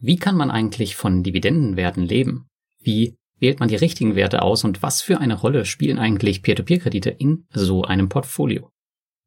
[0.00, 2.48] Wie kann man eigentlich von Dividendenwerten leben?
[2.80, 7.10] Wie wählt man die richtigen Werte aus und was für eine Rolle spielen eigentlich Peer-to-Peer-Kredite
[7.10, 8.70] in so einem Portfolio?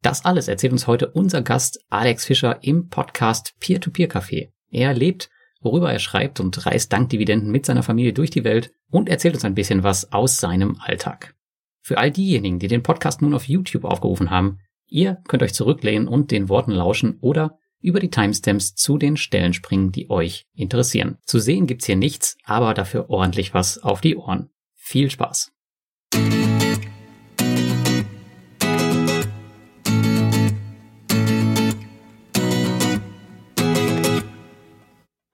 [0.02, 4.52] Das alles erzählt uns heute unser Gast Alex Fischer im Podcast Peer-to-Peer-Café.
[4.70, 5.29] Er lebt,
[5.60, 9.33] worüber er schreibt und reist dank Dividenden mit seiner Familie durch die Welt und erzählt
[9.33, 11.35] uns ein bisschen was aus seinem Alltag.
[11.81, 16.08] Für all diejenigen, die den Podcast nun auf YouTube aufgerufen haben, ihr könnt euch zurücklehnen
[16.08, 21.17] und den Worten lauschen oder über die Timestamps zu den Stellen springen, die euch interessieren.
[21.25, 24.49] Zu sehen gibt's hier nichts, aber dafür ordentlich was auf die Ohren.
[24.76, 25.52] Viel Spaß!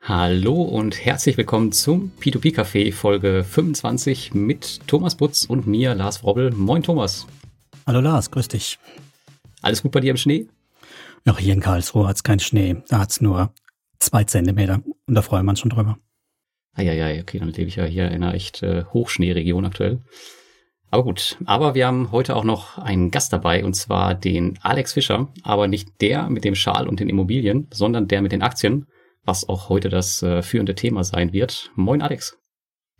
[0.02, 6.24] Hallo und herzlich willkommen zum P2P Café Folge 25 mit Thomas Butz und mir, Lars
[6.24, 6.52] Wrobbel.
[6.52, 7.28] Moin Thomas.
[7.86, 8.80] Hallo Lars, grüß dich.
[9.62, 10.48] Alles gut bei dir im Schnee?
[11.28, 12.78] Ja, hier in Karlsruhe hat's keinen Schnee.
[12.88, 13.54] Da hat's nur
[14.00, 15.98] zwei Zentimeter und da freuen wir uns schon drüber.
[16.74, 20.02] Eieiei, okay, dann lebe ich ja hier in einer echt äh, Hochschneeregion aktuell.
[20.90, 24.94] Aber gut, aber wir haben heute auch noch einen Gast dabei und zwar den Alex
[24.94, 28.88] Fischer, aber nicht der mit dem Schal und den Immobilien, sondern der mit den Aktien,
[29.26, 31.72] was auch heute das äh, führende Thema sein wird.
[31.76, 32.38] Moin Alex.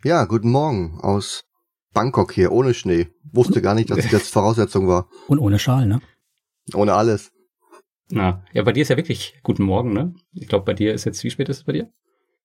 [0.04, 1.44] Ja, guten Morgen aus
[1.94, 3.08] Bangkok hier, ohne Schnee.
[3.32, 5.08] Wusste gar nicht, dass das Voraussetzung war.
[5.28, 6.02] Und ohne Schal, ne?
[6.74, 7.32] Ohne alles.
[8.10, 10.14] Na, ja, bei dir ist ja wirklich guten Morgen, ne?
[10.32, 11.90] Ich glaube, bei dir ist jetzt, wie spät ist es bei dir?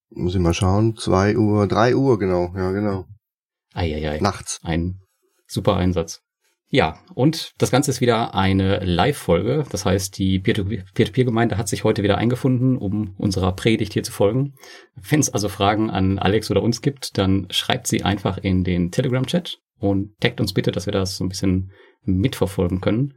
[0.10, 0.96] Muss ich mal schauen.
[0.98, 2.54] Zwei Uhr, drei Uhr, genau.
[2.56, 3.06] Ja, genau.
[3.74, 4.20] Eieiei.
[4.20, 4.60] Nachts.
[4.64, 5.00] Ein
[5.48, 6.22] super Einsatz.
[6.68, 9.64] Ja, und das Ganze ist wieder eine Live-Folge.
[9.70, 14.56] Das heißt, die Peer-to-Peer-Gemeinde hat sich heute wieder eingefunden, um unserer Predigt hier zu folgen.
[14.96, 18.90] Wenn es also Fragen an Alex oder uns gibt, dann schreibt sie einfach in den
[18.90, 21.72] Telegram-Chat und taggt uns bitte, dass wir das so ein bisschen
[22.06, 23.14] mitverfolgen können.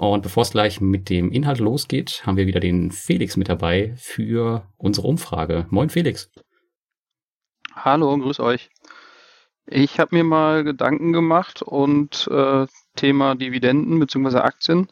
[0.00, 3.92] Und bevor es gleich mit dem Inhalt losgeht, haben wir wieder den Felix mit dabei
[3.98, 5.66] für unsere Umfrage.
[5.68, 6.30] Moin Felix.
[7.74, 8.70] Hallo, grüß euch.
[9.66, 14.38] Ich habe mir mal Gedanken gemacht und äh, Thema Dividenden bzw.
[14.38, 14.88] Aktien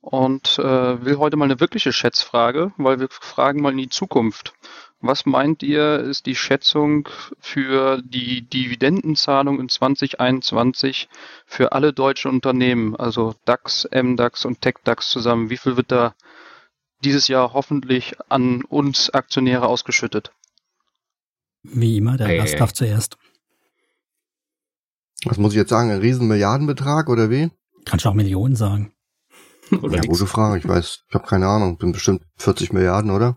[0.00, 4.54] und äh, will heute mal eine wirkliche Schätzfrage, weil wir fragen mal in die Zukunft.
[5.00, 11.08] Was meint ihr, ist die Schätzung für die Dividendenzahlung in 2021
[11.46, 15.50] für alle deutschen Unternehmen, also DAX, MDAX und TechDAX zusammen?
[15.50, 16.14] Wie viel wird da
[17.04, 20.32] dieses Jahr hoffentlich an uns Aktionäre ausgeschüttet?
[21.62, 23.16] Wie immer, der Ei, Gast ei, darf zuerst.
[25.24, 25.90] Was muss ich jetzt sagen?
[25.90, 27.50] Ein riesen Milliardenbetrag oder wie?
[27.84, 28.92] Kannst du auch Millionen sagen.
[29.70, 30.08] Oder ja, nix?
[30.08, 30.58] gute Frage.
[30.58, 31.78] Ich weiß, ich habe keine Ahnung.
[31.78, 33.36] Bin bestimmt 40 Milliarden, oder?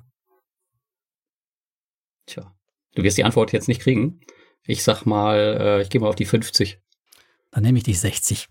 [2.25, 2.53] Tja,
[2.95, 4.19] du wirst die Antwort jetzt nicht kriegen.
[4.65, 6.79] Ich sag mal, äh, ich gehe mal auf die 50.
[7.51, 8.47] Dann nehme ich die 60.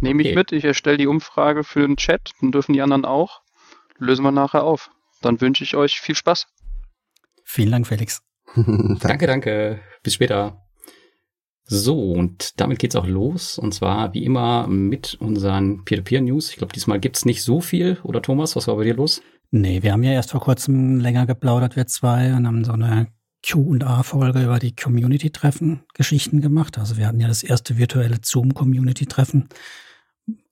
[0.00, 0.36] Nehme ich Okay.
[0.36, 3.42] mit, ich erstelle die Umfrage für den Chat, dann dürfen die anderen auch.
[3.98, 4.90] Lösen wir nachher auf.
[5.22, 6.46] Dann wünsche ich euch viel Spaß.
[7.44, 8.22] Vielen Dank, Felix.
[8.56, 9.80] Danke, danke.
[10.02, 10.60] Bis später.
[11.64, 13.58] So, und damit geht's auch los.
[13.58, 16.50] Und zwar wie immer mit unseren Peer-to-Peer-News.
[16.50, 17.98] Ich glaube, diesmal gibt's nicht so viel.
[18.02, 19.22] Oder Thomas, was war bei dir los?
[19.56, 23.06] Nee, wir haben ja erst vor kurzem länger geplaudert, wir zwei, und haben so eine
[23.48, 26.76] Q&A-Folge über die Community-Treffen-Geschichten gemacht.
[26.76, 29.48] Also wir hatten ja das erste virtuelle Zoom-Community-Treffen.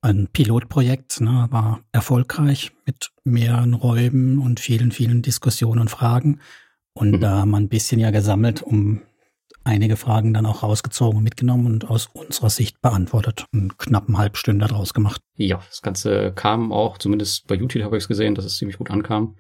[0.03, 6.39] Ein Pilotprojekt, ne, war erfolgreich mit mehreren Räumen und vielen, vielen Diskussionen und Fragen.
[6.95, 7.21] Und Mhm.
[7.21, 9.03] da haben wir ein bisschen ja gesammelt, um
[9.65, 13.47] einige Fragen dann auch rausgezogen und mitgenommen und aus unserer Sicht beantwortet.
[13.53, 13.73] Einen
[14.19, 15.21] Halbstunde draus gemacht.
[15.37, 18.79] Ja, das Ganze kam auch, zumindest bei YouTube habe ich es gesehen, dass es ziemlich
[18.79, 19.37] gut ankam.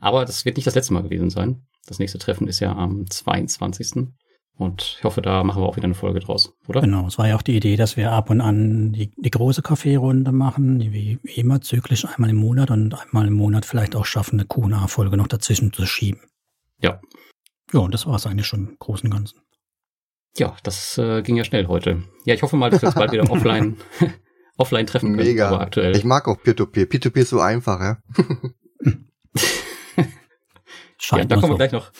[0.00, 1.66] Aber das wird nicht das letzte Mal gewesen sein.
[1.86, 4.08] Das nächste Treffen ist ja am 22.
[4.56, 6.82] Und ich hoffe, da machen wir auch wieder eine Folge draus, oder?
[6.82, 9.62] Genau, es war ja auch die Idee, dass wir ab und an die, die große
[9.62, 13.96] Kaffeerunde machen, die wie, wie immer zyklisch einmal im Monat und einmal im Monat vielleicht
[13.96, 16.20] auch schaffen, eine QA-Folge noch dazwischen zu schieben.
[16.80, 17.00] Ja.
[17.72, 19.40] Ja, und das war es eigentlich schon im Großen und Ganzen.
[20.38, 22.02] Ja, das äh, ging ja schnell heute.
[22.24, 23.76] Ja, ich hoffe mal, dass wir uns bald wieder offline,
[24.56, 25.26] offline treffen können.
[25.28, 25.48] Mega.
[25.48, 25.94] Aber aktuell.
[25.96, 26.86] Ich mag auch Peer-to-Peer.
[26.86, 27.98] Peer-to-Peer ist so einfach, ja.
[31.10, 31.92] ja, da kommen wir gleich noch,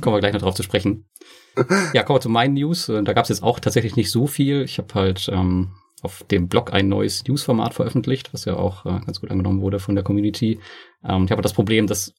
[0.00, 1.08] kommen wir gleich noch drauf zu sprechen.
[1.92, 2.88] Ja, kommen wir zu meinen News.
[2.88, 4.62] Äh, Da gab es jetzt auch tatsächlich nicht so viel.
[4.62, 5.72] Ich habe halt ähm,
[6.02, 9.80] auf dem Blog ein neues News-Format veröffentlicht, was ja auch äh, ganz gut angenommen wurde
[9.80, 10.60] von der Community.
[11.04, 12.14] Ähm, ich habe das Problem, dass,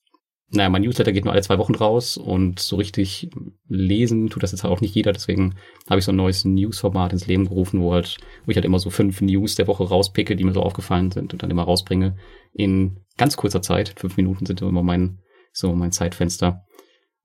[0.51, 3.29] naja, mein Newsletter geht nur alle zwei Wochen raus und so richtig
[3.67, 5.11] lesen tut das jetzt halt auch nicht jeder.
[5.11, 5.55] Deswegen
[5.87, 8.79] habe ich so ein neues News-Format ins Leben gerufen, wo halt, wo ich halt immer
[8.79, 12.15] so fünf News der Woche rauspicke, die mir so aufgefallen sind und dann immer rausbringe
[12.51, 13.93] in ganz kurzer Zeit.
[13.97, 15.19] Fünf Minuten sind immer mein,
[15.53, 16.65] so mein Zeitfenster.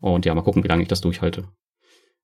[0.00, 1.48] Und ja, mal gucken, wie lange ich das durchhalte.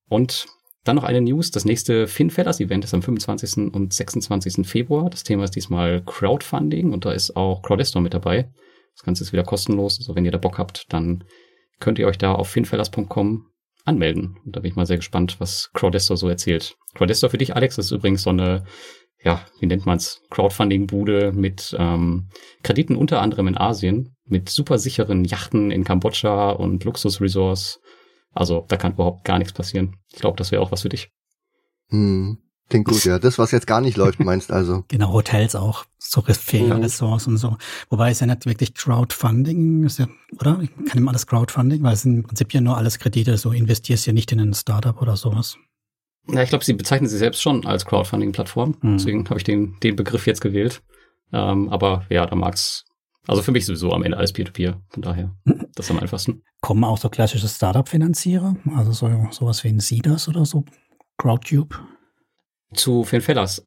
[0.08, 0.48] Und
[0.84, 1.50] dann noch eine News.
[1.50, 3.72] Das nächste FinFeathers-Event ist am 25.
[3.72, 4.66] und 26.
[4.66, 5.08] Februar.
[5.08, 8.50] Das Thema ist diesmal Crowdfunding und da ist auch Crowdestor mit dabei.
[9.00, 9.96] Das Ganze ist wieder kostenlos.
[9.98, 11.24] Also wenn ihr da Bock habt, dann
[11.78, 13.46] könnt ihr euch da auf finfellers.com
[13.86, 14.38] anmelden.
[14.44, 16.76] Und da bin ich mal sehr gespannt, was Crowdestor so erzählt.
[16.92, 18.66] Crowdestor für dich, Alex, ist übrigens so eine,
[19.24, 22.28] ja, wie nennt man's, Crowdfunding-Bude mit ähm,
[22.62, 27.80] Krediten unter anderem in Asien, mit super sicheren Yachten in Kambodscha und Luxusresorts.
[28.32, 29.96] Also da kann überhaupt gar nichts passieren.
[30.12, 31.08] Ich glaube, das wäre auch was für dich.
[31.88, 32.36] Hm.
[32.70, 33.18] Klingt gut, ja.
[33.18, 34.84] Das, was jetzt gar nicht läuft, meinst also.
[34.88, 37.32] Genau, Hotels auch, so Ferienressorts mhm.
[37.32, 37.56] und so.
[37.90, 40.08] Wobei es ja nicht wirklich Crowdfunding ist ja,
[40.38, 40.60] oder?
[40.62, 44.06] Ich kann immer alles Crowdfunding, weil es im Prinzip ja nur alles Kredite, so investierst
[44.06, 45.56] ja nicht in ein Startup oder sowas.
[46.28, 48.76] Ja, ich glaube, sie bezeichnen sie selbst schon als Crowdfunding-Plattform.
[48.80, 48.96] Mhm.
[48.96, 50.82] Deswegen habe ich den, den Begriff jetzt gewählt.
[51.32, 52.84] Ähm, aber ja, da mag's.
[53.26, 54.80] Also für mich sowieso am Ende alles Peer-to-Peer.
[54.88, 55.34] Von daher,
[55.74, 56.42] das ist am einfachsten.
[56.60, 58.56] Kommen auch so klassische Startup-Finanzierer?
[58.76, 60.64] Also so, sowas wie ein Seeders oder so?
[61.18, 61.76] Crowdcube?
[62.74, 63.64] Zu Fanfellas.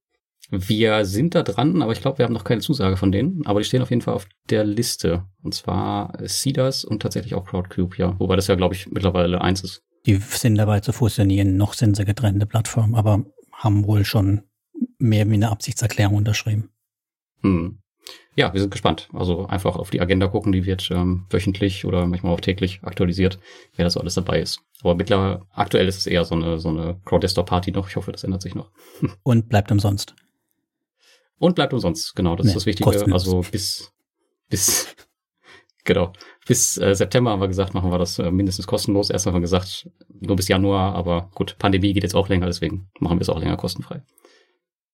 [0.50, 3.46] Wir sind da dran, aber ich glaube, wir haben noch keine Zusage von denen.
[3.46, 5.26] Aber die stehen auf jeden Fall auf der Liste.
[5.42, 8.20] Und zwar Cedars und tatsächlich auch Crowdcube, ja.
[8.20, 9.84] Wobei das ja, glaube ich, mittlerweile eins ist.
[10.06, 11.58] Die sind dabei zu fusionieren.
[11.58, 14.44] Noch sind sie getrennte Plattformen, aber haben wohl schon
[14.98, 16.70] mehr wie eine Absichtserklärung unterschrieben.
[17.42, 17.80] Hm.
[18.36, 19.10] Ja, wir sind gespannt.
[19.14, 23.40] Also einfach auf die Agenda gucken, die wird ähm, wöchentlich oder manchmal auch täglich aktualisiert,
[23.76, 24.62] wer da so alles dabei ist.
[24.82, 27.88] Aber mittlerweile, aktuell ist es eher so eine, so eine Crowdestor-Party noch.
[27.90, 28.72] Ich hoffe, das ändert sich noch.
[29.24, 30.16] Und bleibt umsonst.
[31.38, 32.90] Und bleibt umsonst, genau, das nee, ist das Wichtige.
[32.90, 33.24] Kostenlos.
[33.24, 33.92] Also bis,
[34.50, 34.96] bis,
[35.84, 36.14] genau,
[36.48, 39.10] bis äh, September haben wir gesagt, machen wir das äh, mindestens kostenlos.
[39.10, 42.90] Erst haben wir gesagt, nur bis Januar, aber gut, Pandemie geht jetzt auch länger, deswegen
[43.00, 44.02] machen wir es auch länger kostenfrei.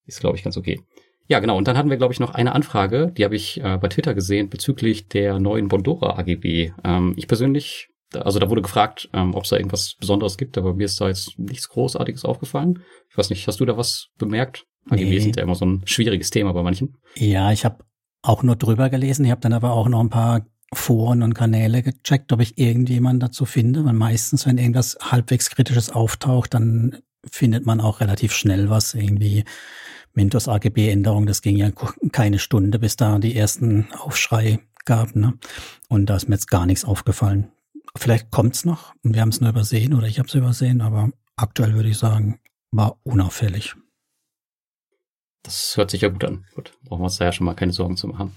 [0.05, 0.81] Ist, glaube ich, ganz okay.
[1.29, 1.57] Ja, genau.
[1.57, 4.15] Und dann hatten wir, glaube ich, noch eine Anfrage, die habe ich äh, bei Twitter
[4.15, 6.71] gesehen, bezüglich der neuen Bondora AGB.
[6.83, 10.73] Ähm, ich persönlich, also da wurde gefragt, ähm, ob es da irgendwas Besonderes gibt, aber
[10.73, 12.81] mir ist da jetzt nichts Großartiges aufgefallen.
[13.11, 14.65] Ich weiß nicht, hast du da was bemerkt?
[14.89, 15.19] AGB nee.
[15.19, 16.97] sind ja immer so ein schwieriges Thema bei manchen.
[17.15, 17.83] Ja, ich habe
[18.23, 19.23] auch nur drüber gelesen.
[19.23, 23.21] Ich habe dann aber auch noch ein paar Foren und Kanäle gecheckt, ob ich irgendjemand
[23.21, 26.97] dazu finde, weil meistens, wenn irgendwas halbwegs Kritisches auftaucht, dann
[27.29, 29.43] findet man auch relativ schnell was irgendwie
[30.19, 31.71] Mintos AGB-Änderung, das ging ja
[32.11, 35.15] keine Stunde, bis da die ersten Aufschrei gab.
[35.15, 35.35] Ne?
[35.87, 37.53] Und da ist mir jetzt gar nichts aufgefallen.
[37.95, 41.09] Vielleicht kommt's noch und wir haben es nur übersehen oder ich habe es übersehen, aber
[41.37, 42.37] aktuell würde ich sagen,
[42.69, 43.75] war unauffällig.
[45.43, 46.45] Das hört sich ja gut an.
[46.53, 48.35] Gut, brauchen wir uns da ja schon mal keine Sorgen zu machen.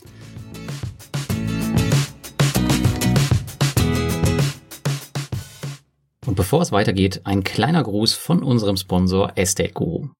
[6.26, 10.10] Und bevor es weitergeht, ein kleiner Gruß von unserem Sponsor Estate Guru.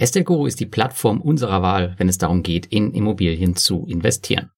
[0.00, 4.50] Estate Guru ist die Plattform unserer Wahl, wenn es darum geht, in Immobilien zu investieren.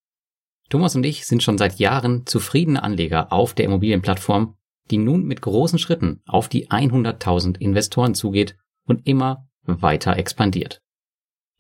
[0.71, 4.55] Thomas und ich sind schon seit Jahren zufriedene Anleger auf der Immobilienplattform,
[4.93, 8.56] die nun mit großen Schritten auf die 100.000 Investoren zugeht
[8.87, 10.81] und immer weiter expandiert.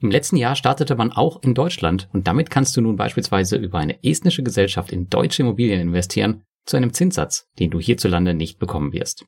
[0.00, 3.78] Im letzten Jahr startete man auch in Deutschland und damit kannst du nun beispielsweise über
[3.78, 8.92] eine estnische Gesellschaft in deutsche Immobilien investieren zu einem Zinssatz, den du hierzulande nicht bekommen
[8.92, 9.26] wirst.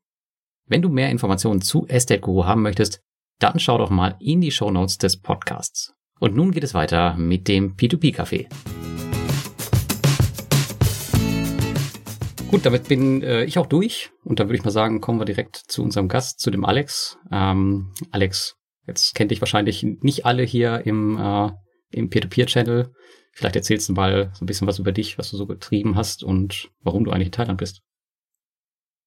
[0.67, 3.03] Wenn du mehr Informationen zu Estate Guru haben möchtest,
[3.39, 5.95] dann schau doch mal in die Show Notes des Podcasts.
[6.21, 8.49] Und nun geht es weiter mit dem P2P-Café.
[12.49, 14.11] Gut, damit bin äh, ich auch durch.
[14.23, 17.19] Und dann würde ich mal sagen, kommen wir direkt zu unserem Gast, zu dem Alex.
[17.33, 18.55] Ähm, Alex,
[18.87, 21.51] jetzt kennt dich wahrscheinlich nicht alle hier im, äh,
[21.91, 22.93] im Peer-to-Peer-Channel.
[23.33, 26.23] Vielleicht erzählst du mal so ein bisschen was über dich, was du so getrieben hast
[26.23, 27.83] und warum du eigentlich in Thailand bist.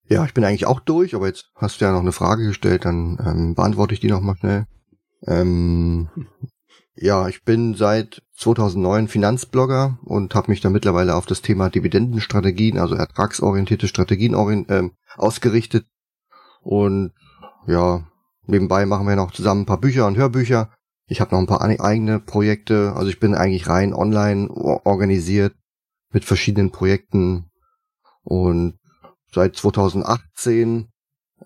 [0.09, 2.85] Ja, ich bin eigentlich auch durch, aber jetzt hast du ja noch eine Frage gestellt,
[2.85, 4.65] dann ähm, beantworte ich die noch mal schnell.
[5.25, 6.09] Ähm,
[6.95, 12.79] ja, ich bin seit 2009 Finanzblogger und habe mich da mittlerweile auf das Thema Dividendenstrategien,
[12.79, 14.33] also ertragsorientierte Strategien
[14.69, 15.85] äh, ausgerichtet.
[16.61, 17.11] Und
[17.67, 18.07] ja,
[18.45, 20.71] nebenbei machen wir noch zusammen ein paar Bücher und Hörbücher.
[21.07, 25.53] Ich habe noch ein paar eigene Projekte, also ich bin eigentlich rein online organisiert
[26.11, 27.49] mit verschiedenen Projekten
[28.23, 28.79] und
[29.31, 30.87] seit 2018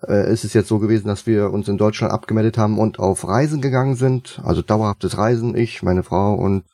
[0.08, 3.26] äh, ist es jetzt so gewesen, dass wir uns in Deutschland abgemeldet haben und auf
[3.26, 4.40] Reisen gegangen sind.
[4.44, 6.64] Also dauerhaftes Reisen, ich, meine Frau und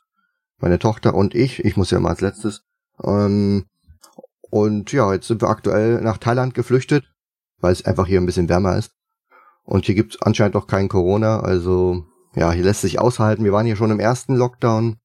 [0.59, 1.65] meine Tochter und ich.
[1.65, 2.63] Ich muss ja mal als letztes.
[3.03, 3.67] Ähm,
[4.51, 7.05] und ja, jetzt sind wir aktuell nach Thailand geflüchtet,
[7.59, 8.93] weil es einfach hier ein bisschen wärmer ist.
[9.65, 13.45] Und hier gibt's anscheinend auch kein Corona, also ja, hier lässt sich aushalten.
[13.45, 14.97] Wir waren hier schon im ersten Lockdown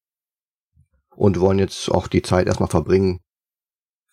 [1.15, 3.19] und wollen jetzt auch die Zeit erstmal verbringen,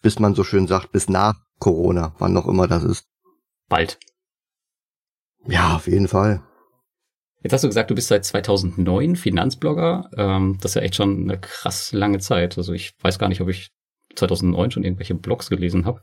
[0.02, 3.07] bis man so schön sagt, bis nach Corona, wann noch immer das ist.
[3.69, 4.00] Bald.
[5.47, 6.43] Ja, auf jeden Fall.
[7.43, 10.11] Jetzt hast du gesagt, du bist seit 2009 Finanzblogger.
[10.17, 12.59] Ähm, das ist ja echt schon eine krass lange Zeit.
[12.59, 13.71] Also ich weiß gar nicht, ob ich
[14.17, 16.02] 2009 schon irgendwelche Blogs gelesen habe.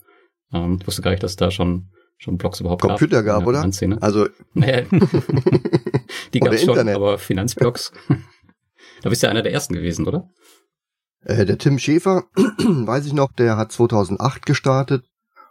[0.54, 3.70] Ähm, ich wusste gar nicht, dass da schon schon Blogs überhaupt Computer gab, gab oder?
[4.02, 4.86] Also naja,
[6.34, 6.96] die gab es schon, Internet.
[6.96, 7.92] aber Finanzblogs.
[9.02, 10.30] da bist du ja einer der ersten gewesen, oder?
[11.24, 15.06] Äh, der Tim Schäfer, weiß ich noch, der hat 2008 gestartet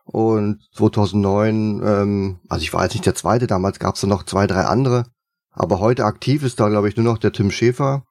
[0.06, 4.46] Und 2009, ähm, also ich war jetzt nicht der Zweite, damals gab es noch zwei,
[4.46, 5.04] drei andere.
[5.50, 8.04] Aber heute aktiv ist da, glaube ich, nur noch der Tim Schäfer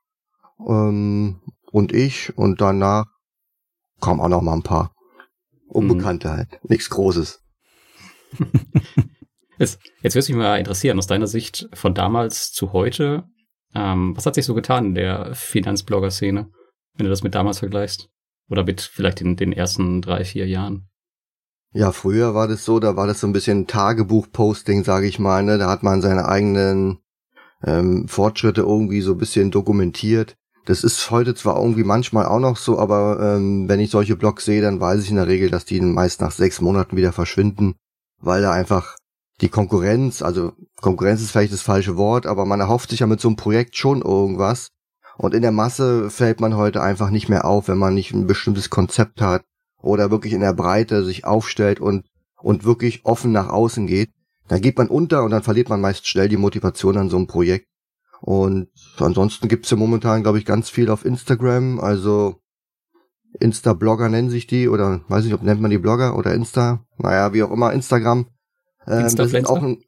[0.59, 2.37] ähm, und ich.
[2.37, 3.05] Und danach
[4.01, 4.91] kommen auch noch mal ein paar
[5.67, 6.31] Unbekannte mhm.
[6.33, 6.59] halt.
[6.63, 7.39] Nichts Großes.
[9.57, 13.23] jetzt, jetzt würde mich mal interessieren, aus deiner Sicht von damals zu heute,
[13.73, 16.49] ähm, was hat sich so getan in der Finanzblogger-Szene,
[16.95, 18.09] wenn du das mit damals vergleichst?
[18.49, 20.89] Oder mit vielleicht in den ersten drei, vier Jahren?
[21.75, 25.43] Ja, früher war das so, da war das so ein bisschen Tagebuch-Posting, sage ich mal.
[25.43, 25.57] Ne?
[25.57, 26.99] Da hat man seine eigenen
[27.65, 30.37] ähm, Fortschritte irgendwie so ein bisschen dokumentiert.
[30.63, 34.45] Das ist heute zwar irgendwie manchmal auch noch so, aber ähm, wenn ich solche Blogs
[34.45, 37.75] sehe, dann weiß ich in der Regel, dass die meist nach sechs Monaten wieder verschwinden,
[38.21, 38.95] weil da einfach
[39.41, 43.19] die Konkurrenz, also Konkurrenz ist vielleicht das falsche Wort, aber man erhofft sich ja mit
[43.19, 44.69] so einem Projekt schon irgendwas.
[45.17, 48.27] Und in der Masse fällt man heute einfach nicht mehr auf, wenn man nicht ein
[48.27, 49.43] bestimmtes Konzept hat
[49.85, 52.05] oder wirklich in der Breite sich aufstellt und,
[52.41, 54.09] und wirklich offen nach außen geht.
[54.47, 57.27] Dann geht man unter und dann verliert man meist schnell die Motivation an so einem
[57.27, 57.67] Projekt.
[58.21, 61.79] Und ansonsten gibt's ja momentan, glaube ich, ganz viel auf Instagram.
[61.79, 62.35] Also
[63.39, 66.83] Insta-Blogger nennen sich die oder weiß nicht, ob nennt man die Blogger oder Insta.
[66.97, 68.27] Naja, wie auch immer, Instagram.
[68.87, 69.83] Ähm, das ist auch ein,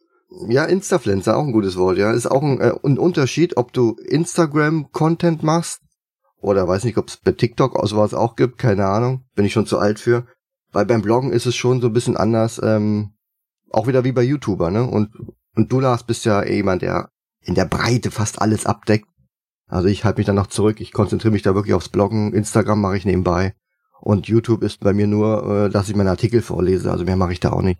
[0.47, 2.11] ja, Instafluencer, auch ein gutes Wort, ja.
[2.11, 5.81] Ist auch ein, äh, ein Unterschied, ob du Instagram-Content machst
[6.41, 9.25] oder weiß nicht, ob es bei TikTok aus was auch gibt, keine Ahnung.
[9.35, 10.25] Bin ich schon zu alt für.
[10.71, 13.13] Weil beim Bloggen ist es schon so ein bisschen anders, ähm,
[13.71, 14.83] auch wieder wie bei YouTuber, ne?
[14.85, 15.09] Und,
[15.55, 17.09] und du, Lars, bist ja jemand, der
[17.41, 19.07] in der Breite fast alles abdeckt.
[19.67, 22.81] Also ich halte mich dann noch zurück, ich konzentriere mich da wirklich aufs Bloggen, Instagram
[22.81, 23.53] mache ich nebenbei.
[23.99, 27.33] Und YouTube ist bei mir nur, äh, dass ich meine Artikel vorlese, also mehr mache
[27.33, 27.79] ich da auch nicht.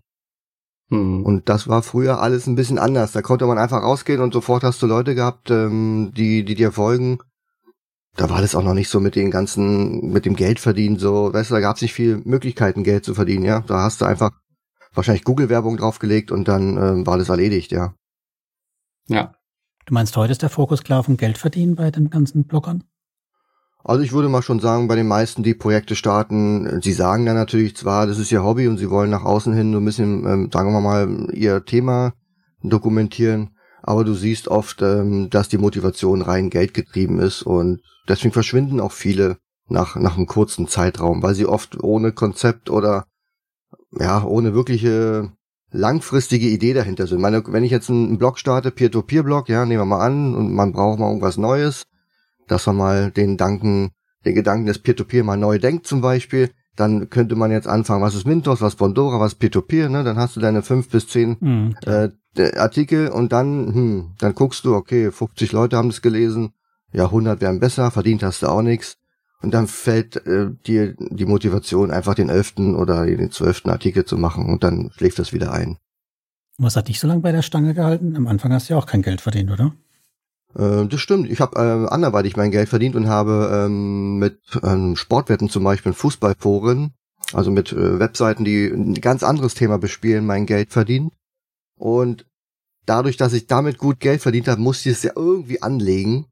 [0.89, 1.23] Hm.
[1.23, 3.11] Und das war früher alles ein bisschen anders.
[3.11, 6.71] Da konnte man einfach rausgehen und sofort hast du Leute gehabt, ähm, die, die dir
[6.71, 7.19] folgen.
[8.17, 11.31] Da war das auch noch nicht so mit den ganzen, mit dem Geld verdienen, so,
[11.31, 13.62] weißt du, da gab es nicht viel Möglichkeiten, Geld zu verdienen, ja.
[13.62, 14.31] Da hast du einfach
[14.93, 17.93] wahrscheinlich Google-Werbung draufgelegt und dann ähm, war das erledigt, ja.
[19.07, 19.33] Ja.
[19.86, 22.83] Du meinst, heute ist der Fokus klar auf dem Geld verdienen bei den ganzen Bloggern?
[23.83, 27.36] Also ich würde mal schon sagen, bei den meisten, die Projekte starten, sie sagen dann
[27.36, 30.25] natürlich zwar, das ist ihr Hobby und sie wollen nach außen hin so ein bisschen,
[30.25, 32.13] ähm, sagen wir mal, ihr Thema
[32.63, 33.51] dokumentieren,
[33.88, 38.82] aber du siehst oft, ähm, dass die Motivation rein Geld getrieben ist und deswegen verschwinden
[38.82, 39.38] auch viele
[39.70, 43.06] nach, nach einem kurzen Zeitraum, weil sie oft ohne Konzept oder
[43.91, 45.32] ja, ohne wirkliche
[45.72, 47.22] langfristige Idee dahinter sind.
[47.22, 50.74] Meine, wenn ich jetzt einen Blog starte, Peer-to-Peer-Blog, ja, nehmen wir mal an, und man
[50.74, 51.84] braucht mal irgendwas Neues,
[52.48, 53.91] dass man mal den Danken,
[54.25, 58.15] den Gedanken des Peer-to-Peer mal neu denkt zum Beispiel, dann könnte man jetzt anfangen, was
[58.15, 60.03] ist Mintos, was Bondora, was Peer-to-Peer, ne?
[60.03, 61.75] Dann hast du deine fünf bis zehn mhm.
[61.86, 66.53] äh, Artikel und dann, hm, dann guckst du, okay, 50 Leute haben das gelesen,
[66.94, 68.98] ja, 100 wären besser, verdient hast du auch nichts.
[69.41, 74.17] Und dann fällt äh, dir die Motivation, einfach den elften oder den zwölften Artikel zu
[74.17, 75.77] machen und dann schläft das wieder ein.
[76.58, 78.15] Was hat dich so lange bei der Stange gehalten?
[78.15, 79.74] Am Anfang hast du ja auch kein Geld verdient, oder?
[80.56, 81.29] Äh, das stimmt.
[81.29, 85.94] Ich habe äh, anderweitig mein Geld verdient und habe ähm, mit ähm, Sportwetten zum Beispiel
[85.94, 86.94] Fußballforen,
[87.34, 91.13] also mit äh, Webseiten, die ein ganz anderes Thema bespielen, mein Geld verdient.
[91.75, 92.25] Und
[92.88, 96.25] dadurch, dass ich damit gut Geld verdient habe, musste ich es ja irgendwie anlegen.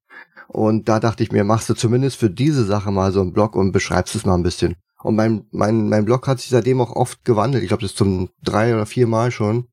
[0.48, 3.56] Und da dachte ich mir, machst du zumindest für diese Sache mal so einen Blog
[3.56, 4.76] und beschreibst es mal ein bisschen.
[5.04, 7.64] Und mein, mein, mein Blog hat sich seitdem auch oft gewandelt.
[7.64, 9.68] Ich glaube, das ist zum drei oder vier Mal schon.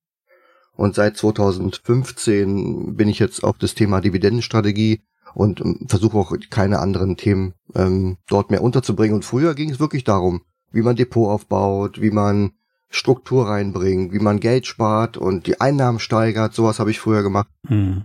[0.74, 5.02] Und seit 2015 bin ich jetzt auf das Thema Dividendenstrategie
[5.34, 9.14] und ähm, versuche auch keine anderen Themen ähm, dort mehr unterzubringen.
[9.14, 12.52] Und früher ging es wirklich darum, wie man Depot aufbaut, wie man
[12.92, 16.54] Struktur reinbringt, wie man Geld spart und die Einnahmen steigert.
[16.54, 17.48] Sowas habe ich früher gemacht.
[17.66, 18.04] Hm.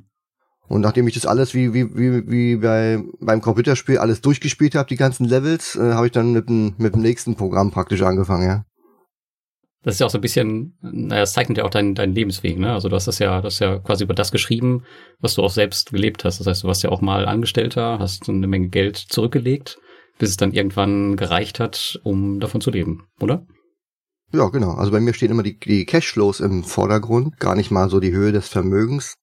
[0.68, 4.90] Und nachdem ich das alles wie, wie, wie, wie bei, beim Computerspiel alles durchgespielt habe,
[4.90, 8.48] die ganzen Levels, äh, habe ich dann mit dem, mit dem nächsten Programm praktisch angefangen,
[8.48, 8.66] ja.
[9.84, 12.60] Das ist ja auch so ein bisschen, naja, das zeichnet ja auch deinen dein Lebensweg,
[12.60, 12.74] ne?
[12.74, 14.84] Also du hast das ja, das ja quasi über das geschrieben,
[15.20, 16.40] was du auch selbst gelebt hast.
[16.40, 19.78] Das heißt, du warst ja auch mal Angestellter, hast eine Menge Geld zurückgelegt,
[20.18, 23.46] bis es dann irgendwann gereicht hat, um davon zu leben, oder?
[24.34, 24.74] Ja, genau.
[24.74, 28.12] Also bei mir stehen immer die, die Cashflows im Vordergrund, gar nicht mal so die
[28.12, 29.14] Höhe des Vermögens.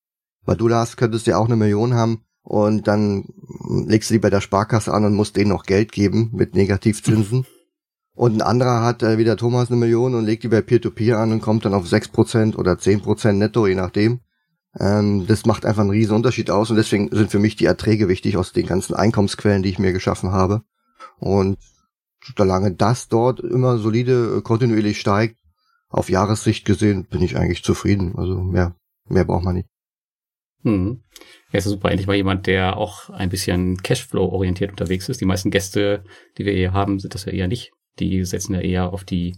[0.44, 3.24] Weil du, Lars, könntest ja auch eine Million haben und dann
[3.86, 7.46] legst du die bei der Sparkasse an und musst denen noch Geld geben mit Negativzinsen.
[8.16, 11.16] Und ein anderer hat äh, wie der Thomas eine Million und legt die bei Peer-to-Peer
[11.16, 14.20] -Peer an und kommt dann auf 6% oder 10% netto, je nachdem.
[14.78, 18.08] Ähm, das macht einfach einen riesen Unterschied aus und deswegen sind für mich die Erträge
[18.08, 20.62] wichtig aus den ganzen Einkommensquellen, die ich mir geschaffen habe.
[21.18, 21.58] Und
[22.36, 25.36] solange das dort immer solide, äh, kontinuierlich steigt,
[25.88, 28.14] auf Jahressicht gesehen, bin ich eigentlich zufrieden.
[28.16, 28.74] Also mehr,
[29.08, 29.68] mehr braucht man nicht.
[30.62, 31.02] Hm.
[31.52, 31.90] Ja, ist super.
[31.90, 35.20] Endlich mal jemand, der auch ein bisschen Cashflow-orientiert unterwegs ist.
[35.20, 36.04] Die meisten Gäste,
[36.36, 37.72] die wir hier haben, sind das ja eher nicht.
[38.00, 39.36] Die setzen ja eher auf die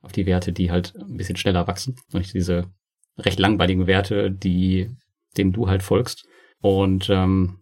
[0.00, 2.70] auf die Werte, die halt ein bisschen schneller wachsen und nicht diese
[3.16, 4.90] recht langweiligen Werte, die,
[5.36, 6.26] denen du halt folgst.
[6.60, 7.58] Und ähm,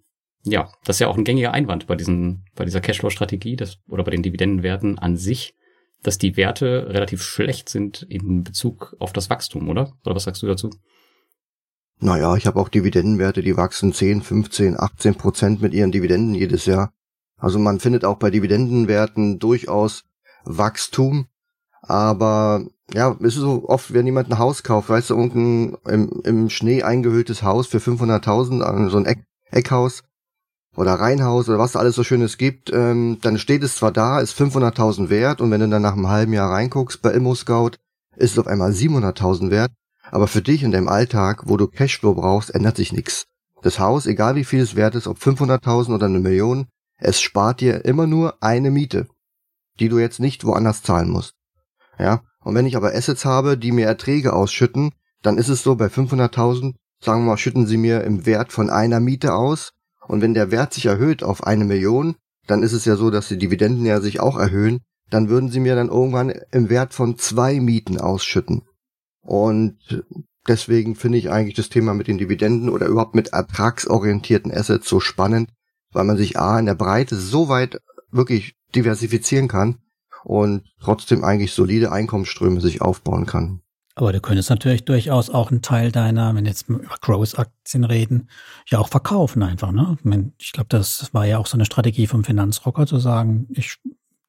[0.47, 4.05] ja, das ist ja auch ein gängiger Einwand bei diesen, bei dieser Cashflow-Strategie das, oder
[4.05, 5.55] bei den Dividendenwerten an sich,
[6.03, 9.93] dass die Werte relativ schlecht sind in Bezug auf das Wachstum, oder?
[10.05, 10.71] Oder was sagst du dazu?
[11.99, 16.67] Naja, ich habe auch Dividendenwerte, die wachsen 10, 15, 18 Prozent mit ihren Dividenden jedes
[16.67, 16.93] Jahr.
[17.39, 20.05] Also man findet auch bei Dividendenwerten durchaus
[20.45, 21.27] Wachstum,
[21.83, 26.23] aber ja, es ist so oft, wenn jemand ein Haus kauft, weißt du, irgendein im,
[26.25, 30.05] im Schnee eingehülltes Haus für 500.000, also so ein Eck, Eckhaus
[30.77, 34.21] oder Reihenhaus oder was da alles so Schönes gibt, ähm, dann steht es zwar da,
[34.21, 37.73] ist 500.000 wert und wenn du dann nach einem halben Jahr reinguckst bei Immo Scout,
[38.17, 39.73] ist es auf einmal 700.000 wert,
[40.11, 43.27] aber für dich in deinem Alltag, wo du Cashflow brauchst, ändert sich nichts.
[43.63, 46.67] Das Haus, egal wie viel es wert ist, ob 500.000 oder eine Million,
[46.99, 49.07] es spart dir immer nur eine Miete,
[49.81, 51.35] die du jetzt nicht woanders zahlen musst.
[51.99, 54.93] Ja, und wenn ich aber Assets habe, die mir Erträge ausschütten,
[55.23, 58.71] dann ist es so, bei 500.000, sagen wir mal, schütten sie mir im Wert von
[58.71, 59.73] einer Miete aus.
[60.09, 63.29] Und wenn der Wert sich erhöht auf eine Million, dann ist es ja so, dass
[63.29, 64.81] die Dividenden ja sich auch erhöhen.
[65.11, 68.63] Dann würden sie mir dann irgendwann im Wert von zwei Mieten ausschütten.
[69.21, 70.05] Und
[70.47, 75.01] deswegen finde ich eigentlich das Thema mit den Dividenden oder überhaupt mit ertragsorientierten Assets so
[75.01, 75.51] spannend,
[75.93, 79.79] weil man sich A in der Breite so weit wirklich diversifizieren kann,
[80.27, 83.61] und trotzdem eigentlich solide Einkommensströme sich aufbauen kann.
[83.99, 88.29] Aber du könntest natürlich durchaus auch einen Teil deiner, wenn jetzt über Growth-Aktien reden,
[88.69, 89.97] ja auch verkaufen einfach, ne?
[90.39, 93.79] Ich glaube, das war ja auch so eine Strategie vom Finanzrocker zu sagen, ich,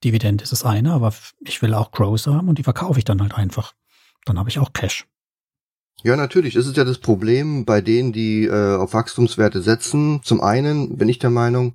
[0.06, 3.22] Dividend ist das eine, aber ich will auch Growth haben und die verkaufe ich dann
[3.22, 3.74] halt einfach.
[4.24, 5.06] Dann habe ich auch Cash.
[6.02, 6.54] Ja, natürlich.
[6.54, 10.22] Das ist ja das Problem bei denen, die äh, auf Wachstumswerte setzen.
[10.24, 11.74] Zum einen bin ich der Meinung,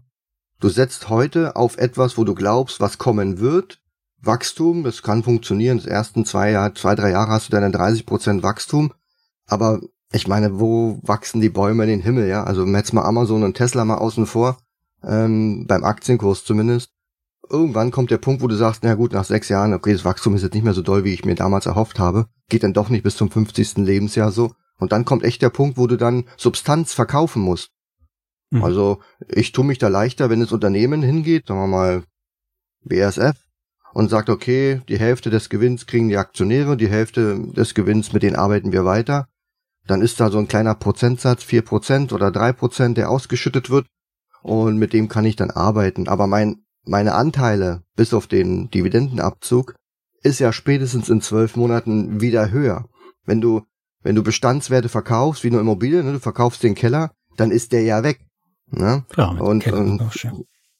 [0.61, 3.82] du setzt heute auf etwas, wo du glaubst, was kommen wird,
[4.23, 5.79] Wachstum, das kann funktionieren.
[5.79, 8.93] Das ersten zwei Jahre, zwei, drei Jahre hast du deine 30 Prozent Wachstum.
[9.47, 9.81] Aber
[10.13, 12.45] ich meine, wo wachsen die Bäume in den Himmel, ja?
[12.45, 14.59] Also jetzt mal Amazon und Tesla mal außen vor,
[15.03, 16.91] ähm, beim Aktienkurs zumindest.
[17.51, 20.35] Irgendwann kommt der Punkt, wo du sagst, na gut, nach sechs Jahren, okay, das Wachstum
[20.35, 22.27] ist jetzt nicht mehr so doll, wie ich mir damals erhofft habe.
[22.49, 23.79] Geht dann doch nicht bis zum 50.
[23.79, 24.53] Lebensjahr so.
[24.79, 27.71] Und dann kommt echt der Punkt, wo du dann Substanz verkaufen musst.
[28.51, 28.63] Mhm.
[28.63, 32.05] Also ich tue mich da leichter, wenn das Unternehmen hingeht, sagen wir mal
[32.85, 33.37] BASF,
[33.95, 38.23] und sagt, okay, die Hälfte des Gewinns kriegen die Aktionäre, die Hälfte des Gewinns, mit
[38.23, 39.29] denen arbeiten wir weiter.
[39.87, 43.87] Dann ist da so ein kleiner Prozentsatz, vier Prozent oder drei Prozent, der ausgeschüttet wird.
[44.43, 46.09] Und mit dem kann ich dann arbeiten.
[46.09, 49.75] Aber mein, meine Anteile, bis auf den Dividendenabzug,
[50.23, 52.89] ist ja spätestens in zwölf Monaten wieder höher.
[53.25, 53.63] Wenn du,
[54.03, 57.83] wenn du Bestandswerte verkaufst, wie eine Immobilie, ne, du verkaufst den Keller, dann ist der
[57.83, 58.21] ja weg.
[58.71, 59.05] Ne?
[59.11, 60.33] Klar, und, und, ja.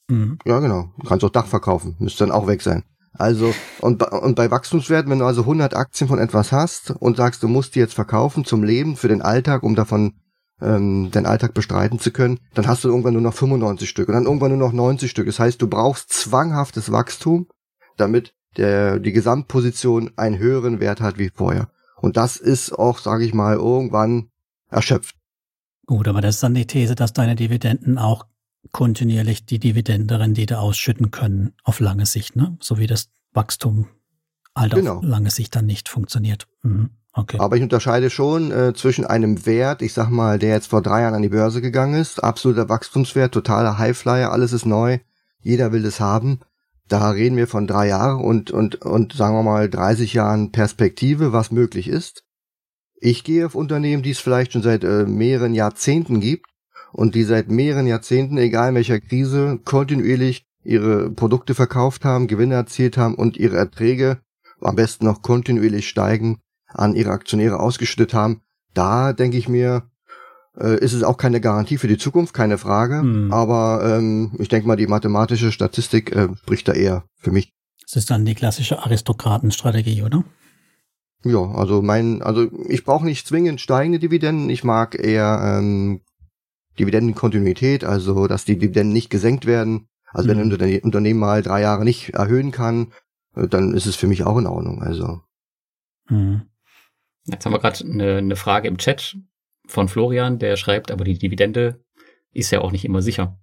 [0.09, 0.39] Mhm.
[0.45, 0.91] ja, genau.
[0.99, 2.83] Du kannst auch Dach verkaufen, müsste dann auch weg sein.
[3.13, 7.43] Also, und, und bei Wachstumswerten, wenn du also 100 Aktien von etwas hast und sagst,
[7.43, 10.13] du musst die jetzt verkaufen zum Leben, für den Alltag, um davon
[10.61, 14.15] ähm, den Alltag bestreiten zu können, dann hast du irgendwann nur noch 95 Stück und
[14.15, 15.27] dann irgendwann nur noch 90 Stück.
[15.27, 17.47] Das heißt, du brauchst zwanghaftes Wachstum,
[17.97, 21.69] damit der, die Gesamtposition einen höheren Wert hat wie vorher.
[21.97, 24.29] Und das ist auch, sage ich mal, irgendwann
[24.69, 25.15] erschöpft.
[25.85, 28.25] Gut, aber das ist dann die These, dass deine Dividenden auch
[28.71, 32.57] kontinuierlich die Dividendenrendite ausschütten können auf lange Sicht, ne?
[32.61, 33.87] So wie das Wachstum
[34.55, 34.97] halt genau.
[34.97, 36.47] auf lange Sicht dann nicht funktioniert.
[36.61, 36.91] Mhm.
[37.15, 37.37] Okay.
[37.39, 41.01] Aber ich unterscheide schon äh, zwischen einem Wert, ich sag mal, der jetzt vor drei
[41.01, 44.97] Jahren an die Börse gegangen ist, absoluter Wachstumswert, totaler Highflyer, alles ist neu,
[45.39, 46.39] jeder will es haben.
[46.87, 51.31] Da reden wir von drei Jahren und, und, und sagen wir mal 30 Jahren Perspektive,
[51.31, 52.23] was möglich ist.
[52.95, 56.47] Ich gehe auf Unternehmen, die es vielleicht schon seit äh, mehreren Jahrzehnten gibt
[56.93, 62.55] und die seit mehreren Jahrzehnten, egal in welcher Krise, kontinuierlich ihre Produkte verkauft haben, Gewinne
[62.55, 64.19] erzielt haben und ihre Erträge
[64.61, 68.41] am besten noch kontinuierlich steigen an ihre Aktionäre ausgeschüttet haben.
[68.73, 69.83] Da denke ich mir,
[70.57, 73.03] äh, ist es auch keine Garantie für die Zukunft, keine Frage.
[73.03, 73.33] Mhm.
[73.33, 77.51] Aber ähm, ich denke mal, die mathematische Statistik äh, spricht da eher für mich.
[77.85, 80.23] Das ist dann die klassische Aristokratenstrategie, oder?
[81.25, 84.49] Ja, also mein, also ich brauche nicht zwingend steigende Dividenden.
[84.49, 86.01] Ich mag eher ähm,
[86.79, 89.87] Dividendenkontinuität, also dass die Dividenden nicht gesenkt werden.
[90.11, 90.51] Also mhm.
[90.51, 92.93] wenn ein Unternehmen mal drei Jahre nicht erhöhen kann,
[93.35, 94.81] äh, dann ist es für mich auch in Ordnung.
[94.81, 95.21] Also.
[96.09, 96.43] Mhm.
[97.25, 99.17] Jetzt haben wir gerade eine, eine Frage im Chat
[99.65, 101.83] von Florian, der schreibt, aber die Dividende
[102.31, 103.39] ist ja auch nicht immer sicher.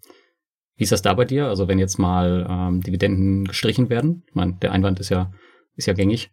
[0.77, 1.47] Wie ist das da bei dir?
[1.47, 5.33] Also wenn jetzt mal ähm, Dividenden gestrichen werden, ich meine, der Einwand ist ja,
[5.77, 6.31] ist ja gängig.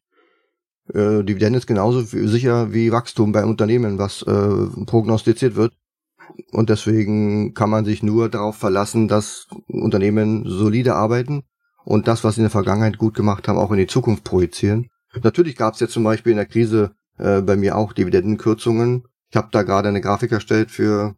[0.93, 5.73] Äh, Dividende ist genauso sicher wie Wachstum bei Unternehmen, was äh, prognostiziert wird.
[6.51, 11.43] Und deswegen kann man sich nur darauf verlassen, dass Unternehmen solide arbeiten
[11.83, 14.89] und das, was sie in der Vergangenheit gut gemacht haben, auch in die Zukunft projizieren.
[15.23, 19.05] Natürlich gab es jetzt zum Beispiel in der Krise äh, bei mir auch Dividendenkürzungen.
[19.29, 21.15] Ich habe da gerade eine Grafik erstellt für,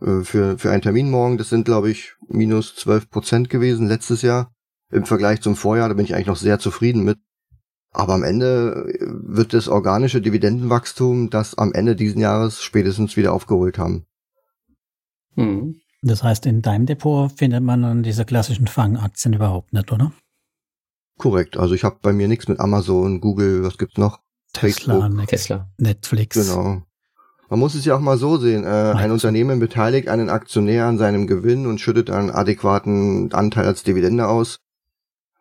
[0.00, 1.38] äh, für, für einen Termin morgen.
[1.38, 4.52] Das sind, glaube ich, minus 12 Prozent gewesen letztes Jahr
[4.90, 5.88] im Vergleich zum Vorjahr.
[5.88, 7.18] Da bin ich eigentlich noch sehr zufrieden mit.
[7.92, 13.32] Aber am Ende äh, wird das organische Dividendenwachstum das am Ende diesen Jahres spätestens wieder
[13.32, 14.06] aufgeholt haben.
[15.34, 15.76] Hm.
[16.02, 20.12] Das heißt, in deinem Depot findet man dann diese klassischen Fangaktien überhaupt nicht, oder?
[21.18, 21.56] Korrekt.
[21.56, 24.20] Also ich habe bei mir nichts mit Amazon, Google, was gibt's noch?
[24.52, 25.26] Tesla, Facebook.
[25.28, 25.70] Tesla.
[25.78, 26.36] Netflix.
[26.36, 26.82] Genau.
[27.48, 28.64] Man muss es ja auch mal so sehen.
[28.64, 33.82] Äh, ein Unternehmen beteiligt einen Aktionär an seinem Gewinn und schüttet einen adäquaten Anteil als
[33.82, 34.60] Dividende aus.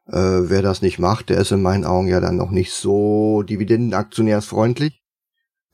[0.07, 3.43] Äh, wer das nicht macht, der ist in meinen Augen ja dann noch nicht so
[3.43, 5.00] dividendenaktionärsfreundlich.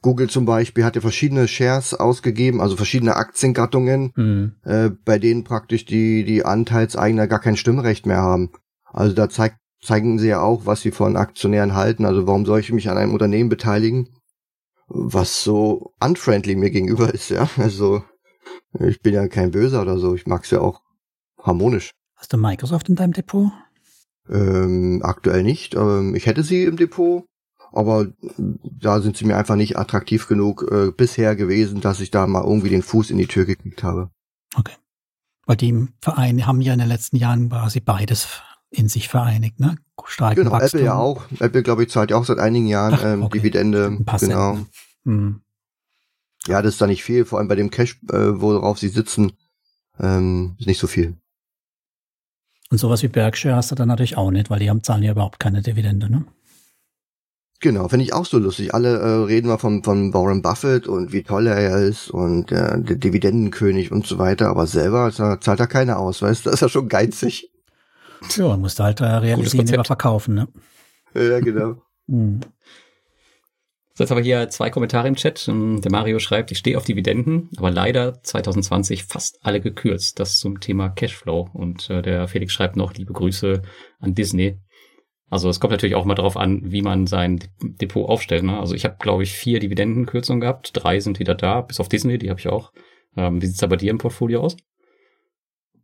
[0.07, 4.55] Google zum Beispiel hat ja verschiedene Shares ausgegeben, also verschiedene Aktiengattungen, mhm.
[4.63, 8.53] äh, bei denen praktisch die, die Anteilseigner gar kein Stimmrecht mehr haben.
[8.85, 12.05] Also da zeigt, zeigen sie ja auch, was sie von Aktionären halten.
[12.05, 14.07] Also warum soll ich mich an einem Unternehmen beteiligen,
[14.87, 17.49] was so unfriendly mir gegenüber ist, ja.
[17.57, 18.01] Also
[18.79, 20.79] ich bin ja kein Böser oder so, ich mag's ja auch
[21.43, 21.91] harmonisch.
[22.15, 23.51] Hast du Microsoft in deinem Depot?
[24.29, 25.75] Ähm, aktuell nicht.
[25.75, 27.25] Ähm, ich hätte sie im Depot,
[27.71, 28.07] aber
[28.79, 32.43] da sind sie mir einfach nicht attraktiv genug äh, bisher gewesen, dass ich da mal
[32.43, 34.09] irgendwie den Fuß in die Tür gekriegt habe.
[34.55, 34.73] Okay.
[35.45, 38.27] Weil die Vereine haben ja in den letzten Jahren quasi beides
[38.69, 39.77] in sich vereinigt, ne?
[40.05, 40.79] Starken genau, Wachstum.
[40.79, 41.25] Apple ja auch.
[41.39, 43.39] Apple, glaube ich, zahlt ja auch seit einigen Jahren Ach, ähm, okay.
[43.39, 43.97] Dividende.
[44.19, 44.59] Genau.
[45.05, 45.41] Hm.
[46.47, 49.33] Ja, das ist da nicht viel, vor allem bei dem Cash, äh, worauf sie sitzen,
[49.99, 51.17] ähm, ist nicht so viel.
[52.69, 55.11] Und sowas wie Berkshire hast du dann natürlich auch nicht, weil die haben zahlen ja
[55.11, 56.25] überhaupt keine Dividende, ne?
[57.59, 58.73] Genau, finde ich auch so lustig.
[58.75, 62.79] Alle äh, reden mal von, von Warren Buffett und wie toll er ist und äh,
[62.79, 66.49] der Dividendenkönig und so weiter, aber selber zahlt er keine aus, weißt du?
[66.51, 67.49] Das ist ja schon geizig.
[68.35, 70.47] Ja, musst halt äh, realisieren, über verkaufen, ne?
[71.15, 71.81] Ja, genau.
[72.07, 72.41] hm.
[73.97, 75.47] So, jetzt haben wir hier zwei Kommentare im Chat.
[75.47, 80.19] Ähm, der Mario schreibt, ich stehe auf Dividenden, aber leider 2020 fast alle gekürzt.
[80.19, 81.49] Das zum Thema Cashflow.
[81.53, 83.63] Und äh, der Felix schreibt noch, liebe Grüße
[83.99, 84.59] an Disney.
[85.29, 88.43] Also es kommt natürlich auch mal darauf an, wie man sein Depot aufstellt.
[88.43, 88.57] Ne?
[88.57, 90.71] Also ich habe, glaube ich, vier Dividendenkürzungen gehabt.
[90.73, 92.71] Drei sind wieder da, bis auf Disney, die habe ich auch.
[93.17, 94.55] Ähm, wie sieht's da bei dir im Portfolio aus?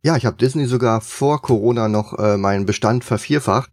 [0.02, 3.70] Ja, ich habe Disney sogar vor Corona noch äh, meinen Bestand vervierfacht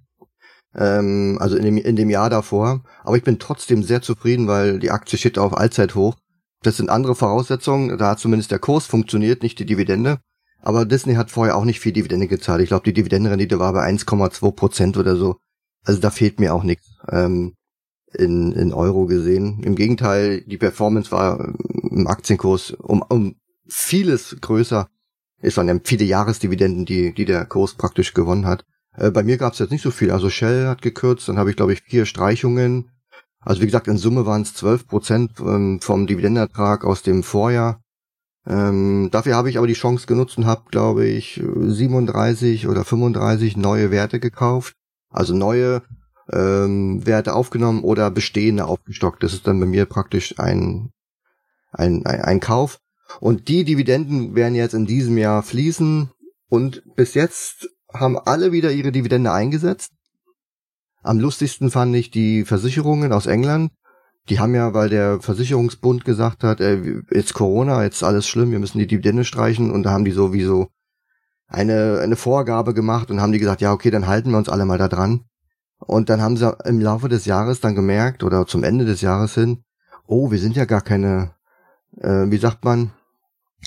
[0.76, 2.84] ähm, also in dem, in dem Jahr davor.
[3.04, 6.16] Aber ich bin trotzdem sehr zufrieden, weil die Aktie steht auf Allzeithoch.
[6.64, 7.98] Das sind andere Voraussetzungen.
[7.98, 10.20] Da hat zumindest der Kurs funktioniert, nicht die Dividende.
[10.62, 12.62] Aber Disney hat vorher auch nicht viel Dividende gezahlt.
[12.62, 15.38] Ich glaube, die Dividendenrendite war bei 1,2 Prozent oder so.
[15.84, 17.56] Also da fehlt mir auch nichts ähm,
[18.13, 19.63] in, in Euro gesehen.
[19.63, 21.54] Im Gegenteil, die Performance war
[21.89, 23.36] im Aktienkurs um, um
[23.67, 24.88] vieles größer.
[25.41, 28.65] Es waren ja viele Jahresdividenden, die, die der Kurs praktisch gewonnen hat.
[28.96, 30.12] Äh, bei mir gab es jetzt nicht so viel.
[30.12, 32.89] Also Shell hat gekürzt, dann habe ich, glaube ich, vier Streichungen.
[33.39, 37.82] Also wie gesagt, in Summe waren es 12 Prozent ähm, vom Dividendenertrag aus dem Vorjahr.
[38.46, 43.58] Ähm, dafür habe ich aber die Chance genutzt und habe, glaube ich, 37 oder 35
[43.58, 44.76] neue Werte gekauft.
[45.12, 45.82] Also neue
[46.32, 49.24] ähm, Werte aufgenommen oder bestehende aufgestockt.
[49.24, 50.91] Das ist dann bei mir praktisch ein,
[51.71, 52.80] ein, ein, ein Kauf.
[53.19, 56.10] Und die Dividenden werden jetzt in diesem Jahr fließen.
[56.50, 59.91] Und bis jetzt haben alle wieder ihre Dividende eingesetzt.
[61.04, 63.71] Am lustigsten fand ich die Versicherungen aus England.
[64.30, 68.60] Die haben ja, weil der Versicherungsbund gesagt hat, äh, jetzt Corona, jetzt alles schlimm, wir
[68.60, 70.69] müssen die Dividende streichen und da haben die sowieso
[71.52, 74.66] eine, eine Vorgabe gemacht und haben die gesagt, ja, okay, dann halten wir uns alle
[74.66, 75.26] mal da dran.
[75.80, 79.34] Und dann haben sie im Laufe des Jahres dann gemerkt oder zum Ende des Jahres
[79.34, 79.64] hin,
[80.06, 81.32] oh, wir sind ja gar keine,
[82.00, 82.92] äh, wie sagt man,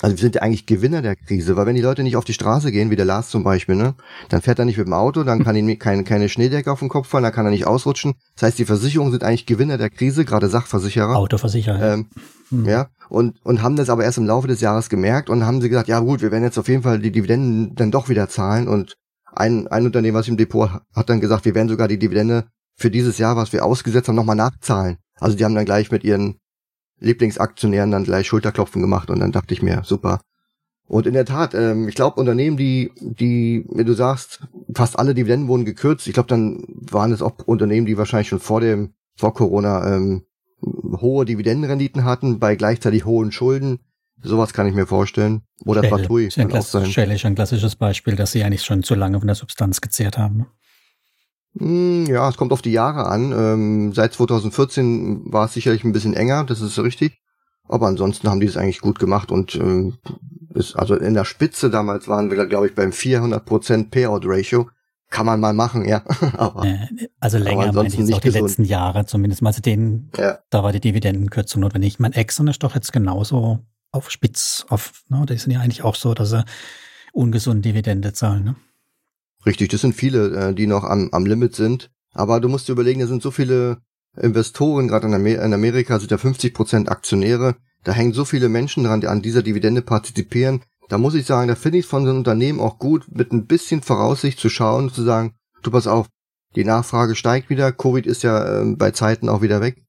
[0.01, 2.33] also wir sind ja eigentlich Gewinner der Krise, weil wenn die Leute nicht auf die
[2.33, 3.95] Straße gehen, wie der Lars zum Beispiel, ne,
[4.29, 6.89] dann fährt er nicht mit dem Auto, dann kann ihm keine, keine Schneedecke auf den
[6.89, 8.15] Kopf fallen, dann kann er nicht ausrutschen.
[8.35, 11.17] Das heißt, die Versicherungen sind eigentlich Gewinner der Krise, gerade Sachversicherer.
[11.17, 11.95] Autoversicherer.
[11.95, 12.07] Ähm,
[12.49, 12.65] hm.
[12.67, 15.69] Ja, und, und haben das aber erst im Laufe des Jahres gemerkt und haben sie
[15.69, 18.69] gesagt, ja gut, wir werden jetzt auf jeden Fall die Dividenden dann doch wieder zahlen
[18.69, 22.47] und ein, ein Unternehmen, was im Depot hat dann gesagt, wir werden sogar die Dividende
[22.77, 24.99] für dieses Jahr, was wir ausgesetzt haben, nochmal nachzahlen.
[25.19, 26.39] Also die haben dann gleich mit ihren
[27.01, 30.21] Lieblingsaktionären dann gleich Schulterklopfen gemacht und dann dachte ich mir, super.
[30.87, 35.15] Und in der Tat, ähm, ich glaube, Unternehmen, die, die, wie du sagst, fast alle
[35.15, 36.07] Dividenden wurden gekürzt.
[36.07, 40.25] Ich glaube, dann waren es auch Unternehmen, die wahrscheinlich schon vor dem, vor Corona ähm,
[41.01, 43.81] hohe Dividendenrenditen hatten, bei gleichzeitig hohen Schulden.
[44.23, 45.43] Sowas kann ich mir vorstellen.
[45.65, 46.87] Oder Shell, Fatui kann auch sein.
[46.87, 50.17] Shell ist ein klassisches Beispiel, dass sie eigentlich schon zu lange von der Substanz gezehrt
[50.17, 50.39] haben.
[50.39, 50.47] Ne?
[51.59, 53.33] Hm, ja, es kommt auf die Jahre an.
[53.33, 57.21] Ähm, seit 2014 war es sicherlich ein bisschen enger, das ist richtig.
[57.69, 59.99] Aber ansonsten haben die es eigentlich gut gemacht und ähm,
[60.55, 64.69] ist, also in der Spitze damals waren wir, glaube ich, beim 400% Payout Ratio.
[65.11, 66.03] Kann man mal machen, ja.
[66.37, 66.89] aber, äh,
[67.21, 68.43] also länger meine ich auch die gesund.
[68.43, 70.39] letzten Jahre, zumindest mal zu denen, ja.
[70.51, 71.99] da war die Dividendenkürzung notwendig.
[71.99, 73.61] Mein Exxon ist doch jetzt genauso
[73.93, 76.45] auf Spitz, auf, ne, die sind ja eigentlich auch so, dass sie
[77.13, 78.57] ungesunde Dividende zahlen, ne?
[79.47, 81.91] Richtig, das sind viele, äh, die noch am, am Limit sind.
[82.13, 83.79] Aber du musst dir überlegen, da sind so viele
[84.17, 87.57] Investoren, gerade in, Amer in Amerika sind ja 50 Prozent Aktionäre.
[87.83, 90.63] Da hängen so viele Menschen dran, die an dieser Dividende partizipieren.
[90.89, 93.33] Da muss ich sagen, da finde ich es von so einem Unternehmen auch gut, mit
[93.33, 96.09] ein bisschen Voraussicht zu schauen, zu sagen, du pass auf,
[96.57, 99.83] die Nachfrage steigt wieder, Covid ist ja äh, bei Zeiten auch wieder weg.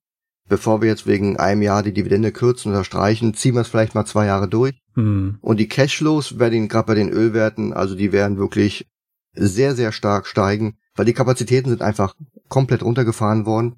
[0.47, 3.95] Bevor wir jetzt wegen einem Jahr die Dividende kürzen oder streichen, ziehen wir es vielleicht
[3.95, 4.75] mal zwei Jahre durch.
[4.93, 5.37] Hm.
[5.41, 8.87] Und die Cashflows werden gerade bei den Ölwerten, also die werden wirklich
[9.33, 12.13] sehr, sehr stark steigen, weil die Kapazitäten sind einfach
[12.47, 13.77] komplett runtergefahren worden.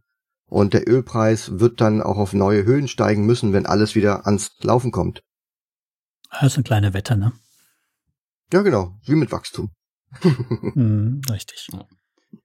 [0.49, 4.51] Und der Ölpreis wird dann auch auf neue Höhen steigen müssen, wenn alles wieder ans
[4.61, 5.21] Laufen kommt.
[6.31, 7.33] Das ist eine kleine Wette, ne?
[8.51, 8.97] Ja, genau.
[9.05, 9.71] Wie mit Wachstum.
[10.21, 11.67] hm, richtig.
[11.71, 11.85] Ja.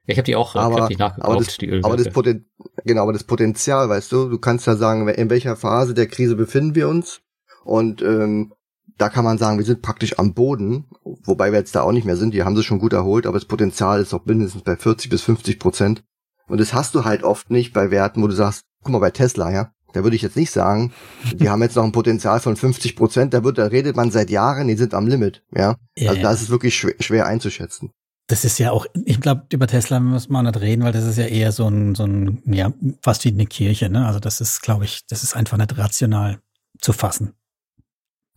[0.06, 1.86] Ich habe die auch aber, nachgekauft, aber das, die Ölwerte.
[1.86, 2.46] Aber das, Poten
[2.84, 6.34] genau, aber das Potenzial, weißt du, du kannst ja sagen, in welcher Phase der Krise
[6.34, 7.20] befinden wir uns.
[7.64, 8.52] Und ähm,
[8.98, 12.04] da kann man sagen, wir sind praktisch am Boden, wobei wir jetzt da auch nicht
[12.04, 14.76] mehr sind, die haben sich schon gut erholt, aber das Potenzial ist auch mindestens bei
[14.76, 16.04] 40 bis 50 Prozent.
[16.48, 19.10] Und das hast du halt oft nicht bei Werten, wo du sagst, guck mal, bei
[19.10, 20.92] Tesla, ja, da würde ich jetzt nicht sagen,
[21.34, 24.30] die haben jetzt noch ein Potenzial von 50 Prozent, da wird, da redet man seit
[24.30, 25.76] Jahren, die sind am Limit, ja.
[25.96, 27.90] ja also da ist es wirklich schwer, schwer einzuschätzen.
[28.28, 31.18] Das ist ja auch, ich glaube, über Tesla muss man nicht reden, weil das ist
[31.18, 34.06] ja eher so ein, so ein, ja, fast wie eine Kirche, ne?
[34.06, 36.38] Also das ist, glaube ich, das ist einfach nicht rational
[36.80, 37.34] zu fassen.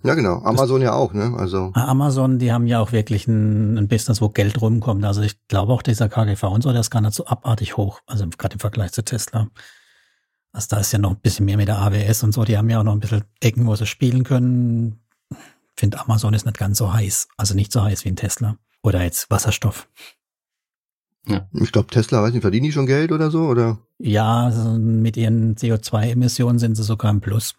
[0.05, 0.41] Ja, genau.
[0.43, 1.33] Amazon das, ja auch, ne?
[1.37, 1.71] Also.
[1.73, 5.03] Amazon, die haben ja auch wirklich ein, ein Business, wo Geld rumkommt.
[5.03, 8.01] Also ich glaube auch dieser KGV und so, der ist gar nicht so abartig hoch.
[8.05, 9.47] Also gerade im Vergleich zu Tesla.
[10.55, 12.45] Also da ist ja noch ein bisschen mehr mit der AWS und so.
[12.45, 15.01] Die haben ja auch noch ein bisschen Ecken, wo sie spielen können.
[15.29, 15.37] Ich
[15.75, 17.27] finde Amazon ist nicht ganz so heiß.
[17.35, 18.57] Also nicht so heiß wie ein Tesla.
[18.81, 19.89] Oder jetzt Wasserstoff.
[21.27, 21.49] Ja.
[21.51, 23.79] Ich glaube, Tesla, weiß nicht, verdienen die schon Geld oder so, oder?
[23.97, 27.55] Ja, also mit ihren CO2-Emissionen sind sie sogar im Plus.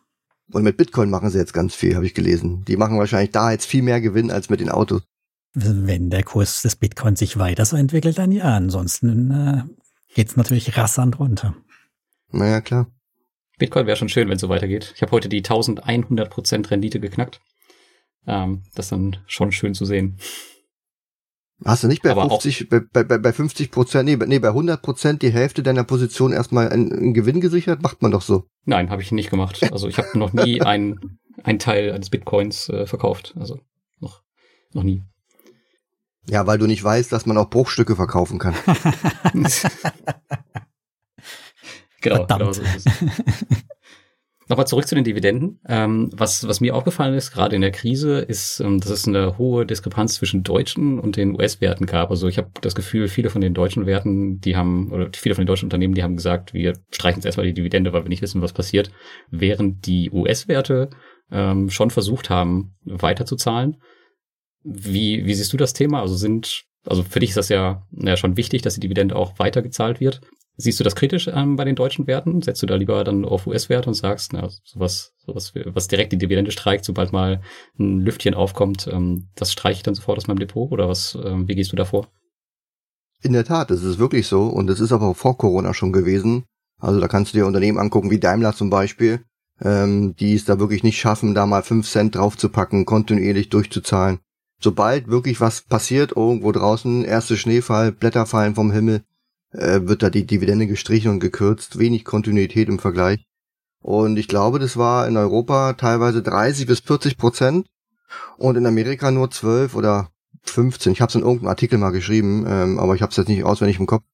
[0.51, 2.65] Und mit Bitcoin machen sie jetzt ganz viel, habe ich gelesen.
[2.65, 5.03] Die machen wahrscheinlich da jetzt viel mehr Gewinn als mit den Autos.
[5.53, 8.57] Wenn der Kurs des Bitcoins sich weiter so entwickelt, dann ja.
[8.57, 9.63] Ansonsten äh,
[10.15, 11.55] geht es natürlich rasant runter.
[12.31, 12.91] Naja, klar.
[13.59, 14.93] Bitcoin wäre schon schön, wenn es so weitergeht.
[14.97, 17.41] Ich habe heute die 1100% Rendite geknackt.
[18.27, 20.19] Ähm, das ist dann schon schön zu sehen.
[21.65, 24.83] Hast du nicht bei Aber 50, bei, bei, bei 50 Prozent, nee, nee, bei 100
[24.83, 27.81] Prozent die Hälfte deiner Position erstmal einen, einen Gewinn gesichert?
[27.83, 28.45] Macht man doch so.
[28.65, 29.62] Nein, habe ich nicht gemacht.
[29.73, 33.35] Also ich habe noch nie einen, einen Teil eines Bitcoins äh, verkauft.
[33.39, 33.59] Also
[34.01, 34.23] noch,
[34.73, 35.03] noch nie.
[36.29, 38.55] Ja, weil du nicht weißt, dass man auch Bruchstücke verkaufen kann.
[42.11, 43.64] genau, genau so ist es.
[44.49, 45.59] Nochmal zurück zu den Dividenden.
[45.66, 49.38] Ähm, was, was mir aufgefallen ist, gerade in der Krise, ist, ähm, dass es eine
[49.38, 52.11] hohe Diskrepanz zwischen deutschen und den US-Werten gab.
[52.11, 55.42] Also ich habe das Gefühl, viele von den deutschen Werten, die haben, oder viele von
[55.42, 58.23] den deutschen Unternehmen, die haben gesagt, wir streichen jetzt erstmal die Dividende, weil wir nicht
[58.23, 58.92] wissen, was passiert,
[59.31, 60.90] während die US-Werte
[61.33, 63.79] ähm, schon versucht haben, weiterzuzahlen.
[64.62, 66.03] Wie, wie siehst du das Thema?
[66.03, 69.40] Also sind, also für dich ist das ja, ja schon wichtig, dass die Dividende auch
[69.40, 70.21] weitergezahlt wird.
[70.59, 72.40] Siehst du das kritisch ähm, bei den deutschen Werten?
[72.40, 76.19] Setzt du da lieber dann auf US-Werte und sagst, na, sowas, sowas, was direkt die
[76.19, 77.42] Dividende streikt, sobald mal
[77.79, 81.47] ein Lüftchen aufkommt, ähm, das streiche ich dann sofort aus meinem Depot oder was, ähm,
[81.47, 82.09] wie gehst du davor?
[83.23, 86.45] In der Tat, es ist wirklich so und es ist aber vor Corona schon gewesen.
[86.79, 89.21] Also da kannst du dir Unternehmen angucken wie Daimler zum Beispiel,
[89.61, 94.21] ähm, die es da wirklich nicht schaffen, da mal fünf Cent draufzupacken, kontinuierlich durchzuzahlen.
[94.59, 99.03] Sobald wirklich was passiert, irgendwo draußen, erste Schneefall, Blätter fallen vom Himmel,
[99.57, 103.25] äh, wird da die Dividende gestrichen und gekürzt, wenig Kontinuität im Vergleich.
[103.81, 107.66] Und ich glaube, das war in Europa teilweise 30 bis 40 Prozent
[108.37, 110.11] und in Amerika nur 12 oder
[110.42, 110.92] 15.
[110.92, 113.45] Ich habe es in irgendeinem Artikel mal geschrieben, ähm, aber ich habe es jetzt nicht
[113.45, 114.05] auswendig im Kopf.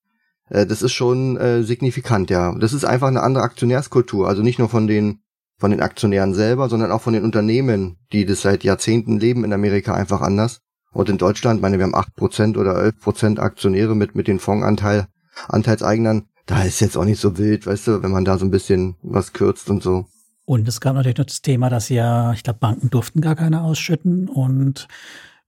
[0.48, 2.54] Äh, das ist schon äh, signifikant, ja.
[2.58, 5.20] Das ist einfach eine andere Aktionärskultur, also nicht nur von den
[5.58, 9.52] von den Aktionären selber, sondern auch von den Unternehmen, die das seit Jahrzehnten leben in
[9.52, 10.58] Amerika einfach anders.
[10.92, 15.06] Und in Deutschland, meine, wir haben 8% oder 11% Aktionäre mit, mit den Fondsanteil
[15.48, 18.50] Anteilseignern, da ist jetzt auch nicht so wild, weißt du, wenn man da so ein
[18.50, 20.06] bisschen was kürzt und so.
[20.44, 23.62] Und es gab natürlich noch das Thema, dass ja, ich glaube, Banken durften gar keine
[23.62, 24.88] ausschütten und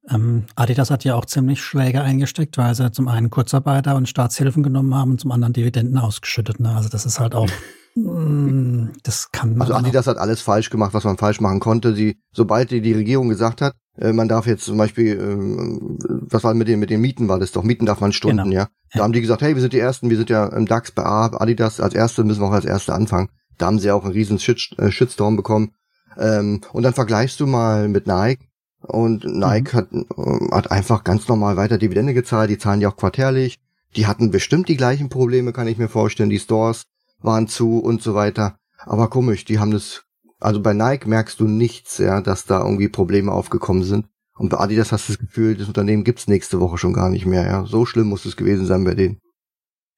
[0.09, 4.63] ähm, Adidas hat ja auch ziemlich Schläge eingesteckt, weil sie zum einen Kurzarbeiter und Staatshilfen
[4.63, 6.61] genommen haben und zum anderen Dividenden ausgeschüttet.
[6.61, 6.75] Ne?
[6.77, 7.49] Also das ist halt auch,
[7.95, 9.63] mm, das kann man.
[9.63, 11.95] Also Adidas hat alles falsch gemacht, was man falsch machen konnte.
[11.95, 16.53] Sie, sobald die, die Regierung gesagt hat, man darf jetzt zum Beispiel, ähm, was war
[16.55, 18.57] mit den, mit den Mieten war das doch, Mieten darf man Stunden, genau.
[18.57, 18.69] ja.
[18.93, 21.05] Da haben die gesagt, hey, wir sind die Ersten, wir sind ja im DAX bei
[21.05, 23.29] Adidas als Erste, müssen wir auch als Erste anfangen.
[23.59, 25.73] Da haben sie auch einen riesen Shit, äh, Shitstorm bekommen.
[26.19, 28.49] Ähm, und dann vergleichst du mal mit Nike,
[28.81, 29.77] Und Nike mhm.
[29.77, 32.51] hat, äh, hat einfach ganz normal weiter Dividende gezahlt.
[32.51, 33.59] Die zahlen ja auch quartärlich.
[33.97, 36.31] Die hatten bestimmt die gleichen Probleme, kann ich mir vorstellen.
[36.31, 36.87] Die Stores
[37.21, 38.59] waren zu und so weiter.
[38.79, 40.03] Aber komisch, die haben das,
[40.45, 44.07] also bei Nike merkst du nichts, ja, dass da irgendwie Probleme aufgekommen sind.
[44.37, 47.25] Und bei Adidas hast du das Gefühl, das Unternehmen gibt's nächste Woche schon gar nicht
[47.25, 47.65] mehr, ja.
[47.65, 49.19] So schlimm muss es gewesen sein bei denen.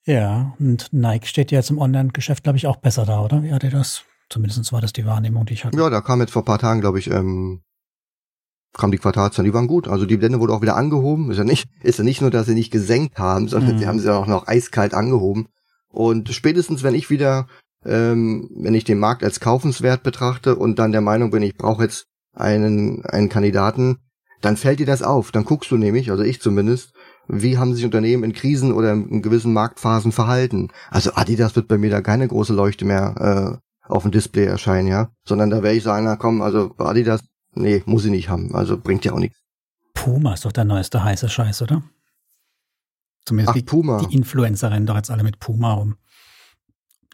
[0.04, 3.42] Ja, und Nike steht ja jetzt im Online-Geschäft, glaube ich, auch besser da, oder?
[3.42, 4.04] Wie Adidas?
[4.28, 5.76] Zumindest war das die Wahrnehmung, die ich hatte.
[5.76, 7.62] Ja, da kam jetzt vor paar Tagen, glaube ich, ähm,
[8.72, 9.88] kam die Quartalzahlen, die waren gut.
[9.88, 11.30] Also die Blende wurde auch wieder angehoben.
[11.30, 13.78] Ist ja nicht, ist ja nicht nur, dass sie nicht gesenkt haben, sondern mhm.
[13.78, 15.48] sie haben sie auch noch eiskalt angehoben.
[15.88, 17.48] Und spätestens, wenn ich wieder,
[17.86, 21.84] ähm, wenn ich den Markt als kaufenswert betrachte und dann der Meinung bin, ich brauche
[21.84, 23.98] jetzt einen, einen Kandidaten,
[24.42, 25.32] dann fällt dir das auf.
[25.32, 26.92] Dann guckst du nämlich, also ich zumindest,
[27.28, 30.68] wie haben sich Unternehmen in Krisen oder in gewissen Marktphasen verhalten.
[30.90, 34.88] Also Adidas wird bei mir da keine große Leuchte mehr äh, auf dem Display erscheinen,
[34.88, 35.10] ja.
[35.24, 37.22] Sondern da werde ich sagen, na komm, also Adidas
[37.56, 38.54] Nee, muss ich nicht haben.
[38.54, 39.40] Also bringt ja auch nichts.
[39.94, 41.82] Puma ist doch der neueste heiße Scheiß, oder?
[43.24, 43.98] Zumindest Ach, die, Puma.
[44.04, 45.96] die Influencer rennen doch jetzt alle mit Puma rum.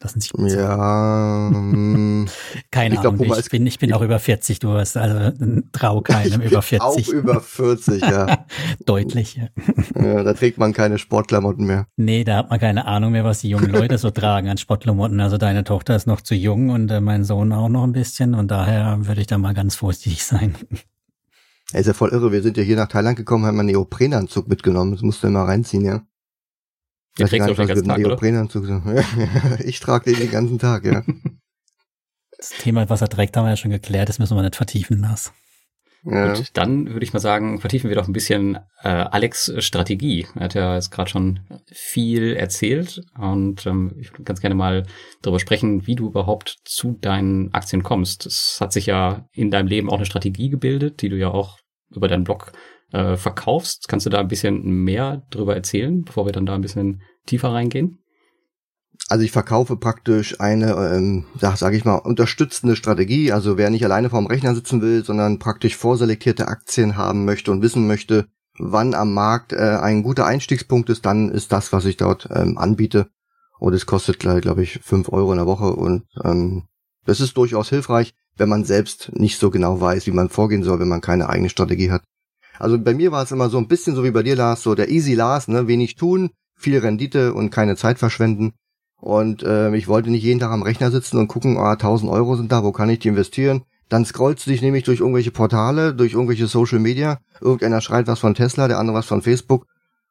[0.03, 1.49] Lassen sich Ja.
[1.49, 2.27] Ähm,
[2.71, 3.19] Keine ich Ahnung.
[3.19, 5.33] Glaub, ich, bin, ich bin auch über 40, du hast also
[5.73, 6.81] trau keinem über 40.
[6.81, 8.47] Auch über 40, ja.
[8.85, 9.49] Deutlich, ja.
[10.03, 10.23] ja.
[10.23, 11.87] Da trägt man keine Sportklamotten mehr.
[11.97, 15.21] Nee, da hat man keine Ahnung mehr, was die jungen Leute so tragen an Sportklamotten.
[15.21, 18.35] Also deine Tochter ist noch zu jung und äh, mein Sohn auch noch ein bisschen
[18.35, 20.55] und daher würde ich da mal ganz vorsichtig sein.
[21.73, 22.33] Er ist ja voll irre.
[22.33, 24.93] Wir sind ja hier nach Thailand gekommen, haben einen Neoprenanzug mitgenommen.
[24.93, 26.03] Das musst du immer reinziehen, ja.
[27.19, 28.65] Den trägst du den ganzen Tag, Neoprenanzug
[29.65, 31.03] ich trage den den ganzen Tag, ja.
[32.37, 34.09] Das Thema, was er trägt, haben wir ja schon geklärt.
[34.09, 35.33] Das müssen wir nicht vertiefen, Lars.
[36.05, 36.35] Ja.
[36.35, 40.27] Gut, dann würde ich mal sagen, vertiefen wir doch ein bisschen äh, Alex Strategie.
[40.35, 41.41] Er hat ja jetzt gerade schon
[41.73, 44.85] viel erzählt und ähm, ich würde ganz gerne mal
[45.23, 48.27] darüber sprechen, wie du überhaupt zu deinen Aktien kommst.
[48.27, 51.61] Es hat sich ja in deinem Leben auch eine Strategie gebildet, die du ja auch
[51.95, 52.53] über deinen Blog
[52.93, 53.89] äh, verkaufst.
[53.89, 57.53] Kannst du da ein bisschen mehr drüber erzählen, bevor wir dann da ein bisschen tiefer
[57.53, 57.99] reingehen?
[59.09, 63.33] Also ich verkaufe praktisch eine, ähm, sage ich mal, unterstützende Strategie.
[63.33, 67.63] Also wer nicht alleine vorm Rechner sitzen will, sondern praktisch vorselektierte Aktien haben möchte und
[67.63, 68.27] wissen möchte,
[68.59, 72.59] wann am Markt äh, ein guter Einstiegspunkt ist, dann ist das, was ich dort ähm,
[72.59, 73.09] anbiete.
[73.59, 75.73] Und es kostet, glaube ich, fünf Euro in der Woche.
[75.73, 76.65] Und ähm,
[77.05, 80.81] das ist durchaus hilfreich, wenn man selbst nicht so genau weiß, wie man vorgehen soll,
[80.81, 82.03] wenn man keine eigene Strategie hat.
[82.59, 84.75] Also bei mir war es immer so ein bisschen so wie bei dir, Lars, so
[84.75, 88.53] der Easy Lars, ne, wenig tun, viel Rendite und keine Zeit verschwenden.
[88.97, 92.37] Und äh, ich wollte nicht jeden Tag am Rechner sitzen und gucken, ah, 1000 Euro
[92.37, 93.63] sind da, wo kann ich die investieren?
[93.89, 97.19] Dann scrollst du dich nämlich durch irgendwelche Portale, durch irgendwelche Social Media.
[97.41, 99.67] Irgendeiner schreit was von Tesla, der andere was von Facebook.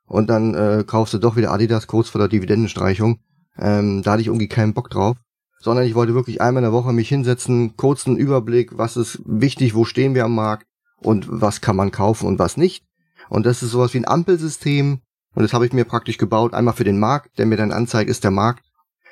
[0.06, 3.19] Und dann äh, kaufst du doch wieder Adidas kurz vor der Dividendenstreichung.
[3.58, 5.15] Ähm, da hatte ich irgendwie keinen Bock drauf.
[5.60, 9.73] Sondern ich wollte wirklich einmal in der Woche mich hinsetzen, kurzen Überblick, was ist wichtig,
[9.73, 10.67] wo stehen wir am Markt,
[11.01, 12.85] und was kann man kaufen und was nicht.
[13.29, 15.01] Und das ist sowas wie ein Ampelsystem.
[15.33, 18.09] Und das habe ich mir praktisch gebaut, einmal für den Markt, der mir dann anzeigt,
[18.09, 18.65] ist der Markt.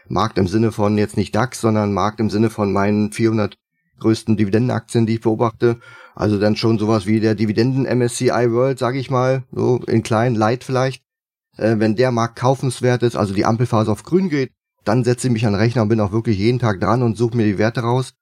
[0.07, 3.57] Markt im Sinne von jetzt nicht DAX, sondern Markt im Sinne von meinen 400
[3.99, 5.79] größten Dividendenaktien, die ich beobachte.
[6.15, 10.35] Also dann schon sowas wie der Dividenden MSCI World, sage ich mal, so in klein,
[10.35, 11.03] light vielleicht.
[11.57, 14.51] Äh, wenn der Markt kaufenswert ist, also die Ampelphase auf grün geht,
[14.83, 17.17] dann setze ich mich an den Rechner und bin auch wirklich jeden Tag dran und
[17.17, 18.13] suche mir die Werte raus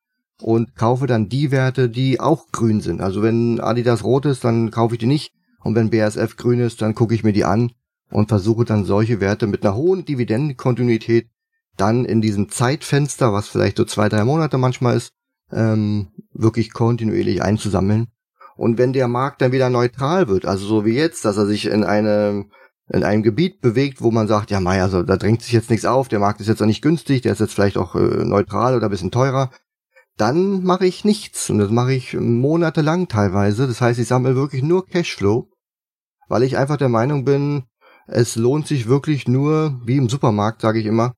[0.41, 3.01] und kaufe dann die Werte, die auch grün sind.
[3.01, 5.33] Also wenn Adidas rot ist, dann kaufe ich die nicht.
[5.63, 7.71] Und wenn BASF grün ist, dann gucke ich mir die an
[8.09, 11.29] und versuche dann solche Werte mit einer hohen Dividendenkontinuität
[11.75, 15.11] dann in diesem Zeitfenster, was vielleicht so zwei, drei Monate manchmal ist,
[15.51, 18.07] ähm, wirklich kontinuierlich einzusammeln.
[18.55, 21.67] Und wenn der Markt dann wieder neutral wird, also so wie jetzt, dass er sich
[21.67, 22.51] in einem
[22.89, 25.85] in einem Gebiet bewegt, wo man sagt, ja, Mai, also da drängt sich jetzt nichts
[25.85, 28.75] auf, der Markt ist jetzt auch nicht günstig, der ist jetzt vielleicht auch äh, neutral
[28.75, 29.51] oder ein bisschen teurer,
[30.17, 31.49] dann mache ich nichts.
[31.49, 33.67] Und das mache ich monatelang teilweise.
[33.67, 35.49] Das heißt, ich sammle wirklich nur Cashflow,
[36.27, 37.63] weil ich einfach der Meinung bin,
[38.07, 41.13] es lohnt sich wirklich nur, wie im Supermarkt, sage ich immer,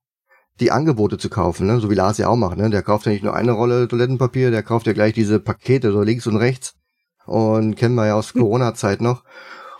[0.58, 1.80] die Angebote zu kaufen, ne?
[1.80, 2.58] so wie Lars ja auch macht.
[2.58, 2.68] Ne?
[2.68, 6.02] Der kauft ja nicht nur eine Rolle Toilettenpapier, der kauft ja gleich diese Pakete so
[6.02, 6.74] links und rechts.
[7.24, 8.42] Und kennen wir ja aus hm.
[8.42, 9.24] Corona-Zeit noch.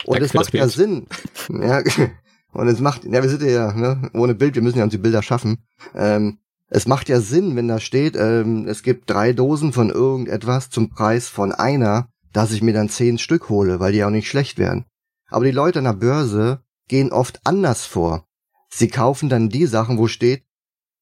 [0.07, 1.07] Und es macht ja Sinn.
[1.49, 1.83] ja,
[2.53, 4.99] und es macht, ja, wir sind ja ne, ohne Bild, wir müssen ja uns die
[4.99, 5.67] Bilder schaffen.
[5.95, 6.39] Ähm,
[6.71, 10.89] es macht ja Sinn, wenn da steht, ähm, es gibt drei Dosen von irgendetwas zum
[10.89, 14.57] Preis von einer, dass ich mir dann zehn Stück hole, weil die auch nicht schlecht
[14.57, 14.85] werden.
[15.29, 18.25] Aber die Leute an der Börse gehen oft anders vor.
[18.69, 20.45] Sie kaufen dann die Sachen, wo steht,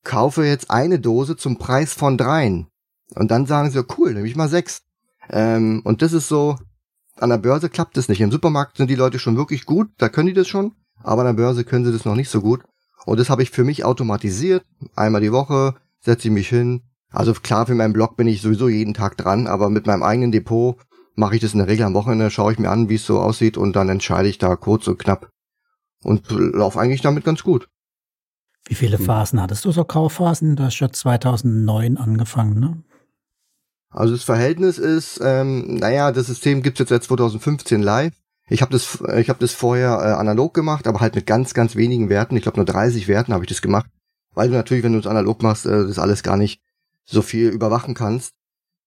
[0.04, 2.68] kaufe jetzt eine Dose zum Preis von dreien.
[3.14, 4.82] Und dann sagen sie, cool, nehme ich mal sechs.
[5.28, 6.56] Ähm, und das ist so,
[7.16, 8.22] an der Börse klappt das nicht.
[8.22, 11.36] Im Supermarkt sind die Leute schon wirklich gut, da können die das schon, aber an
[11.36, 12.62] der Börse können sie das noch nicht so gut.
[13.08, 14.66] Und das habe ich für mich automatisiert.
[14.94, 16.82] Einmal die Woche setze ich mich hin.
[17.10, 20.30] Also klar, für meinen Blog bin ich sowieso jeden Tag dran, aber mit meinem eigenen
[20.30, 20.76] Depot
[21.14, 23.18] mache ich das in der Regel am Wochenende, schaue ich mir an, wie es so
[23.18, 25.30] aussieht und dann entscheide ich da kurz und knapp
[26.04, 27.70] und laufe eigentlich damit ganz gut.
[28.66, 29.06] Wie viele hm.
[29.06, 30.56] Phasen hattest du so Kaufphasen?
[30.56, 32.82] Du hast schon 2009 angefangen, ne?
[33.88, 38.12] Also das Verhältnis ist, ähm, naja, das System gibt's jetzt seit 2015 live.
[38.48, 41.76] Ich habe das, ich hab das vorher äh, analog gemacht, aber halt mit ganz, ganz
[41.76, 42.36] wenigen Werten.
[42.36, 43.86] Ich glaube nur 30 Werten habe ich das gemacht,
[44.34, 46.60] weil du natürlich, wenn du es analog machst, äh, das alles gar nicht
[47.04, 48.32] so viel überwachen kannst.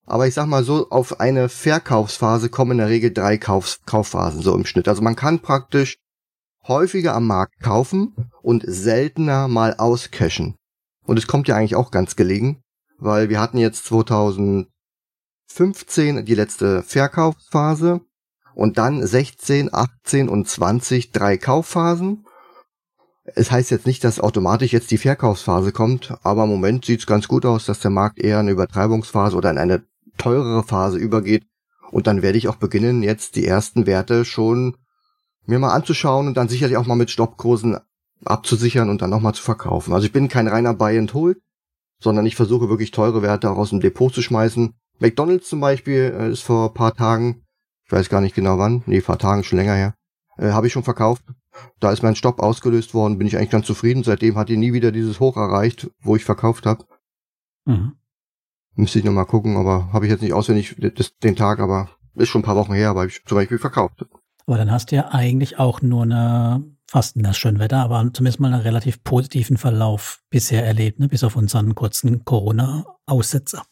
[0.06, 4.42] Aber ich sag mal so, auf eine Verkaufsphase kommen in der Regel drei Kauf Kaufphasen
[4.42, 4.88] so im Schnitt.
[4.88, 5.98] Also man kann praktisch
[6.68, 10.56] häufiger am Markt kaufen und seltener mal auscashen.
[11.06, 12.62] Und es kommt ja eigentlich auch ganz gelegen,
[12.98, 18.02] weil wir hatten jetzt 2015 die letzte Verkaufsphase
[18.62, 22.28] und dann 16, 18 und 20 drei Kaufphasen.
[23.24, 27.08] Es heißt jetzt nicht, dass automatisch jetzt die Verkaufsphase kommt, aber im Moment sieht es
[27.08, 29.84] ganz gut aus, dass der Markt eher eine Übertreibungsphase oder in eine
[30.20, 31.44] teurere Phase übergeht.
[31.90, 34.78] Und dann werde ich auch beginnen, jetzt die ersten Werte schon
[35.48, 37.80] mir mal anzuschauen und dann sicherlich auch mal mit Stoppkursen
[38.26, 39.92] abzusichern und dann nochmal zu verkaufen.
[39.92, 41.40] Also ich bin kein reiner Buy and Hold,
[42.00, 44.76] sondern ich versuche wirklich teure Werte auch aus dem Depot zu schmeißen.
[45.00, 47.42] McDonalds zum Beispiel äh, ist vor paar Tagen,
[47.92, 49.96] ich weiß gar nicht genau wann, nee, paar Tagen schon länger her,
[50.38, 51.26] äh, habe ich schon verkauft.
[51.82, 54.04] Da ist mein Stopp ausgelöst worden, bin ich eigentlich ganz zufrieden.
[54.04, 56.86] Seitdem hat die nie wieder dieses Hoch erreicht, wo ich verkauft habe.
[57.66, 57.98] Mhm.
[58.76, 62.30] Müsste ich nochmal gucken, aber habe ich jetzt nicht auswendig das, den Tag, aber ist
[62.30, 64.06] schon ein paar Wochen her, aber ich zum Beispiel verkauft.
[64.46, 68.54] Aber dann hast du ja eigentlich auch nur eine, fast das Schönwetter, aber zumindest mal
[68.54, 71.10] einen relativ positiven Verlauf bisher erlebt, ne?
[71.10, 73.64] bis auf unseren kurzen Corona-Aussetzer.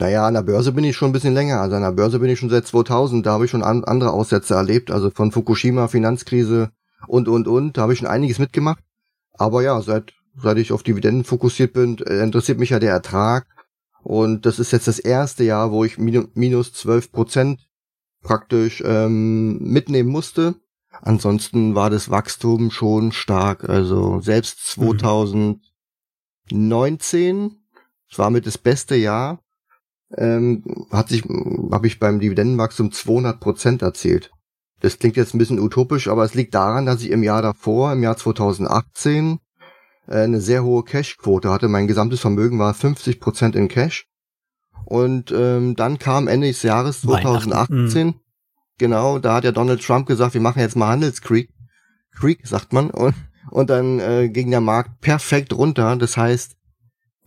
[0.00, 1.60] Naja, an der Börse bin ich schon ein bisschen länger.
[1.60, 3.26] Also an der Börse bin ich schon seit 2000.
[3.26, 4.90] Da habe ich schon an, andere Aussätze erlebt.
[4.90, 6.70] Also von Fukushima, Finanzkrise
[7.06, 7.76] und, und, und.
[7.76, 8.82] Da habe ich schon einiges mitgemacht.
[9.34, 13.46] Aber ja, seit, seit ich auf Dividenden fokussiert bin, interessiert mich ja der Ertrag.
[14.02, 17.60] Und das ist jetzt das erste Jahr, wo ich minus 12 Prozent
[18.22, 20.54] praktisch ähm, mitnehmen musste.
[21.02, 23.68] Ansonsten war das Wachstum schon stark.
[23.68, 25.60] Also selbst 2019,
[27.36, 27.56] mhm.
[28.10, 29.40] es war mit das beste Jahr,
[30.16, 34.30] ähm, hat sich, habe ich beim Dividendenwachstum 200 Prozent erzielt.
[34.80, 37.92] Das klingt jetzt ein bisschen utopisch, aber es liegt daran, dass ich im Jahr davor,
[37.92, 39.38] im Jahr 2018,
[40.08, 41.68] äh, eine sehr hohe Cash-Quote hatte.
[41.68, 44.06] Mein gesamtes Vermögen war 50 Prozent in Cash.
[44.86, 48.14] Und ähm, dann kam Ende des Jahres 2018, mhm.
[48.78, 51.50] genau, da hat ja Donald Trump gesagt, wir machen jetzt mal Handelskrieg.
[52.12, 52.90] Krieg, sagt man.
[52.90, 53.14] Und,
[53.50, 55.96] und dann äh, ging der Markt perfekt runter.
[55.96, 56.56] Das heißt,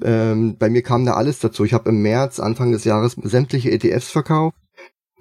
[0.01, 1.63] ähm, bei mir kam da alles dazu.
[1.63, 4.57] Ich habe im März, Anfang des Jahres, sämtliche ETFs verkauft.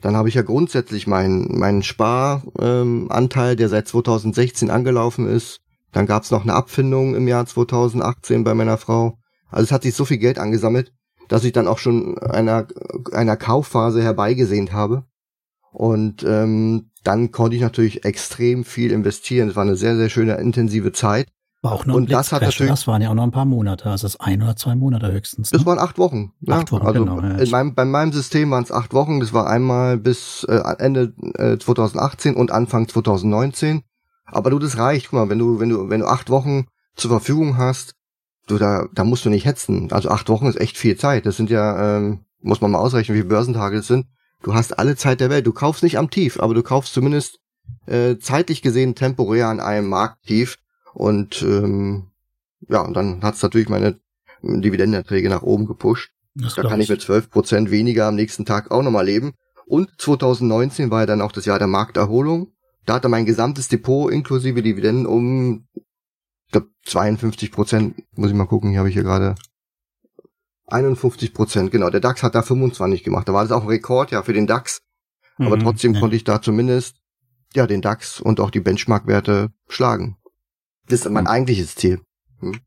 [0.01, 5.61] Dann habe ich ja grundsätzlich meinen meinen Sparanteil, ähm, der seit 2016 angelaufen ist.
[5.93, 9.19] Dann gab es noch eine Abfindung im Jahr 2018 bei meiner Frau.
[9.51, 10.93] Also es hat sich so viel Geld angesammelt,
[11.29, 12.67] dass ich dann auch schon einer,
[13.13, 15.05] einer Kaufphase herbeigesehnt habe.
[15.71, 19.51] Und ähm, dann konnte ich natürlich extrem viel investieren.
[19.51, 21.29] Es war eine sehr, sehr schöne, intensive Zeit.
[21.63, 23.89] War auch nur und das hat natürlich, das waren ja auch noch ein paar Monate,
[23.89, 25.53] also das ein oder zwei Monate höchstens.
[25.53, 25.59] Ne?
[25.59, 26.33] Das waren acht Wochen.
[26.41, 26.57] Ne?
[26.57, 27.21] Acht Wochen, also genau.
[27.21, 29.21] Ja, in meinem, bei meinem System waren es acht Wochen.
[29.21, 33.85] Das war einmal bis äh, Ende äh, 2018 und Anfang 2019.
[34.25, 35.11] Aber du, das reicht.
[35.11, 37.95] Guck mal, wenn du, wenn du, wenn du acht Wochen zur Verfügung hast,
[38.49, 39.93] du, da, da musst du nicht hetzen.
[39.93, 41.27] Also acht Wochen ist echt viel Zeit.
[41.27, 44.07] Das sind ja, ähm, muss man mal ausrechnen, wie viele Börsentage das sind.
[44.43, 45.47] Du hast alle Zeit der Welt.
[45.47, 47.39] Du kaufst nicht am Tief, aber du kaufst zumindest
[47.87, 50.59] äh, zeitlich gesehen temporär an einem Markttief.
[50.95, 52.11] Und ähm,
[52.69, 54.01] ja, und dann hat's natürlich meine
[54.43, 56.13] Dividendenerträge nach oben gepusht.
[56.35, 59.35] Das da kann ich mit zwölf Prozent weniger am nächsten Tag auch nochmal leben.
[59.67, 62.53] Und 2019 war ja dann auch das Jahr der Markterholung.
[62.85, 65.67] Da hatte mein gesamtes Depot inklusive Dividenden um
[66.51, 69.35] glaube 52 Prozent, muss ich mal gucken, hier habe ich hier gerade
[70.67, 71.91] 51 Prozent, genau.
[71.91, 73.29] Der DAX hat da 25 gemacht.
[73.29, 74.83] Da war das auch ein Rekord, ja, für den DAX.
[75.39, 76.97] Aber mhm, trotzdem konnte ich da zumindest,
[77.55, 80.17] ja, den DAX und auch die Benchmark-Werte schlagen.
[80.89, 81.31] Das ist mein mhm.
[81.31, 82.01] eigentliches Ziel.
[82.41, 82.61] Hm?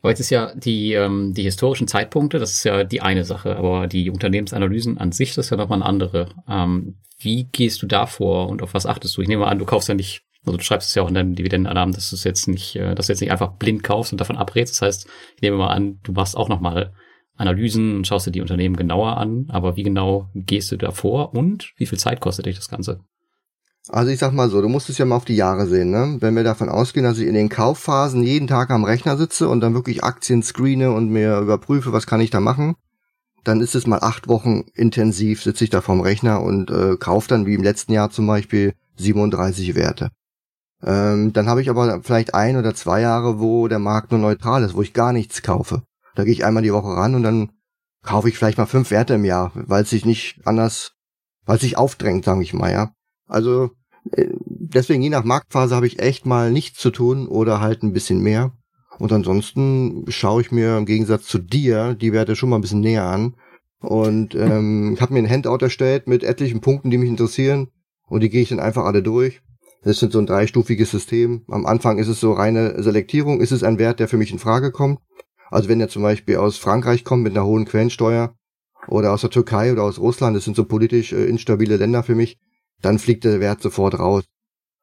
[0.00, 3.56] Aber jetzt ist ja die, ähm, die historischen Zeitpunkte, das ist ja die eine Sache,
[3.56, 6.28] aber die Unternehmensanalysen an sich, das ist ja nochmal eine andere.
[6.46, 9.22] Ähm, wie gehst du da vor und auf was achtest du?
[9.22, 11.34] Ich nehme an, du kaufst ja nicht also du schreibst es ja auch in deinen
[11.34, 14.20] Dividendenannahmen, dass du es jetzt nicht, äh, dass du jetzt nicht einfach blind kaufst und
[14.20, 14.74] davon abrätst.
[14.74, 16.92] Das heißt, ich nehme mal an, du machst auch nochmal
[17.36, 19.46] Analysen und schaust dir die Unternehmen genauer an.
[19.48, 23.00] Aber wie genau gehst du da vor und wie viel Zeit kostet dich das Ganze?
[23.90, 26.16] Also ich sag mal so, du musst es ja mal auf die Jahre sehen, ne?
[26.20, 29.60] Wenn wir davon ausgehen, dass ich in den Kaufphasen jeden Tag am Rechner sitze und
[29.60, 32.76] dann wirklich Aktien screene und mir überprüfe, was kann ich da machen,
[33.44, 37.28] dann ist es mal acht Wochen intensiv, sitze ich da vorm Rechner und äh, kaufe
[37.28, 40.10] dann wie im letzten Jahr zum Beispiel 37 Werte.
[40.82, 44.62] Ähm, dann habe ich aber vielleicht ein oder zwei Jahre, wo der Markt nur neutral
[44.64, 45.82] ist, wo ich gar nichts kaufe.
[46.14, 47.52] Da gehe ich einmal die Woche ran und dann
[48.02, 50.92] kaufe ich vielleicht mal fünf Werte im Jahr, weil es sich nicht anders
[51.46, 52.92] was sich aufdrängt, sage ich mal, ja.
[53.26, 53.70] Also
[54.12, 57.92] äh, deswegen je nach Marktphase habe ich echt mal nichts zu tun oder halt ein
[57.92, 58.52] bisschen mehr.
[58.98, 62.80] Und ansonsten schaue ich mir im Gegensatz zu dir die Werte schon mal ein bisschen
[62.80, 63.34] näher an.
[63.80, 67.68] Und ähm, ich habe mir ein Handout erstellt mit etlichen Punkten, die mich interessieren.
[68.06, 69.42] Und die gehe ich dann einfach alle durch.
[69.82, 71.42] Das sind so ein dreistufiges System.
[71.48, 73.40] Am Anfang ist es so reine Selektierung.
[73.40, 75.00] Ist es ein Wert, der für mich in Frage kommt?
[75.50, 78.34] Also wenn er zum Beispiel aus Frankreich kommt mit einer hohen Quellensteuer
[78.88, 82.14] oder aus der Türkei oder aus Russland, das sind so politisch äh, instabile Länder für
[82.14, 82.38] mich,
[82.82, 84.24] dann fliegt der Wert sofort raus.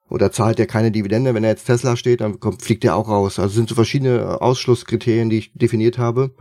[0.09, 3.07] Oder zahlt er keine Dividende, wenn er jetzt Tesla steht, dann kommt, fliegt er auch
[3.07, 3.39] raus.
[3.39, 6.31] Also sind so verschiedene Ausschlusskriterien, die ich definiert habe.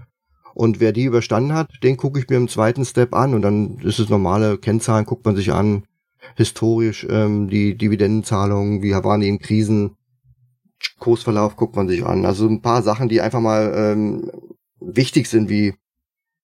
[0.54, 3.78] Und wer die überstanden hat, den gucke ich mir im zweiten Step an und dann
[3.78, 5.84] ist es normale Kennzahlen, guckt man sich an,
[6.36, 9.96] historisch ähm, die Dividendenzahlungen, wie waren die in Krisen,
[10.98, 12.26] Kursverlauf guckt man sich an.
[12.26, 14.30] Also ein paar Sachen, die einfach mal ähm,
[14.80, 15.74] wichtig sind, wie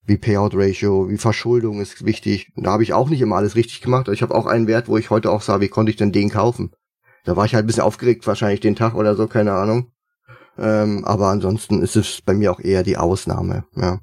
[0.07, 2.53] wie Payout Ratio, wie Verschuldung ist wichtig.
[2.57, 4.09] Da habe ich auch nicht immer alles richtig gemacht.
[4.09, 6.31] Ich habe auch einen Wert, wo ich heute auch sah, wie konnte ich denn den
[6.31, 6.71] kaufen?
[7.25, 9.91] Da war ich halt ein bisschen aufgeregt, wahrscheinlich den Tag oder so, keine Ahnung.
[10.59, 13.65] Ähm, aber ansonsten ist es bei mir auch eher die Ausnahme.
[13.75, 14.01] Ja.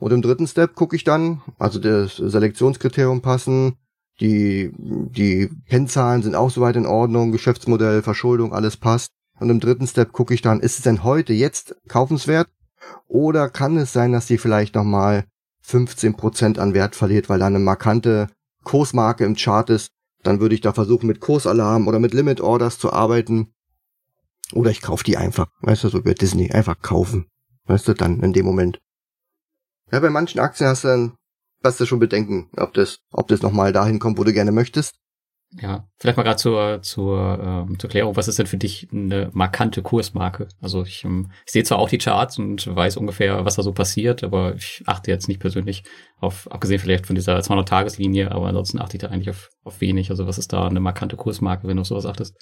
[0.00, 3.76] Und im dritten Step gucke ich dann, also das Selektionskriterium passen,
[4.20, 9.10] die, die Kennzahlen sind auch soweit in Ordnung, Geschäftsmodell, Verschuldung, alles passt.
[9.38, 12.48] Und im dritten Step gucke ich dann, ist es denn heute jetzt kaufenswert?
[13.08, 15.24] Oder kann es sein, dass sie vielleicht nochmal
[15.64, 18.28] 15% an Wert verliert, weil da eine markante
[18.64, 19.90] Kursmarke im Chart ist?
[20.22, 23.52] Dann würde ich da versuchen, mit Kursalarm oder mit Limit Orders zu arbeiten.
[24.52, 25.46] Oder ich kaufe die einfach.
[25.60, 26.50] Weißt du, so wird Disney.
[26.50, 27.26] Einfach kaufen.
[27.66, 28.80] Weißt du, dann in dem Moment.
[29.92, 31.16] Ja, bei manchen Aktien hast du dann,
[31.62, 34.96] hast du schon Bedenken, ob das, ob das nochmal dahin kommt, wo du gerne möchtest.
[35.58, 39.30] Ja, vielleicht mal gerade zur, zur, ähm, zur Klärung, was ist denn für dich eine
[39.32, 40.48] markante Kursmarke?
[40.60, 43.72] Also ich, ähm, ich sehe zwar auch die Charts und weiß ungefähr, was da so
[43.72, 45.82] passiert, aber ich achte jetzt nicht persönlich
[46.20, 50.10] auf, abgesehen vielleicht von dieser 200-Tageslinie, aber ansonsten achte ich da eigentlich auf, auf wenig.
[50.10, 52.36] Also was ist da eine markante Kursmarke, wenn du auf sowas achtest?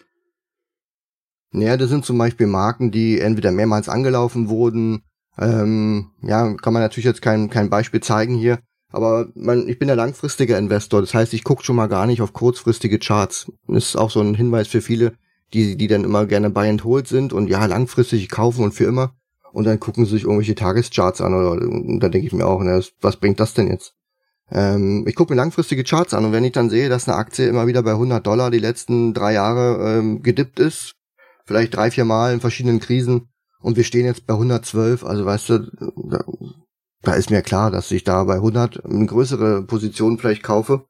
[1.53, 5.05] Naja, das sind zum Beispiel Marken, die entweder mehrmals angelaufen wurden.
[5.39, 8.59] Ähm, ja, kann man natürlich jetzt kein, kein Beispiel zeigen hier,
[8.95, 11.01] aber man, ich bin der langfristige Investor.
[11.01, 13.51] Das heißt, ich gucke schon mal gar nicht auf kurzfristige Charts.
[13.67, 15.15] Das ist auch so ein Hinweis für viele,
[15.53, 18.85] die, die dann immer gerne buy and hold sind und ja, langfristig kaufen und für
[18.85, 19.15] immer.
[19.53, 22.63] Und dann gucken sie sich irgendwelche Tagescharts an oder und dann denke ich mir auch,
[22.63, 23.95] ne, was bringt das denn jetzt?
[24.51, 27.49] Ähm, ich gucke mir langfristige Charts an und wenn ich dann sehe, dass eine Aktie
[27.49, 30.95] immer wieder bei 100 Dollar die letzten drei Jahre ähm, gedippt ist,
[31.47, 33.29] vielleicht drei, vier Mal in verschiedenen Krisen
[33.61, 35.59] und wir stehen jetzt bei 112, also weißt du,
[36.11, 36.25] da,
[37.05, 40.87] da ist mir klar, dass ich da bei 100 eine größere Position vielleicht kaufe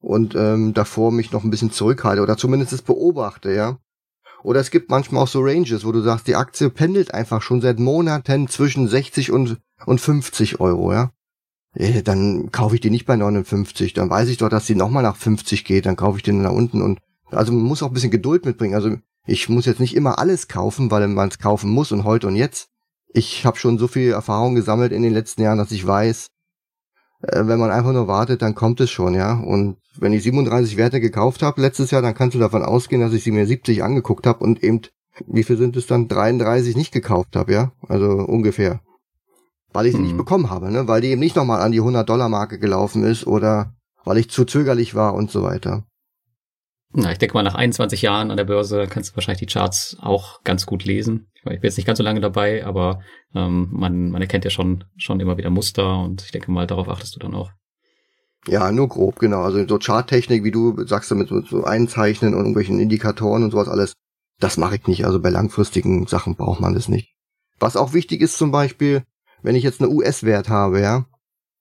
[0.00, 3.78] und ähm, davor mich noch ein bisschen zurückhalte oder zumindest es beobachte, ja.
[4.44, 7.60] Oder es gibt manchmal auch so Ranges, wo du sagst, die Aktie pendelt einfach schon
[7.60, 11.10] seit Monaten zwischen 60 und, und 50 Euro, ja.
[11.74, 15.02] Äh, dann kaufe ich die nicht bei 59, dann weiß ich doch, dass sie nochmal
[15.02, 17.00] nach 50 geht, dann kaufe ich den da unten und
[17.30, 18.74] also man muss auch ein bisschen Geduld mitbringen.
[18.74, 18.96] Also
[19.26, 22.36] ich muss jetzt nicht immer alles kaufen, weil man es kaufen muss und heute und
[22.36, 22.70] jetzt
[23.08, 26.28] ich habe schon so viel Erfahrung gesammelt in den letzten Jahren, dass ich weiß,
[27.22, 29.34] äh, wenn man einfach nur wartet, dann kommt es schon, ja.
[29.34, 33.12] Und wenn ich 37 Werte gekauft habe letztes Jahr, dann kannst du davon ausgehen, dass
[33.12, 34.82] ich sie mir 70 angeguckt habe und eben,
[35.26, 37.72] wie viel sind es dann, 33 nicht gekauft habe, ja.
[37.88, 38.80] Also ungefähr.
[39.72, 40.04] Weil ich sie hm.
[40.04, 40.88] nicht bekommen habe, ne?
[40.88, 44.94] Weil die eben nicht nochmal an die 100-Dollar-Marke gelaufen ist oder weil ich zu zögerlich
[44.94, 45.84] war und so weiter.
[46.92, 49.98] Na, ich denke mal, nach 21 Jahren an der Börse kannst du wahrscheinlich die Charts
[50.00, 51.30] auch ganz gut lesen.
[51.34, 53.00] Ich, bin jetzt nicht ganz so lange dabei, aber
[53.34, 56.88] ähm, man, man erkennt ja schon, schon immer wieder Muster und ich denke mal, darauf
[56.88, 57.50] achtest du dann auch.
[58.46, 59.42] Ja, nur grob, genau.
[59.42, 63.68] Also so Charttechnik, wie du sagst, damit so, so einzeichnen und irgendwelchen Indikatoren und sowas
[63.68, 63.92] alles,
[64.40, 65.04] das mache ich nicht.
[65.04, 67.14] Also bei langfristigen Sachen braucht man das nicht.
[67.58, 69.02] Was auch wichtig ist zum Beispiel,
[69.42, 71.04] wenn ich jetzt eine US-Wert habe, ja,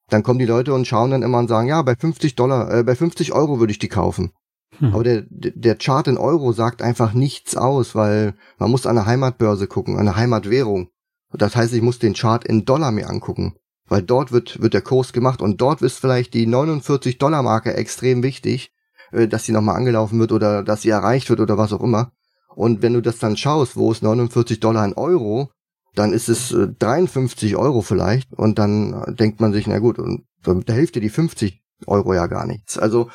[0.09, 2.83] dann kommen die Leute und schauen dann immer und sagen, ja, bei 50 Dollar, äh,
[2.83, 4.31] bei 50 Euro würde ich die kaufen.
[4.79, 4.93] Hm.
[4.93, 9.07] Aber der, der Chart in Euro sagt einfach nichts aus, weil man muss an eine
[9.07, 10.89] Heimatbörse gucken, an eine Heimatwährung.
[11.33, 13.55] Das heißt, ich muss den Chart in Dollar mir angucken,
[13.87, 17.73] weil dort wird, wird der Kurs gemacht und dort ist vielleicht die 49 Dollar Marke
[17.73, 18.71] extrem wichtig,
[19.11, 22.11] äh, dass sie nochmal angelaufen wird oder dass sie erreicht wird oder was auch immer.
[22.55, 25.51] Und wenn du das dann schaust, wo ist 49 Dollar in Euro,
[25.93, 29.99] dann ist es 53 äh, Euro vielleicht und dann denkt man sich, na gut,
[30.43, 32.77] da hilft dir die 50 Euro ja gar nichts.
[32.77, 33.09] Also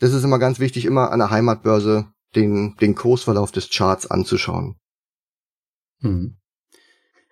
[0.00, 4.76] das ist immer ganz wichtig, immer an der Heimatbörse den, den Kursverlauf des Charts anzuschauen.
[6.00, 6.36] Hm.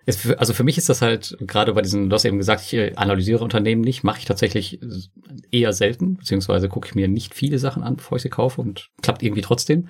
[0.05, 2.73] Es, also für mich ist das halt gerade bei diesen, du hast eben gesagt, ich
[2.73, 4.79] äh, analysiere Unternehmen nicht, mache ich tatsächlich
[5.51, 8.89] eher selten, beziehungsweise gucke ich mir nicht viele Sachen an, bevor ich sie kaufe und
[9.01, 9.89] klappt irgendwie trotzdem.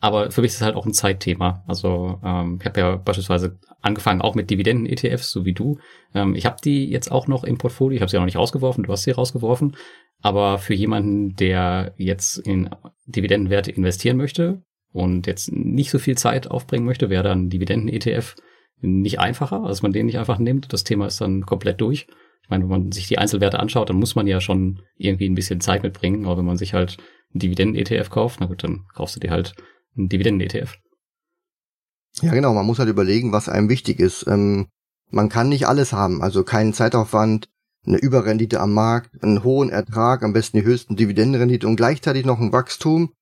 [0.00, 1.62] Aber für mich ist es halt auch ein Zeitthema.
[1.66, 5.78] Also ähm, ich habe ja beispielsweise angefangen auch mit Dividenden-ETFs, so wie du.
[6.14, 7.96] Ähm, ich habe die jetzt auch noch im Portfolio.
[7.96, 8.84] Ich habe sie ja noch nicht rausgeworfen.
[8.84, 9.76] Du hast sie rausgeworfen.
[10.22, 12.68] Aber für jemanden, der jetzt in
[13.06, 14.62] Dividendenwerte investieren möchte
[14.92, 18.36] und jetzt nicht so viel Zeit aufbringen möchte, wäre dann Dividenden-ETF
[18.82, 20.72] nicht einfacher, als man den nicht einfach nimmt.
[20.72, 22.06] Das Thema ist dann komplett durch.
[22.42, 25.34] Ich meine, wenn man sich die Einzelwerte anschaut, dann muss man ja schon irgendwie ein
[25.34, 26.24] bisschen Zeit mitbringen.
[26.24, 26.98] Aber wenn man sich halt
[27.32, 29.54] einen Dividenden-ETF kauft, na gut, dann kaufst du dir halt
[29.96, 30.76] einen Dividenden-ETF.
[32.22, 32.52] Ja, genau.
[32.52, 34.26] Man muss halt überlegen, was einem wichtig ist.
[34.26, 34.66] Ähm,
[35.10, 36.22] man kann nicht alles haben.
[36.22, 37.48] Also keinen Zeitaufwand,
[37.86, 42.40] eine Überrendite am Markt, einen hohen Ertrag, am besten die höchsten Dividendenrendite und gleichzeitig noch
[42.40, 43.12] ein Wachstum.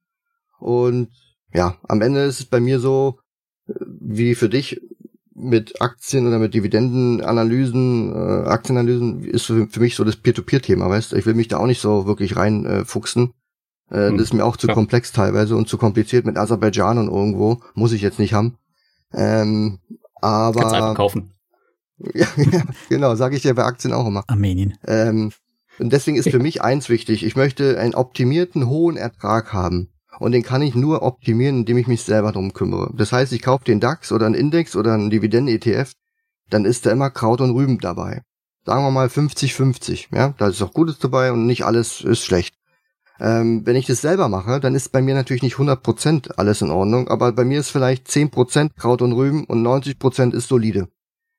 [0.59, 1.09] Und
[1.53, 3.19] ja, am Ende ist es bei mir so,
[3.69, 4.81] äh, wie für dich
[5.35, 11.13] mit Aktien oder mit Dividendenanalysen, äh, Aktienanalysen ist für, für mich so das Peer-to-Peer-Thema, weißt
[11.13, 11.17] du?
[11.17, 13.33] Ich will mich da auch nicht so wirklich reinfuchsen.
[13.91, 14.75] Äh, äh, hm, das ist mir auch zu ja.
[14.75, 17.61] komplex teilweise und zu kompliziert mit Aserbaidschan und irgendwo.
[17.75, 18.59] Muss ich jetzt nicht haben.
[19.13, 19.79] Ähm,
[20.17, 20.61] aber.
[20.61, 21.33] Kannst einfach kaufen.
[22.15, 24.25] Ja, ja, genau, sage ich ja bei Aktien auch immer.
[24.27, 24.75] Armenien.
[24.87, 25.33] Ähm,
[25.79, 27.25] und deswegen ist für mich eins wichtig.
[27.25, 29.89] Ich möchte einen optimierten hohen Ertrag haben.
[30.19, 32.93] Und den kann ich nur optimieren, indem ich mich selber drum kümmere.
[32.97, 35.93] Das heißt, ich kaufe den DAX oder einen Index oder einen Dividenden-ETF,
[36.51, 38.23] dann ist da immer Kraut und Rüben dabei.
[38.67, 42.55] Sagen wir mal 50-50, ja, da ist auch Gutes dabei und nicht alles ist schlecht.
[43.21, 46.71] Ähm, wenn ich das selber mache, dann ist bei mir natürlich nicht 100% alles in
[46.71, 50.89] Ordnung, aber bei mir ist vielleicht 10% Kraut und Rüben und 90% ist solide.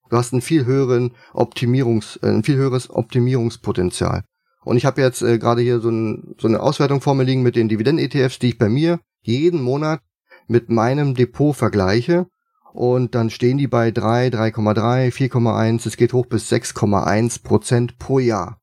[0.09, 4.23] Du hast einen viel höheren Optimierungs, äh, ein viel höheres Optimierungspotenzial.
[4.63, 7.43] Und ich habe jetzt äh, gerade hier so, ein, so eine Auswertung vor mir liegen
[7.43, 10.01] mit den Dividenden-ETFs, die ich bei mir jeden Monat
[10.47, 12.27] mit meinem Depot vergleiche.
[12.73, 18.19] Und dann stehen die bei 3, 3,3, 4,1, es geht hoch bis 6,1 Prozent pro
[18.19, 18.59] Jahr.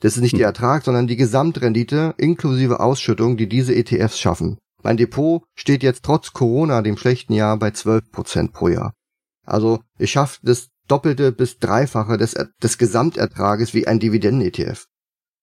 [0.00, 0.38] Das ist nicht hm.
[0.38, 4.58] der Ertrag, sondern die Gesamtrendite inklusive Ausschüttung, die diese ETFs schaffen.
[4.82, 8.92] Mein Depot steht jetzt trotz Corona, dem schlechten Jahr, bei 12 Prozent pro Jahr.
[9.46, 14.86] Also ich schaffe das Doppelte bis Dreifache des, des Gesamtertrages wie ein Dividenden-ETF.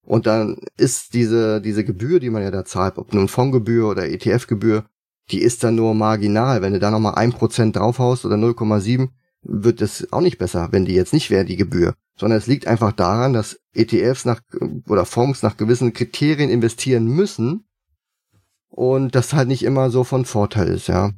[0.04, 4.08] Und dann ist diese, diese Gebühr, die man ja da zahlt, ob nun Fondsgebühr oder
[4.08, 4.84] ETF-Gebühr,
[5.30, 6.62] die ist dann nur marginal.
[6.62, 9.08] Wenn du da nochmal ein Prozent draufhaust oder 0,7,
[9.42, 11.94] wird das auch nicht besser, wenn die jetzt nicht wäre, die Gebühr.
[12.16, 14.40] Sondern es liegt einfach daran, dass ETFs nach,
[14.88, 17.64] oder Fonds nach gewissen Kriterien investieren müssen
[18.68, 21.10] und das halt nicht immer so von Vorteil ist, ja.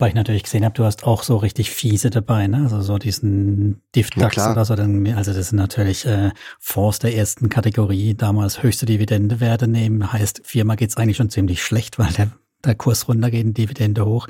[0.00, 2.62] Weil ich natürlich gesehen habe, du hast auch so richtig fiese dabei, ne?
[2.62, 4.74] Also so diesen Diff-Dax oder so.
[4.74, 10.10] Dann, also das sind natürlich äh, Fonds der ersten Kategorie, damals höchste Dividendewerte nehmen.
[10.10, 12.32] Heißt, Firma geht's eigentlich schon ziemlich schlecht, weil der,
[12.64, 14.26] der Kurs runtergeht, Dividende hoch.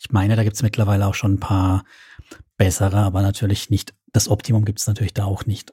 [0.00, 1.84] Ich meine, da gibt's mittlerweile auch schon ein paar
[2.56, 5.72] bessere, aber natürlich nicht, das Optimum gibt's natürlich da auch nicht.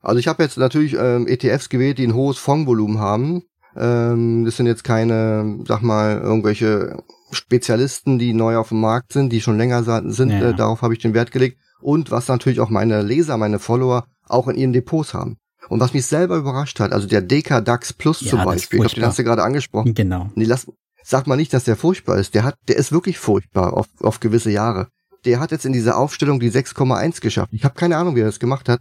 [0.00, 3.44] Also ich habe jetzt natürlich ähm, ETFs gewählt, die ein hohes Fondsvolumen haben.
[3.76, 7.02] Ähm, das sind jetzt keine, sag mal, irgendwelche
[7.32, 10.50] Spezialisten, die neu auf dem Markt sind, die schon länger sind, ja.
[10.50, 11.58] äh, darauf habe ich den Wert gelegt.
[11.80, 15.38] Und was natürlich auch meine Leser, meine Follower auch in ihren Depots haben.
[15.68, 18.86] Und was mich selber überrascht hat, also der DK DAX Plus ja, zum Beispiel, ich
[18.86, 19.94] glaube, den hast du gerade angesprochen.
[19.94, 20.30] Genau.
[20.34, 20.66] Nee, lass,
[21.02, 22.34] sag mal nicht, dass der furchtbar ist.
[22.34, 24.88] Der hat, der ist wirklich furchtbar auf, auf gewisse Jahre.
[25.24, 27.52] Der hat jetzt in dieser Aufstellung die 6,1 geschafft.
[27.52, 28.80] Ich habe keine Ahnung, wie er das gemacht hat.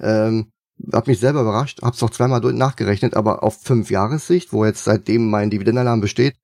[0.00, 0.52] Ähm,
[0.92, 5.30] hab mich selber überrascht, hab's auch zweimal nachgerechnet, aber auf fünf Jahressicht, wo jetzt seitdem
[5.30, 6.34] mein Dividendenalarm besteht,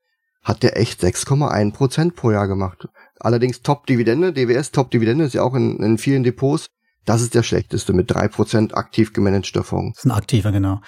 [0.43, 2.89] hat der echt 6,1 Prozent pro Jahr gemacht.
[3.20, 6.68] Allerdings Top-Dividende, DWS Top-Dividende ist ja auch in, in vielen Depots.
[7.05, 9.97] Das ist der schlechteste mit drei Prozent aktiv gemanagter Fonds.
[9.97, 10.80] Das ist ein aktiver, genau.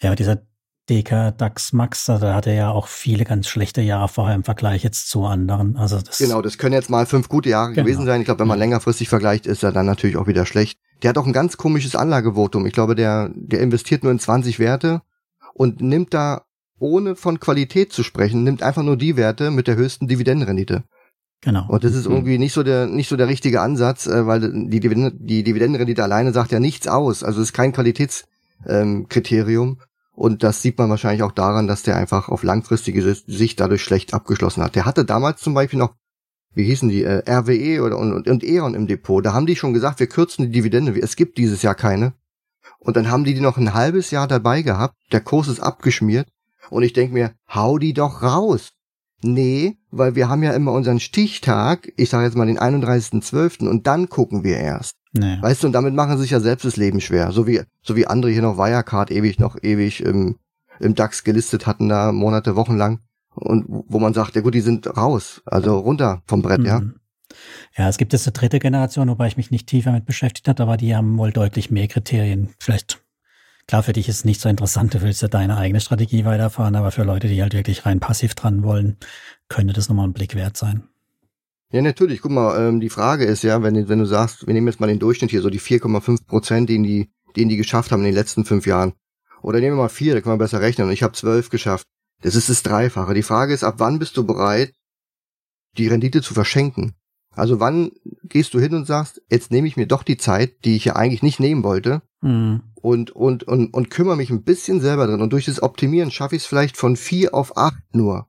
[0.00, 0.42] Ja, dieser
[0.88, 4.84] DK DAX Max, da hat er ja auch viele ganz schlechte Jahre vorher im Vergleich
[4.84, 5.76] jetzt zu anderen.
[5.76, 7.84] Also das genau, das können jetzt mal fünf gute Jahre genau.
[7.84, 8.20] gewesen sein.
[8.20, 10.78] Ich glaube, wenn man längerfristig vergleicht, ist er dann natürlich auch wieder schlecht.
[11.04, 12.64] Der hat auch ein ganz komisches Anlagevotum.
[12.64, 15.02] Ich glaube, der, der investiert nur in 20 Werte
[15.52, 16.46] und nimmt da
[16.78, 20.82] ohne von Qualität zu sprechen, nimmt einfach nur die Werte mit der höchsten Dividendenrendite.
[21.42, 21.66] Genau.
[21.68, 22.14] Und das ist mhm.
[22.14, 26.02] irgendwie nicht so der nicht so der richtige Ansatz, äh, weil die, Dividende, die Dividendenrendite
[26.02, 27.22] alleine sagt ja nichts aus.
[27.22, 29.68] Also es ist kein Qualitätskriterium.
[29.68, 29.78] Ähm,
[30.12, 34.14] und das sieht man wahrscheinlich auch daran, dass der einfach auf langfristige Sicht dadurch schlecht
[34.14, 34.74] abgeschlossen hat.
[34.74, 35.96] Der hatte damals zum Beispiel noch,
[36.54, 39.24] wie hießen die, äh, RWE oder und, und, und E.ON im Depot.
[39.24, 40.98] Da haben die schon gesagt, wir kürzen die Dividende.
[41.00, 42.14] Es gibt dieses Jahr keine.
[42.78, 44.94] Und dann haben die die noch ein halbes Jahr dabei gehabt.
[45.12, 46.28] Der Kurs ist abgeschmiert.
[46.70, 48.72] Und ich denke mir, hau die doch raus.
[49.22, 53.66] Nee, weil wir haben ja immer unseren Stichtag, ich sage jetzt mal den 31.12.
[53.66, 54.96] und dann gucken wir erst.
[55.12, 55.38] Nee.
[55.40, 57.32] Weißt du, und damit machen sich ja selbst das Leben schwer.
[57.32, 60.36] So wie, so wie andere hier noch Wirecard ewig noch ewig im,
[60.78, 62.98] im DAX gelistet hatten, da Monate, Wochen lang.
[63.34, 66.66] Und wo man sagt, ja gut, die sind raus, also runter vom Brett, mhm.
[66.66, 66.82] ja.
[67.76, 70.62] Ja, es gibt jetzt eine dritte Generation, wobei ich mich nicht tiefer mit beschäftigt habe,
[70.62, 72.50] aber die haben wohl deutlich mehr Kriterien.
[72.58, 73.04] Vielleicht
[73.66, 76.76] Klar, für dich ist es nicht so interessant, du willst ja deine eigene Strategie weiterfahren,
[76.76, 78.98] aber für Leute, die halt wirklich rein passiv dran wollen,
[79.48, 80.84] könnte das nochmal ein Blick wert sein.
[81.72, 82.20] Ja, natürlich.
[82.20, 84.86] Guck mal, ähm, die Frage ist ja, wenn, wenn du sagst, wir nehmen jetzt mal
[84.86, 88.14] den Durchschnitt hier, so die 4,5 Prozent, den die, den die geschafft haben in den
[88.14, 88.92] letzten fünf Jahren.
[89.42, 90.86] Oder nehmen wir mal vier, da kann man besser rechnen.
[90.86, 91.86] Und ich habe zwölf geschafft.
[92.22, 93.14] Das ist das Dreifache.
[93.14, 94.72] Die Frage ist, ab wann bist du bereit,
[95.76, 96.94] die Rendite zu verschenken?
[97.36, 97.90] Also wann
[98.22, 100.96] gehst du hin und sagst, jetzt nehme ich mir doch die Zeit, die ich ja
[100.96, 102.62] eigentlich nicht nehmen wollte, mhm.
[102.74, 105.20] und, und, und, und kümmere mich ein bisschen selber drin.
[105.20, 108.28] Und durch das Optimieren schaffe ich es vielleicht von vier auf acht nur.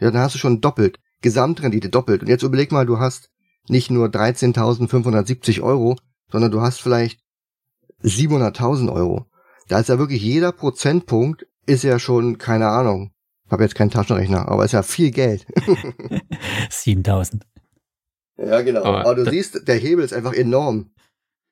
[0.00, 0.98] Ja, dann hast du schon doppelt.
[1.22, 2.22] Gesamtrendite doppelt.
[2.22, 3.30] Und jetzt überleg mal, du hast
[3.68, 5.96] nicht nur 13.570 Euro,
[6.30, 7.20] sondern du hast vielleicht
[8.02, 9.26] 700.000 Euro.
[9.68, 13.10] Da ist ja wirklich jeder Prozentpunkt ist ja schon, keine Ahnung,
[13.50, 15.46] habe jetzt keinen Taschenrechner, aber ist ja viel Geld.
[16.70, 17.44] 7000.
[18.38, 18.84] Ja, genau.
[18.84, 20.90] Aber, aber du siehst, der Hebel ist einfach enorm.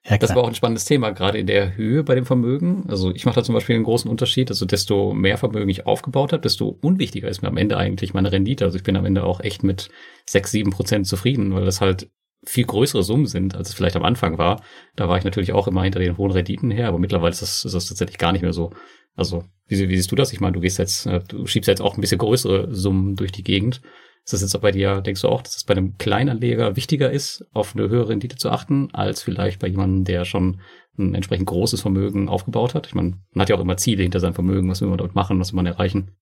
[0.07, 2.85] Ja, das war auch ein spannendes Thema, gerade in der Höhe bei dem Vermögen.
[2.89, 4.51] Also ich mache da zum Beispiel einen großen Unterschied.
[4.51, 8.31] Also desto mehr Vermögen ich aufgebaut habe, desto unwichtiger ist mir am Ende eigentlich meine
[8.31, 8.67] Rendite.
[8.67, 9.89] Also ich bin am Ende auch echt mit
[10.29, 12.11] sechs, sieben Prozent zufrieden, weil das halt
[12.45, 14.63] viel größere Summen sind, als es vielleicht am Anfang war.
[14.95, 17.65] Da war ich natürlich auch immer hinter den hohen Renditen her, aber mittlerweile ist das,
[17.65, 18.73] ist das tatsächlich gar nicht mehr so.
[19.17, 20.33] Also wie, wie siehst du das?
[20.33, 23.33] Ich meine, du gehst jetzt, äh, du schiebst jetzt auch ein bisschen größere Summen durch
[23.33, 23.81] die Gegend.
[24.25, 27.11] Ist das jetzt auch bei dir, denkst du auch, dass es bei einem Kleinanleger wichtiger
[27.11, 30.61] ist, auf eine höhere Rendite zu achten, als vielleicht bei jemandem, der schon
[30.97, 32.87] ein entsprechend großes Vermögen aufgebaut hat?
[32.87, 35.15] Ich meine, man hat ja auch immer Ziele hinter seinem Vermögen, was will man dort
[35.15, 36.13] machen, was will man erreichen?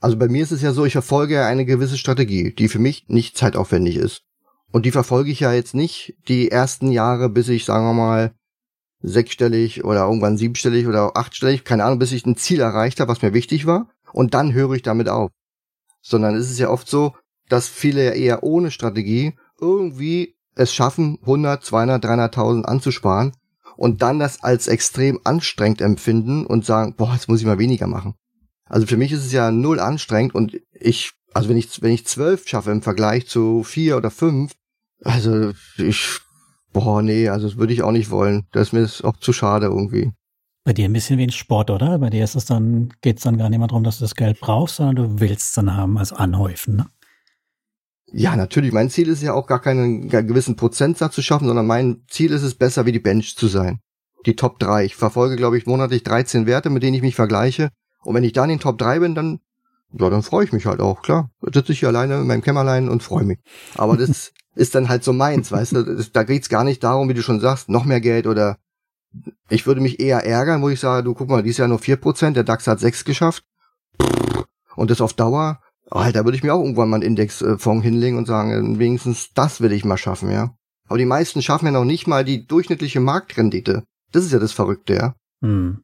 [0.00, 3.04] Also bei mir ist es ja so, ich verfolge eine gewisse Strategie, die für mich
[3.08, 4.22] nicht zeitaufwendig ist.
[4.72, 8.32] Und die verfolge ich ja jetzt nicht die ersten Jahre, bis ich, sagen wir mal,
[9.02, 13.22] sechsstellig oder irgendwann siebenstellig oder achtstellig, keine Ahnung, bis ich ein Ziel erreicht habe, was
[13.22, 13.88] mir wichtig war.
[14.12, 15.30] Und dann höre ich damit auf
[16.02, 17.14] sondern es ist ja oft so,
[17.48, 23.32] dass viele ja eher ohne Strategie irgendwie es schaffen, 100, 200, 300.000 anzusparen
[23.76, 27.86] und dann das als extrem anstrengend empfinden und sagen, boah, jetzt muss ich mal weniger
[27.86, 28.14] machen.
[28.66, 32.06] Also für mich ist es ja null anstrengend und ich, also wenn ich, wenn ich
[32.06, 34.52] zwölf schaffe im Vergleich zu vier oder fünf,
[35.02, 36.20] also ich,
[36.72, 38.46] boah, nee, also das würde ich auch nicht wollen.
[38.52, 40.12] Das ist mir auch zu schade irgendwie.
[40.64, 41.98] Bei dir ein bisschen wie ein Sport, oder?
[41.98, 44.14] Bei dir ist es dann, geht es dann gar nicht mehr darum, dass du das
[44.14, 46.86] Geld brauchst, sondern du willst es dann haben, also anhäufen, ne?
[48.12, 48.72] Ja, natürlich.
[48.72, 52.42] Mein Ziel ist ja auch gar keinen gewissen Prozentsatz zu schaffen, sondern mein Ziel ist
[52.42, 53.78] es, besser wie die Bench zu sein.
[54.26, 54.84] Die Top 3.
[54.84, 57.70] Ich verfolge, glaube ich, monatlich 13 Werte, mit denen ich mich vergleiche.
[58.02, 59.38] Und wenn ich da in den Top 3 bin, dann,
[59.92, 61.30] ja, dann freue ich mich halt auch, klar.
[61.52, 63.38] Sitze ich hier alleine in meinem Kämmerlein und freue mich.
[63.76, 66.04] Aber das ist dann halt so meins, weißt du.
[66.12, 68.58] Da geht's gar nicht darum, wie du schon sagst, noch mehr Geld oder
[69.48, 71.96] ich würde mich eher ärgern, wo ich sage, du guck mal, dies Jahr nur vier
[71.96, 73.42] Prozent, der DAX hat sechs geschafft.
[74.76, 78.18] Und das auf Dauer, oh, da würde ich mir auch irgendwann mal einen Indexfonds hinlegen
[78.18, 80.54] und sagen, wenigstens das will ich mal schaffen, ja.
[80.86, 83.84] Aber die meisten schaffen ja noch nicht mal die durchschnittliche Marktrendite.
[84.12, 85.14] Das ist ja das Verrückte, ja.
[85.42, 85.82] Hm.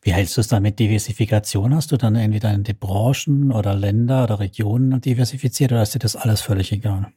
[0.00, 1.74] Wie hältst du es dann mit Diversifikation?
[1.74, 6.16] Hast du dann irgendwie deine Branchen oder Länder oder Regionen diversifiziert oder ist dir das
[6.16, 7.12] alles völlig egal?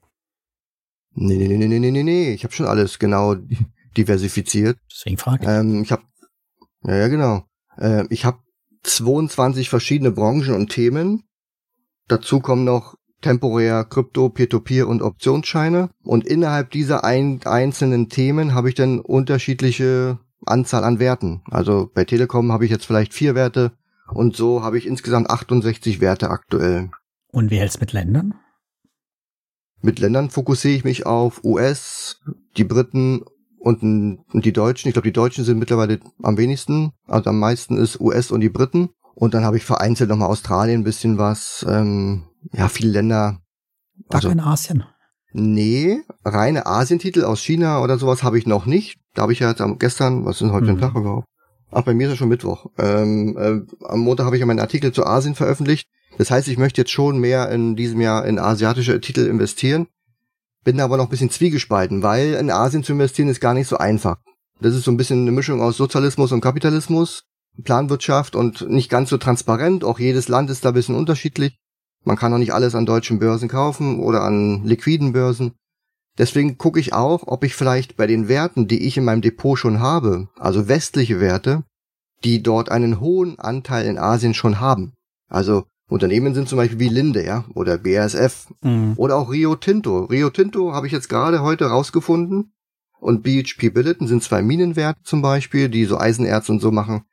[1.14, 2.34] Nee, nee, nee, nee, nee, nee, nee.
[2.34, 3.36] Ich habe schon alles genau
[3.98, 4.78] diversifiziert.
[4.92, 5.50] Deswegen frage ich.
[5.50, 6.04] Ähm, ich habe,
[6.84, 7.44] ja, ja, genau.
[7.78, 8.40] Äh, ich habe
[8.84, 11.24] 22 verschiedene Branchen und Themen.
[12.08, 15.90] Dazu kommen noch temporär Krypto, Peer-to-Peer und Optionsscheine.
[16.04, 21.42] Und innerhalb dieser ein, einzelnen Themen habe ich dann unterschiedliche Anzahl an Werten.
[21.50, 23.74] Also bei Telekom habe ich jetzt vielleicht vier Werte
[24.14, 26.90] und so habe ich insgesamt 68 Werte aktuell.
[27.28, 28.34] Und wie hältst mit Ländern?
[29.82, 32.20] Mit Ländern fokussiere ich mich auf US,
[32.58, 33.24] die Briten
[33.60, 34.90] und, und die Deutschen.
[34.90, 36.92] Ich glaube, die Deutschen sind mittlerweile am wenigsten.
[37.08, 38.90] Also am meisten ist US und die Briten.
[39.16, 41.66] Und dann habe ich vereinzelt nochmal Australien ein bisschen was.
[41.68, 42.24] Ähm,
[42.54, 43.42] ja, viele Länder.
[44.10, 44.84] Gar also, kein Asien.
[45.32, 48.98] Nee, reine Asientitel aus China oder sowas habe ich noch nicht.
[49.14, 50.80] Da habe ich ja jetzt am gestern, was ist heute mhm.
[50.80, 51.28] Tag überhaupt?
[51.72, 52.68] Ach, bei mir ist es schon Mittwoch.
[52.78, 55.88] Ähm, äh, am Montag habe ich ja meinen Artikel zu Asien veröffentlicht.
[56.20, 59.88] Das heißt, ich möchte jetzt schon mehr in diesem Jahr in asiatische Titel investieren.
[60.66, 63.78] Bin aber noch ein bisschen zwiegespalten, weil in Asien zu investieren ist gar nicht so
[63.78, 64.18] einfach.
[64.60, 67.24] Das ist so ein bisschen eine Mischung aus Sozialismus und Kapitalismus,
[67.64, 69.86] Planwirtschaft und nicht ganz so transparent.
[69.86, 71.56] Auch jedes Land ist da ein bisschen unterschiedlich.
[72.04, 75.54] Man kann auch nicht alles an deutschen Börsen kaufen oder an liquiden Börsen.
[76.18, 79.58] Deswegen gucke ich auch, ob ich vielleicht bei den Werten, die ich in meinem Depot
[79.58, 81.64] schon habe, also westliche Werte,
[82.26, 84.92] die dort einen hohen Anteil in Asien schon haben.
[85.30, 88.94] Also Unternehmen sind zum Beispiel wie Linde, ja, oder BASF mhm.
[88.96, 90.06] oder auch Rio Tinto.
[90.06, 92.54] Rio Tinto habe ich jetzt gerade heute rausgefunden
[93.00, 97.06] und BHP Billiton sind zwei Minenwerte zum Beispiel, die so Eisenerz und so machen.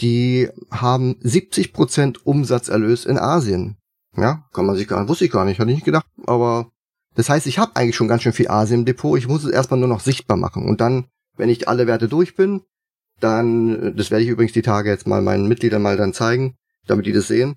[0.00, 3.76] Die haben 70 Prozent Umsatzerlös in Asien.
[4.16, 6.70] Ja, kann man sich gar, wusste ich gar nicht, hatte ich nicht gedacht, aber
[7.14, 9.18] das heißt, ich habe eigentlich schon ganz schön viel Asien im Depot.
[9.18, 11.06] Ich muss es erstmal nur noch sichtbar machen und dann,
[11.36, 12.62] wenn ich alle Werte durch bin,
[13.20, 16.56] dann, das werde ich übrigens die Tage jetzt mal meinen Mitgliedern mal dann zeigen,
[16.86, 17.56] damit die das sehen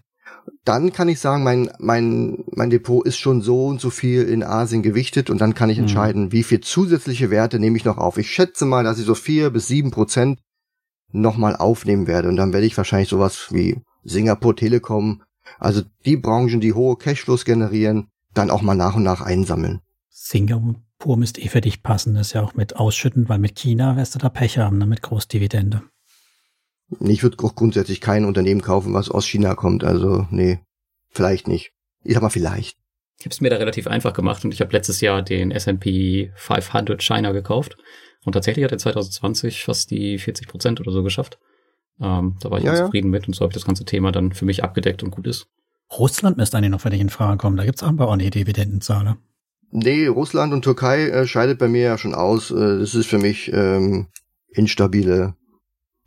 [0.66, 4.44] dann kann ich sagen, mein, mein, mein Depot ist schon so und so viel in
[4.44, 5.84] Asien gewichtet und dann kann ich mhm.
[5.84, 8.18] entscheiden, wie viel zusätzliche Werte nehme ich noch auf.
[8.18, 10.40] Ich schätze mal, dass ich so vier bis sieben Prozent
[11.12, 12.30] nochmal aufnehmen werde.
[12.30, 15.22] Und dann werde ich wahrscheinlich sowas wie Singapur Telekom,
[15.60, 19.82] also die Branchen, die hohe Cashflows generieren, dann auch mal nach und nach einsammeln.
[20.10, 23.96] Singapur müsste eh für dich passen, das ist ja auch mit Ausschütten, weil mit China
[23.98, 25.84] wirst du da Pech haben, ne, mit Großdividende.
[27.00, 29.84] Ich würde auch grundsätzlich kein Unternehmen kaufen, was aus China kommt.
[29.84, 30.60] Also, nee,
[31.10, 31.72] vielleicht nicht.
[32.04, 32.78] Ich sag mal vielleicht.
[33.18, 36.32] Ich habe es mir da relativ einfach gemacht und ich habe letztes Jahr den S&P
[36.36, 37.78] 500 China gekauft
[38.26, 41.40] und tatsächlich hat er 2020 fast die 40 Prozent oder so geschafft.
[42.02, 43.12] Ähm, da war ich ja, zufrieden ja.
[43.12, 45.48] mit und so habe ich das ganze Thema dann für mich abgedeckt und gut ist.
[45.98, 47.58] Russland müsste eigentlich noch für dich in Frage kommen.
[47.58, 49.18] Da gibt's aber auch nicht Dividendenzahler.
[49.72, 52.52] Nee, Russland und Türkei äh, scheidet bei mir ja schon aus.
[52.52, 54.08] Äh, das ist für mich ähm,
[54.50, 55.36] instabile.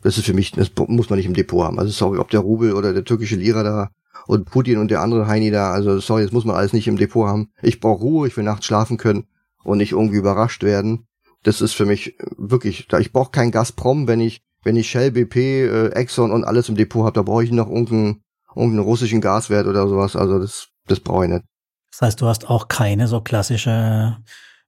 [0.02, 1.78] Das ist für mich, das muss man nicht im Depot haben.
[1.78, 3.90] Also sorry, ob der Rubel oder der türkische Lira da
[4.26, 6.96] und Putin und der andere Heini da, also sorry, das muss man alles nicht im
[6.96, 7.50] Depot haben.
[7.62, 9.26] Ich brauche Ruhe, ich will nachts schlafen können
[9.64, 11.06] und nicht irgendwie überrascht werden.
[11.42, 15.12] Das ist für mich wirklich, da ich brauche kein Gazprom, wenn ich wenn ich Shell,
[15.12, 18.22] BP, äh, Exxon und alles im Depot habe, da brauche ich noch irgendeinen,
[18.54, 20.16] irgendeinen russischen Gaswert oder sowas.
[20.16, 21.44] Also das, das brauche ich nicht.
[21.90, 24.18] Das heißt, du hast auch keine so klassische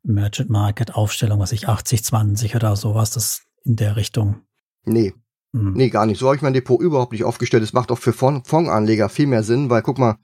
[0.02, 4.42] Merchant Market Aufstellung, was ich 80, 20 oder sowas, das in der Richtung.
[4.84, 5.14] Nee.
[5.52, 5.72] Hm.
[5.72, 6.18] Nee, gar nicht.
[6.18, 7.62] So habe ich mein Depot überhaupt nicht aufgestellt.
[7.62, 10.16] Das macht auch für Fondsanleger viel mehr Sinn, weil guck mal,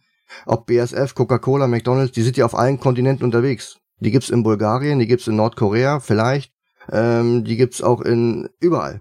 [0.45, 3.79] ob BSF, Coca-Cola, McDonalds, die sind ja auf allen Kontinenten unterwegs.
[4.01, 6.53] Die gibt's in Bulgarien, die gibt's in Nordkorea, vielleicht.
[6.91, 9.01] Ähm, die gibt's auch in überall.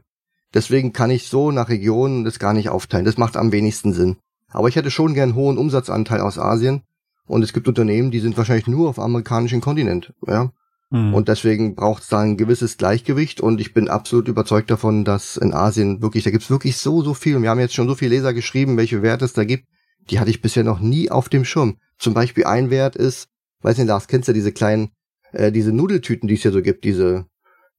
[0.53, 3.05] Deswegen kann ich so nach Regionen das gar nicht aufteilen.
[3.05, 4.17] Das macht am wenigsten Sinn.
[4.49, 6.83] Aber ich hätte schon gern einen hohen Umsatzanteil aus Asien.
[7.27, 10.13] Und es gibt Unternehmen, die sind wahrscheinlich nur auf amerikanischen Kontinent.
[10.25, 10.51] Ja.
[10.95, 11.13] Mhm.
[11.13, 13.41] Und deswegen braucht es da ein gewisses Gleichgewicht.
[13.41, 17.13] Und ich bin absolut überzeugt davon, dass in Asien wirklich, da gibt's wirklich so, so
[17.13, 17.35] viel.
[17.35, 19.65] Und wir haben jetzt schon so viele Leser geschrieben, welche Werte es da gibt.
[20.09, 21.77] Die hatte ich bisher noch nie auf dem Schirm.
[21.97, 23.27] Zum Beispiel ein Wert ist,
[23.61, 24.91] weiß nicht, Lars, kennst du diese kleinen,
[25.33, 27.25] äh, diese Nudeltüten, die es hier so gibt, diese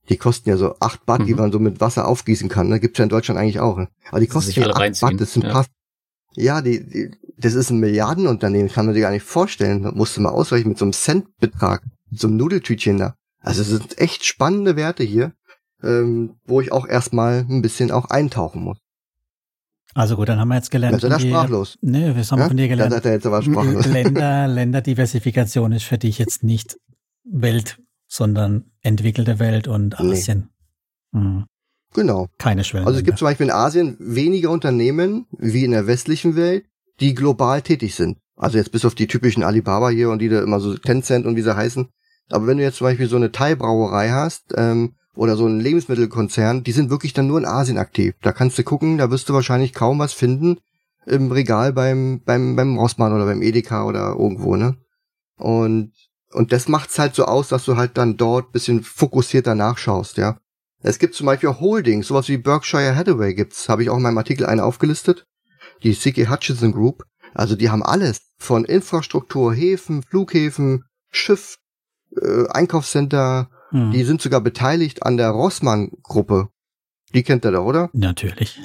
[0.09, 1.27] die kosten ja so acht Baht, mhm.
[1.27, 2.69] die man so mit Wasser aufgießen kann.
[2.69, 2.81] Ne?
[2.81, 3.77] Gibt's ja in Deutschland eigentlich auch.
[3.77, 3.89] Ne?
[4.11, 5.51] Aber die kosten ja acht Baht, das sind ja.
[5.51, 5.71] fast.
[6.35, 9.83] Ja, die, die, das ist ein Milliardenunternehmen, kann man sich gar nicht vorstellen.
[9.83, 13.17] Da musst du mal ausrechnen mit so einem Centbetrag, so einem Nudeltütchen da.
[13.41, 15.33] Also es sind echt spannende Werte hier,
[15.83, 18.79] ähm, wo ich auch erstmal ein bisschen auch eintauchen muss.
[19.95, 20.95] Also gut, dann haben wir jetzt gelernt.
[20.95, 21.79] Also da sprachlos.
[21.81, 22.49] Nee, wir haben ja?
[22.49, 22.93] von dir gelernt.
[22.93, 23.87] Dann seid ihr jetzt aber sprachlos.
[23.87, 26.79] Länder, Länderdiversifikation ist für dich jetzt nicht
[27.25, 30.51] Welt sondern entwickelte Welt und Asien.
[31.13, 31.21] Nee.
[31.21, 31.45] Mhm.
[31.95, 32.29] Genau.
[32.39, 32.87] Keine Schwellen.
[32.87, 36.67] Also es gibt zum Beispiel in Asien weniger Unternehmen wie in der westlichen Welt,
[37.01, 38.19] die global tätig sind.
[38.37, 41.37] Also jetzt bis auf die typischen Alibaba hier und die da immer so Tencent und
[41.37, 41.89] wie sie heißen.
[42.31, 46.65] Aber wenn du jetzt zum Beispiel so eine Thai-Brauerei hast ähm, oder so einen Lebensmittelkonzern,
[46.65, 48.15] die sind wirklich dann nur in Asien aktiv.
[48.23, 50.59] Da kannst du gucken, da wirst du wahrscheinlich kaum was finden
[51.07, 54.77] im Regal beim beim beim Rossmann oder beim Edeka oder irgendwo, ne?
[55.37, 55.93] Und
[56.33, 60.39] und das macht's halt so aus, dass du halt dann dort bisschen fokussierter nachschaust, ja.
[60.83, 64.03] Es gibt zum Beispiel auch Holdings, sowas wie Berkshire Hathaway gibt's, habe ich auch in
[64.03, 65.25] meinem Artikel eine aufgelistet.
[65.83, 66.29] Die C.K.
[66.29, 67.05] Hutchinson Group.
[67.35, 71.57] Also die haben alles von Infrastruktur, Häfen, Flughäfen, Schiff,
[72.21, 73.51] äh, Einkaufscenter.
[73.71, 73.91] Hm.
[73.93, 76.49] Die sind sogar beteiligt an der Rossmann-Gruppe.
[77.15, 77.91] Die kennt ihr doch, oder?
[77.93, 78.61] Natürlich.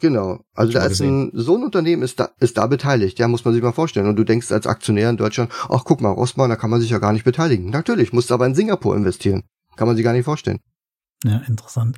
[0.00, 0.40] Genau.
[0.54, 3.18] Also da ist ein, so ein Unternehmen ist da, ist da beteiligt.
[3.18, 4.06] Ja, muss man sich mal vorstellen.
[4.06, 6.90] Und du denkst als Aktionär in Deutschland, ach guck mal, Rossmann, da kann man sich
[6.90, 7.70] ja gar nicht beteiligen.
[7.70, 9.44] Natürlich, musst aber in Singapur investieren.
[9.76, 10.60] Kann man sich gar nicht vorstellen.
[11.24, 11.96] Ja, interessant.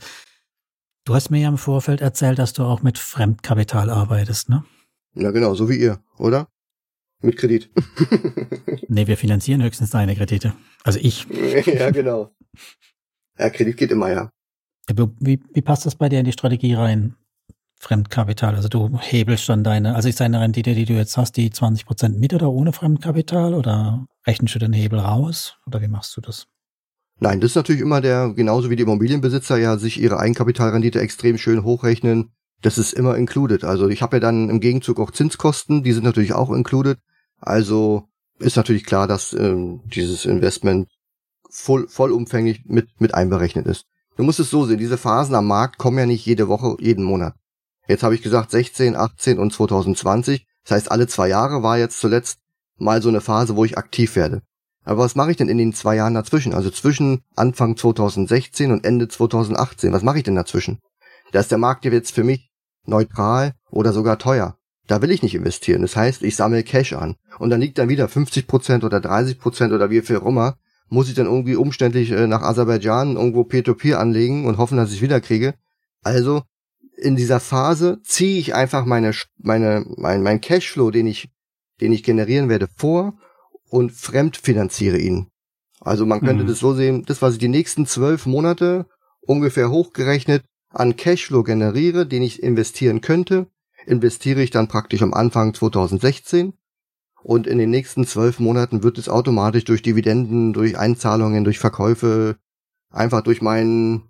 [1.04, 4.64] Du hast mir ja im Vorfeld erzählt, dass du auch mit Fremdkapital arbeitest, ne?
[5.14, 6.48] Ja, genau, so wie ihr, oder?
[7.20, 7.70] Mit Kredit.
[8.88, 10.54] nee, wir finanzieren höchstens deine Kredite.
[10.84, 11.26] Also ich.
[11.66, 12.30] ja, genau.
[13.38, 14.30] Ja, Kredit geht immer, ja.
[15.20, 17.16] Wie, wie passt das bei dir in die Strategie rein?
[17.80, 18.56] Fremdkapital.
[18.56, 21.86] Also du hebelst dann deine, also ist deine Rendite, die du jetzt hast, die 20
[21.86, 26.20] Prozent mit oder ohne Fremdkapital oder rechnest du den Hebel raus oder wie machst du
[26.20, 26.46] das?
[27.20, 31.38] Nein, das ist natürlich immer der, genauso wie die Immobilienbesitzer ja sich ihre Eigenkapitalrendite extrem
[31.38, 32.32] schön hochrechnen.
[32.62, 33.64] Das ist immer included.
[33.64, 36.98] Also ich habe ja dann im Gegenzug auch Zinskosten, die sind natürlich auch included.
[37.40, 38.08] Also
[38.38, 40.88] ist natürlich klar, dass ähm, dieses Investment
[41.50, 43.84] voll, vollumfänglich mit, mit einberechnet ist.
[44.16, 47.04] Du musst es so sehen, diese Phasen am Markt kommen ja nicht jede Woche, jeden
[47.04, 47.34] Monat.
[47.86, 50.46] Jetzt habe ich gesagt 16, 18 und 2020.
[50.64, 52.38] Das heißt, alle zwei Jahre war jetzt zuletzt
[52.76, 54.42] mal so eine Phase, wo ich aktiv werde.
[54.84, 56.54] Aber was mache ich denn in den zwei Jahren dazwischen?
[56.54, 59.92] Also zwischen Anfang 2016 und Ende 2018.
[59.92, 60.78] Was mache ich denn dazwischen?
[61.32, 62.50] Da ist der Markt jetzt für mich
[62.86, 64.56] neutral oder sogar teuer.
[64.88, 65.82] Da will ich nicht investieren.
[65.82, 67.14] Das heißt, ich sammle Cash an.
[67.38, 70.56] Und dann liegt dann wieder 50% oder 30% oder wie viel immer.
[70.88, 75.02] Muss ich dann irgendwie umständlich äh, nach Aserbaidschan irgendwo P2P anlegen und hoffen, dass ich
[75.02, 75.54] wieder kriege.
[76.02, 76.42] Also
[76.96, 81.28] in dieser Phase ziehe ich einfach meine, meine, mein, mein Cashflow, den ich,
[81.82, 83.12] den ich generieren werde, vor
[83.68, 85.28] und fremdfinanziere ihn.
[85.80, 86.48] Also man könnte mhm.
[86.48, 88.86] das so sehen, das, was ich die nächsten zwölf Monate
[89.20, 93.46] ungefähr hochgerechnet an Cashflow generiere, den ich investieren könnte,
[93.88, 96.52] investiere ich dann praktisch am Anfang 2016
[97.22, 102.36] und in den nächsten zwölf Monaten wird es automatisch durch Dividenden, durch Einzahlungen, durch Verkäufe,
[102.90, 104.02] einfach durch mein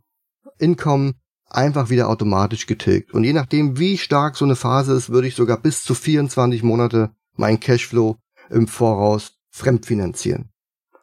[0.59, 1.15] Income
[1.47, 3.15] einfach wieder automatisch getilgt.
[3.15, 6.63] Und je nachdem, wie stark so eine Phase ist, würde ich sogar bis zu 24
[6.63, 8.17] Monate mein Cashflow
[8.51, 10.51] im Voraus fremdfinanzieren.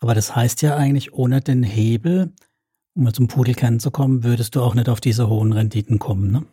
[0.01, 2.33] Aber das heißt ja eigentlich, ohne den Hebel,
[2.93, 6.31] um mal zum Pudelkern zu kommen, würdest du auch nicht auf diese hohen Renditen kommen,
[6.31, 6.45] ne?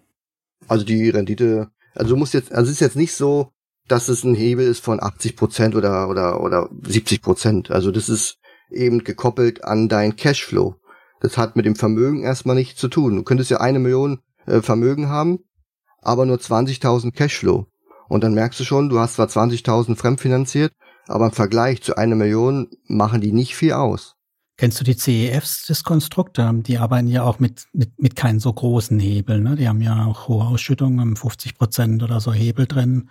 [0.69, 3.53] Also die Rendite, also du musst jetzt, also es ist jetzt nicht so,
[3.89, 7.71] dass es ein Hebel ist von 80 Prozent oder, oder, oder 70 Prozent.
[7.71, 8.39] Also das ist
[8.71, 10.77] eben gekoppelt an dein Cashflow.
[11.21, 13.17] Das hat mit dem Vermögen erstmal nichts zu tun.
[13.17, 15.41] Du könntest ja eine Million äh, Vermögen haben,
[16.01, 17.67] aber nur 20.000 Cashflow.
[18.09, 20.73] Und dann merkst du schon, du hast zwar 20.000 fremdfinanziert,
[21.07, 24.17] aber im Vergleich zu einer Million machen die nicht viel aus.
[24.63, 26.49] Kennst du die CEFs des Konstrukte?
[26.55, 29.43] Die arbeiten ja auch mit, mit, mit keinen so großen Hebeln.
[29.43, 29.57] Ne?
[29.57, 33.11] Die haben ja auch hohe Ausschüttungen, 50 Prozent oder so Hebel drin.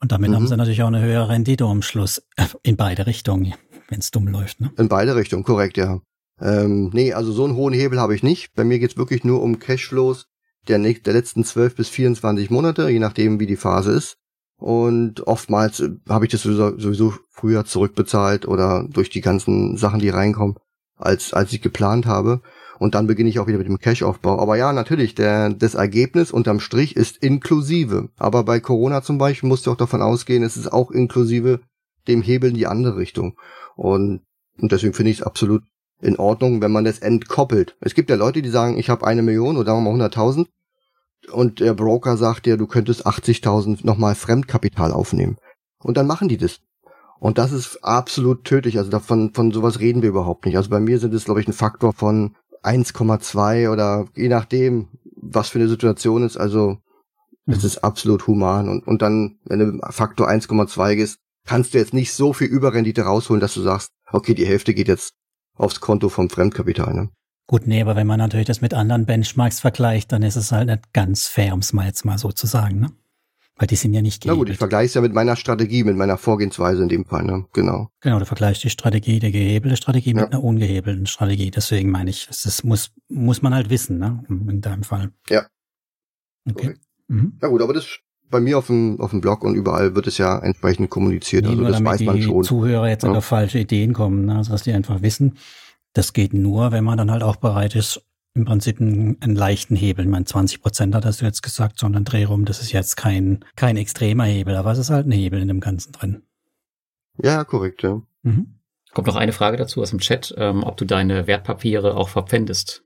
[0.00, 0.36] Und damit mhm.
[0.36, 2.22] haben sie natürlich auch eine höhere Rendite am Schluss.
[2.62, 3.52] In beide Richtungen,
[3.90, 4.62] wenn es dumm läuft.
[4.62, 4.72] Ne?
[4.78, 6.00] In beide Richtungen, korrekt, ja.
[6.40, 8.54] Ähm, nee, also so einen hohen Hebel habe ich nicht.
[8.54, 10.28] Bei mir geht's wirklich nur um Cashflows
[10.66, 14.16] der, der letzten 12 bis 24 Monate, je nachdem wie die Phase ist.
[14.58, 20.08] Und oftmals äh, habe ich das sowieso, früher zurückbezahlt oder durch die ganzen Sachen, die
[20.08, 20.56] reinkommen,
[20.96, 22.42] als, als ich geplant habe.
[22.80, 24.40] Und dann beginne ich auch wieder mit dem Cash-Aufbau.
[24.40, 28.08] Aber ja, natürlich, der, das Ergebnis unterm Strich ist inklusive.
[28.18, 31.60] Aber bei Corona zum Beispiel musst du auch davon ausgehen, es ist auch inklusive
[32.08, 33.36] dem Hebel in die andere Richtung.
[33.76, 34.22] Und,
[34.60, 35.62] und deswegen finde ich es absolut
[36.00, 37.76] in Ordnung, wenn man das entkoppelt.
[37.80, 40.46] Es gibt ja Leute, die sagen, ich habe eine Million oder sagen wir mal 100.000
[41.32, 45.36] und der Broker sagt dir, du könntest 80.000 nochmal Fremdkapital aufnehmen.
[45.78, 46.60] Und dann machen die das.
[47.20, 48.78] Und das ist absolut tödlich.
[48.78, 50.56] Also davon, von sowas reden wir überhaupt nicht.
[50.56, 55.48] Also bei mir sind es, glaube ich, ein Faktor von 1,2 oder je nachdem, was
[55.48, 56.36] für eine Situation ist.
[56.36, 56.78] Also
[57.46, 57.66] es mhm.
[57.66, 58.68] ist absolut human.
[58.68, 63.02] Und, und dann, wenn du Faktor 1,2 ist, kannst du jetzt nicht so viel Überrendite
[63.02, 65.14] rausholen, dass du sagst, okay, die Hälfte geht jetzt
[65.54, 66.94] aufs Konto vom Fremdkapital.
[66.94, 67.10] Ne?
[67.48, 70.68] Gut, nee, aber wenn man natürlich das mit anderen Benchmarks vergleicht, dann ist es halt
[70.68, 72.90] nicht ganz fair, um es mal jetzt mal so zu sagen, ne?
[73.56, 74.38] Weil die sind ja nicht gehebelt.
[74.38, 77.24] Na gut, ich vergleiche es ja mit meiner Strategie, mit meiner Vorgehensweise in dem Fall,
[77.24, 77.46] ne?
[77.54, 77.88] Genau.
[78.02, 80.20] Genau, du vergleichst die Strategie, die gehebelte Strategie ja.
[80.20, 81.50] mit einer ungehebelten Strategie.
[81.50, 84.22] Deswegen meine ich, das muss, muss man halt wissen, ne?
[84.28, 85.10] In deinem Fall.
[85.30, 85.46] Ja.
[86.48, 86.74] Okay.
[87.08, 87.38] Mhm.
[87.40, 87.98] Ja gut, aber das
[88.30, 91.46] bei mir auf dem, auf dem Blog und überall wird es ja entsprechend kommuniziert.
[91.46, 92.42] Nee, also das weiß man schon.
[92.42, 93.12] Die Zuhörer jetzt ja.
[93.12, 94.36] auf falsche Ideen kommen, ne?
[94.36, 95.38] also dass die einfach wissen,
[95.98, 98.00] das geht nur, wenn man dann halt auch bereit ist,
[98.34, 100.04] im Prinzip einen, einen leichten Hebel.
[100.04, 103.44] Ich meine, 20 Prozent hat hast du jetzt gesagt, sondern Drehrum, das ist jetzt kein,
[103.56, 106.22] kein extremer Hebel, aber es ist halt ein Hebel in dem Ganzen drin.
[107.20, 108.00] Ja, korrekt, ja.
[108.22, 108.60] Mhm.
[108.94, 112.84] Kommt noch eine Frage dazu aus dem Chat, ähm, ob du deine Wertpapiere auch verpfändest.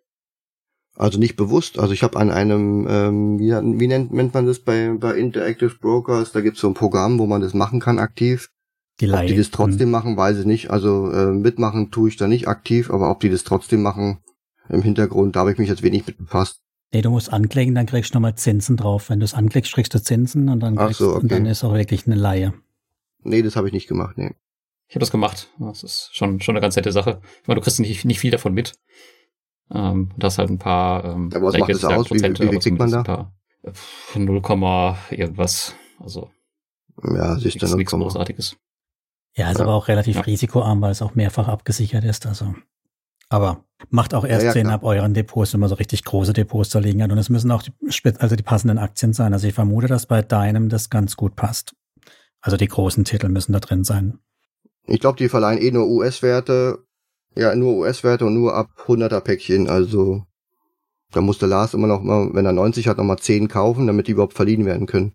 [0.96, 1.78] Also nicht bewusst.
[1.78, 5.74] Also ich habe an einem, ähm, wie, wie nennt, nennt man das bei, bei Interactive
[5.78, 8.50] Brokers, da gibt es so ein Programm, wo man das machen kann aktiv.
[9.02, 10.70] Die ob die das trotzdem machen, weiß ich nicht.
[10.70, 14.18] Also äh, mitmachen tue ich da nicht aktiv, aber ob die das trotzdem machen
[14.68, 16.60] im Hintergrund, da habe ich mich jetzt wenig mit befasst.
[16.92, 19.10] Nee, du musst anklicken, dann kriegst du nochmal Zinsen drauf.
[19.10, 21.20] Wenn du es anklickst, kriegst du Zinsen und dann, kriegst, so, okay.
[21.22, 22.54] und dann ist auch wirklich eine Laie.
[23.24, 24.34] Nee, das habe ich nicht gemacht, nee.
[24.88, 25.48] Ich habe das gemacht.
[25.58, 27.20] Das ist schon, schon eine ganz nette Sache.
[27.46, 28.74] Weil du kriegst nicht, nicht viel davon mit.
[29.70, 32.08] Ähm, das halt ein paar ähm, ja, was macht das aus?
[32.08, 33.02] Prozente, wie, wie, wie kriegt man da?
[33.02, 33.34] Paar,
[34.14, 34.42] 0,
[35.10, 35.74] irgendwas.
[35.98, 36.30] Also
[37.02, 38.56] ja, siehst du nichts Großartiges.
[39.34, 39.64] Ja, ist ja.
[39.64, 40.22] aber auch relativ ja.
[40.22, 42.26] risikoarm, weil es auch mehrfach abgesichert ist.
[42.26, 42.54] Also,
[43.28, 46.70] aber macht auch erst ja, Sinn ab euren Depots, wenn man so richtig große Depots
[46.70, 47.10] da liegen hat.
[47.10, 47.72] Und es müssen auch die,
[48.18, 49.32] also die passenden Aktien sein.
[49.32, 51.74] Also ich vermute, dass bei deinem das ganz gut passt.
[52.40, 54.18] Also die großen Titel müssen da drin sein.
[54.86, 56.84] Ich glaube, die verleihen eh nur US-Werte.
[57.34, 59.70] Ja, nur US-Werte und nur ab 100er Päckchen.
[59.70, 60.26] Also
[61.12, 64.08] da musste Lars immer noch mal, wenn er 90 hat, noch mal 10 kaufen, damit
[64.08, 65.14] die überhaupt verliehen werden können.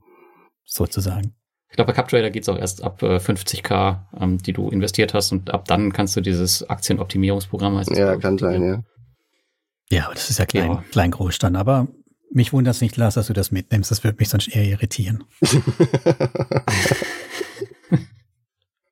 [0.64, 1.37] Sozusagen.
[1.70, 5.14] Ich glaube, bei CapTrader geht es auch erst ab äh, 50k, ähm, die du investiert
[5.14, 8.84] hast und ab dann kannst du dieses Aktienoptimierungsprogramm heißt Ja, kann sein, ja.
[9.90, 10.84] Ja, aber das ist ja klein, ja.
[10.92, 11.56] klein groß dann.
[11.56, 11.88] Aber
[12.32, 13.90] mich wundert es nicht, Lars, dass du das mitnimmst.
[13.92, 15.24] Das würde mich sonst eher irritieren.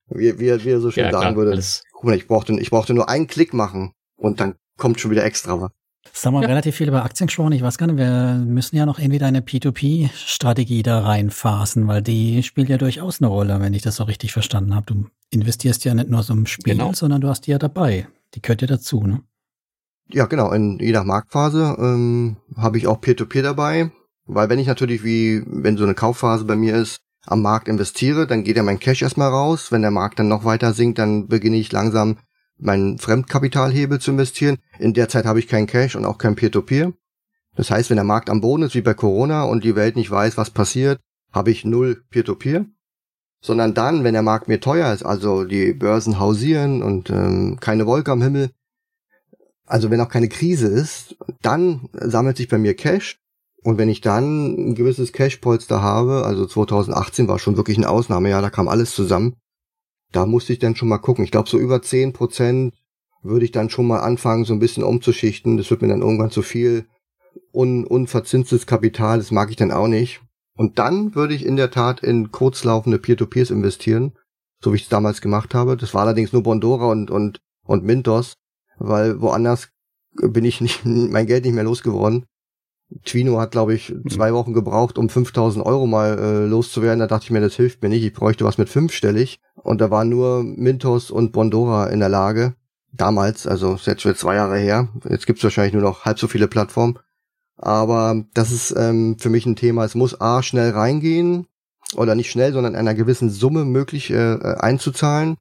[0.09, 1.51] wie, wie, wie er so schön ja, sagen klar, würde.
[1.51, 1.83] Alles.
[1.91, 5.25] Guck mal, ich brauchte, ich brauchte nur einen Klick machen und dann kommt schon wieder
[5.25, 5.71] extra
[6.05, 6.47] Jetzt haben wir ja.
[6.47, 7.51] relativ viel über Aktien gesprochen.
[7.51, 12.41] Ich weiß gar nicht, wir müssen ja noch irgendwie deine P2P-Strategie da reinfassen, weil die
[12.43, 14.85] spielt ja durchaus eine Rolle, wenn ich das so richtig verstanden habe.
[14.85, 16.93] Du investierst ja nicht nur so im Spiel, genau.
[16.93, 18.07] sondern du hast die ja dabei.
[18.33, 19.21] Die gehört ja dazu, ne?
[20.09, 20.51] Ja, genau.
[20.51, 23.91] In jeder Marktphase ähm, habe ich auch Peer-to-Peer -Peer dabei,
[24.25, 28.27] weil wenn ich natürlich wie, wenn so eine Kaufphase bei mir ist, am Markt investiere,
[28.27, 29.71] dann geht ja mein Cash erstmal raus.
[29.71, 32.17] Wenn der Markt dann noch weiter sinkt, dann beginne ich langsam
[32.57, 34.57] meinen Fremdkapitalhebel zu investieren.
[34.79, 36.93] In der Zeit habe ich kein Cash und auch kein Peer-to-Peer.
[37.55, 40.11] Das heißt, wenn der Markt am Boden ist, wie bei Corona, und die Welt nicht
[40.11, 40.99] weiß, was passiert,
[41.31, 42.65] habe ich null Peer-to-Peer.
[43.41, 47.85] Sondern dann, wenn der Markt mir teuer ist, also die Börsen hausieren und ähm, keine
[47.85, 48.49] Wolke am Himmel,
[49.65, 53.19] also wenn auch keine Krise ist, dann sammelt sich bei mir Cash.
[53.63, 58.29] Und wenn ich dann ein gewisses Cash-Polster habe, also 2018 war schon wirklich eine Ausnahme,
[58.29, 59.37] ja, da kam alles zusammen,
[60.11, 61.23] da musste ich dann schon mal gucken.
[61.23, 62.73] Ich glaube, so über 10 Prozent
[63.21, 65.57] würde ich dann schon mal anfangen, so ein bisschen umzuschichten.
[65.57, 66.85] Das wird mir dann irgendwann zu viel
[67.53, 70.21] un unverzinstes Kapital, das mag ich dann auch nicht.
[70.57, 74.13] Und dann würde ich in der Tat in kurzlaufende Peer-to-Peers investieren,
[74.61, 75.75] so wie ich es damals gemacht habe.
[75.75, 78.35] Das war allerdings nur Bondora und, und, und Mintos
[78.77, 79.69] weil woanders
[80.13, 82.25] bin ich nicht, mein Geld nicht mehr losgeworden.
[83.03, 84.09] Twino hat, glaube ich, mhm.
[84.09, 86.99] zwei Wochen gebraucht, um 5000 Euro mal äh, loszuwerden.
[86.99, 88.03] Da dachte ich mir, das hilft mir nicht.
[88.03, 89.39] Ich bräuchte was mit fünfstellig.
[89.65, 92.55] Und da waren nur Mintos und Bondora in der Lage.
[92.91, 94.87] Damals, also ist jetzt schon zwei Jahre her.
[95.09, 96.99] Jetzt gibt's wahrscheinlich nur noch halb so viele Plattformen.
[97.57, 99.83] Aber das ist ähm, für mich ein Thema.
[99.85, 101.47] Es muss A schnell reingehen
[101.95, 105.37] oder nicht schnell, sondern einer gewissen Summe möglich äh, einzuzahlen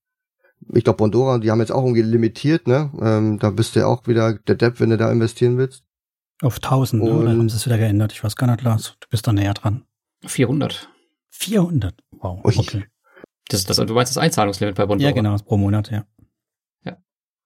[0.73, 2.91] ich glaube, Bondora, die haben jetzt auch irgendwie limitiert, ne?
[3.01, 5.83] Ähm, da bist du ja auch wieder der Depp, wenn du da investieren willst.
[6.43, 7.13] Auf 1000, ne?
[7.13, 8.13] oder haben sie es wieder geändert?
[8.13, 8.97] Ich weiß gar nicht, Lars.
[9.01, 9.85] Du bist da näher dran.
[10.27, 10.89] 400.
[11.31, 11.95] 400?
[12.13, 12.85] Wow, okay.
[13.49, 15.09] Das, das, du meinst das Einzahlungslimit bei Bondora?
[15.09, 16.05] Ja, genau, pro Monat, ja.
[16.85, 16.97] Ja.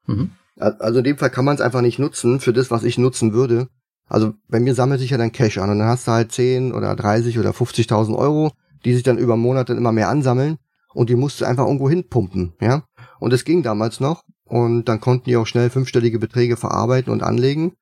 [0.06, 0.32] Mhm.
[0.56, 3.32] Also in dem Fall kann man es einfach nicht nutzen für das, was ich nutzen
[3.32, 3.68] würde.
[4.06, 6.72] Also bei mir sammelt sich ja dann Cash an und dann hast du halt 10
[6.72, 8.52] oder 30 oder 50.000 Euro,
[8.84, 10.58] die sich dann über Monate immer mehr ansammeln
[10.94, 12.84] und die musst du einfach irgendwo hinpumpen, ja.
[13.20, 14.24] Und es ging damals noch.
[14.44, 17.74] Und dann konnten die auch schnell fünfstellige Beträge verarbeiten und anlegen.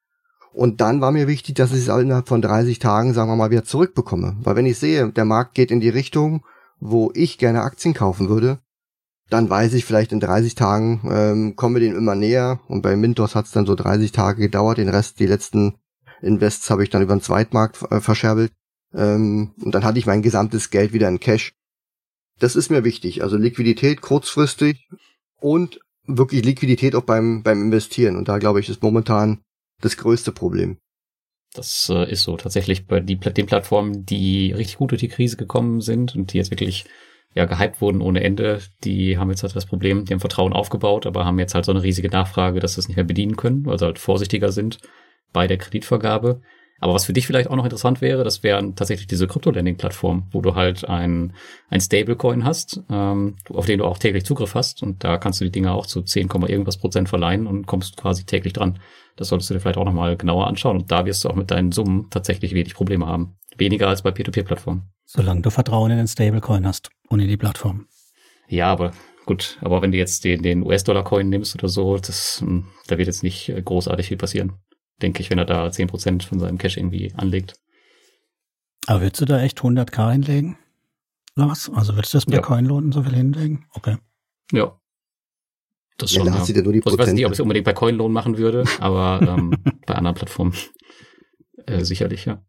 [0.53, 3.51] Und dann war mir wichtig, dass ich es innerhalb von 30 Tagen, sagen wir mal,
[3.51, 4.37] wieder zurückbekomme.
[4.41, 6.45] Weil wenn ich sehe, der Markt geht in die Richtung,
[6.79, 8.59] wo ich gerne Aktien kaufen würde,
[9.29, 12.61] dann weiß ich vielleicht in 30 Tagen ähm, kommen wir den immer näher.
[12.69, 14.79] Und bei Mintos hat es dann so 30 Tage gedauert.
[14.79, 15.75] Den Rest, die letzten
[16.23, 18.53] Invests habe ich dann über den Zweitmarkt äh, verscherbelt.
[18.95, 21.53] Ähm, und dann hatte ich mein gesamtes Geld wieder in Cash.
[22.39, 23.23] Das ist mir wichtig.
[23.23, 24.89] Also Liquidität kurzfristig
[25.41, 28.17] und wirklich Liquidität auch beim, beim Investieren.
[28.17, 29.41] Und da glaube ich, ist momentan
[29.81, 30.79] das größte Problem.
[31.57, 35.37] Das äh, ist so tatsächlich bei die, den Plattformen, die richtig gut durch die Krise
[35.37, 36.85] gekommen sind und die jetzt wirklich
[37.35, 41.07] ja gehypt wurden ohne Ende, die haben jetzt halt das Problem, die haben Vertrauen aufgebaut,
[41.07, 43.69] aber haben jetzt halt so eine riesige Nachfrage, dass sie es nicht mehr bedienen können,
[43.69, 44.79] also halt vorsichtiger sind
[45.33, 46.41] bei der Kreditvergabe.
[46.79, 50.43] Aber was für dich vielleicht auch noch interessant wäre, das wären tatsächlich diese Krypto-Lending-Plattformen, wo
[50.43, 51.33] du halt ein,
[51.71, 55.45] ein Stablecoin hast, ähm, auf den du auch täglich Zugriff hast und da kannst du
[55.45, 58.79] die Dinge auch zu 10, irgendwas Prozent verleihen und kommst quasi täglich dran.
[59.17, 61.51] Das solltest du dir vielleicht auch nochmal genauer anschauen und da wirst du auch mit
[61.51, 63.37] deinen Summen tatsächlich wenig Probleme haben.
[63.57, 64.83] Weniger als bei Peer-to-Peer-Plattformen.
[65.07, 67.87] Solange du Vertrauen in den Stablecoin hast und in die Plattform.
[68.49, 68.93] Ja, aber
[69.25, 73.07] gut, aber wenn du jetzt den, den US-Dollar-Coin nimmst oder so, das, hm, da wird
[73.07, 74.53] jetzt nicht großartig viel passieren
[75.03, 77.55] denke ich, wenn er da 10% von seinem Cash irgendwie anlegt.
[78.87, 80.59] Aber würdest du da echt 100k hinlegen,
[81.35, 81.71] Lars?
[81.75, 82.43] Also würdest du das bei ja.
[82.43, 83.67] Coinlohn so viel hinlegen?
[83.73, 83.97] Okay.
[84.53, 84.79] Ja.
[85.99, 86.45] Das schon, ja, ja.
[86.45, 88.65] Ja nur die also ich weiß nicht, ob ich es unbedingt bei Coinlohn machen würde,
[88.81, 90.55] aber ähm, bei anderen Plattformen
[91.67, 92.43] äh, sicherlich, ja.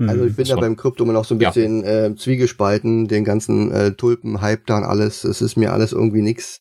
[0.00, 2.06] Also ich bin das da beim Krypto immer noch so ein bisschen ja.
[2.06, 5.24] äh, zwiegespalten, den ganzen äh, Tulpen-Hype da und alles.
[5.24, 6.60] Es ist mir alles irgendwie nix.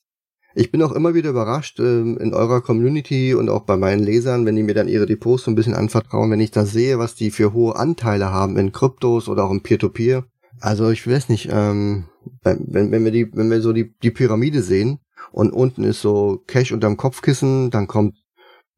[0.56, 4.48] Ich bin auch immer wieder überrascht ähm, in eurer Community und auch bei meinen Lesern,
[4.48, 7.14] wenn die mir dann ihre Depots so ein bisschen anvertrauen, wenn ich da sehe, was
[7.14, 10.22] die für hohe Anteile haben in Kryptos oder auch im Peer-to-Peer.
[10.22, 10.26] -Peer.
[10.60, 12.06] Also ich weiß nicht, ähm,
[12.42, 14.99] wenn, wenn wir die, wenn wir so die, die Pyramide sehen
[15.32, 18.16] und unten ist so Cash unterm Kopfkissen, dann kommt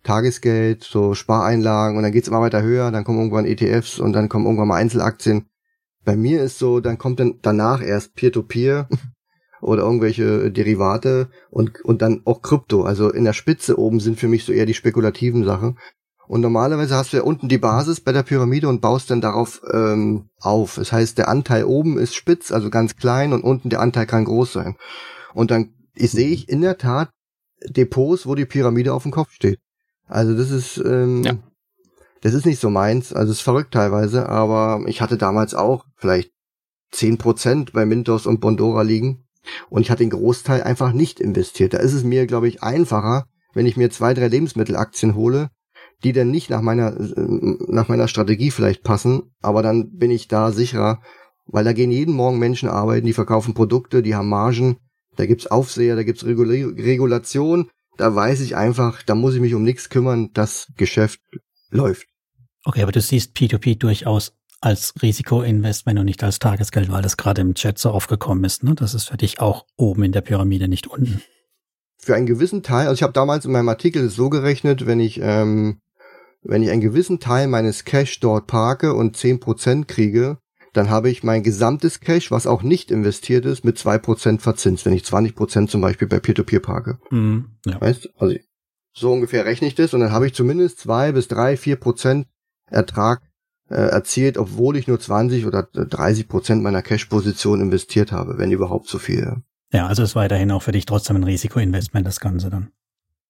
[0.03, 4.29] Tagesgeld, so Spareinlagen und dann geht's immer weiter höher, dann kommen irgendwann ETFs und dann
[4.29, 5.47] kommen irgendwann mal Einzelaktien.
[6.05, 8.97] Bei mir ist so, dann kommt dann danach erst Peer-to-Peer -Peer
[9.61, 12.83] oder irgendwelche Derivate und, und dann auch Krypto.
[12.83, 15.77] Also in der Spitze oben sind für mich so eher die spekulativen Sachen.
[16.27, 19.61] Und normalerweise hast du ja unten die Basis bei der Pyramide und baust dann darauf
[19.73, 20.75] ähm, auf.
[20.75, 24.25] Das heißt, der Anteil oben ist spitz, also ganz klein, und unten der Anteil kann
[24.25, 24.75] groß sein.
[25.33, 27.09] Und dann ich, sehe ich in der Tat
[27.65, 29.59] Depots, wo die Pyramide auf dem Kopf steht.
[30.07, 31.37] Also das ist, ähm, ja.
[32.21, 33.13] das ist nicht so meins.
[33.13, 36.31] Also es ist verrückt teilweise, aber ich hatte damals auch vielleicht
[36.91, 39.25] zehn Prozent bei Mintos und Bondora liegen.
[39.69, 41.73] Und ich hatte den Großteil einfach nicht investiert.
[41.73, 45.49] Da ist es mir, glaube ich, einfacher, wenn ich mir zwei, drei Lebensmittelaktien hole,
[46.03, 50.27] die dann nicht nach meiner, äh, nach meiner Strategie vielleicht passen, aber dann bin ich
[50.27, 51.01] da sicherer,
[51.45, 54.77] weil da gehen jeden Morgen Menschen arbeiten, die verkaufen Produkte, die haben Margen,
[55.19, 59.53] da gibt's Aufseher, da gibt's Regula Regulation, da weiß ich einfach, da muss ich mich
[59.53, 61.19] um nichts kümmern, das Geschäft
[61.69, 62.07] läuft.
[62.63, 64.31] Okay, aber du siehst P2P durchaus
[64.61, 68.63] als Risikoinvestment und nicht als Tagesgeld, weil das gerade im Chat so aufgekommen ist.
[68.63, 68.75] Ne?
[68.75, 71.21] Das ist für dich auch oben in der Pyramide, nicht unten.
[71.97, 75.19] Für einen gewissen Teil, also ich habe damals in meinem Artikel so gerechnet, wenn ich
[75.21, 75.81] ähm,
[76.43, 80.37] wenn ich einen gewissen Teil meines Cash dort parke und 10% kriege,
[80.73, 84.93] dann habe ich mein gesamtes Cash, was auch nicht investiert ist, mit 2% verzinst, wenn
[84.93, 86.99] ich 20% zum Beispiel bei Peer-to-Peer parke.
[87.09, 87.79] Mhm, ja.
[87.81, 88.35] Weißt Also
[88.93, 92.27] so ungefähr rechne ich das und dann habe ich zumindest zwei bis drei, vier Prozent
[92.69, 93.21] Ertrag
[93.69, 98.87] äh, erzielt, obwohl ich nur 20 oder 30 Prozent meiner Cash-Position investiert habe, wenn überhaupt
[98.87, 99.37] so viel.
[99.71, 102.71] Ja, also ist weiterhin auch für dich trotzdem ein Risikoinvestment, das Ganze dann.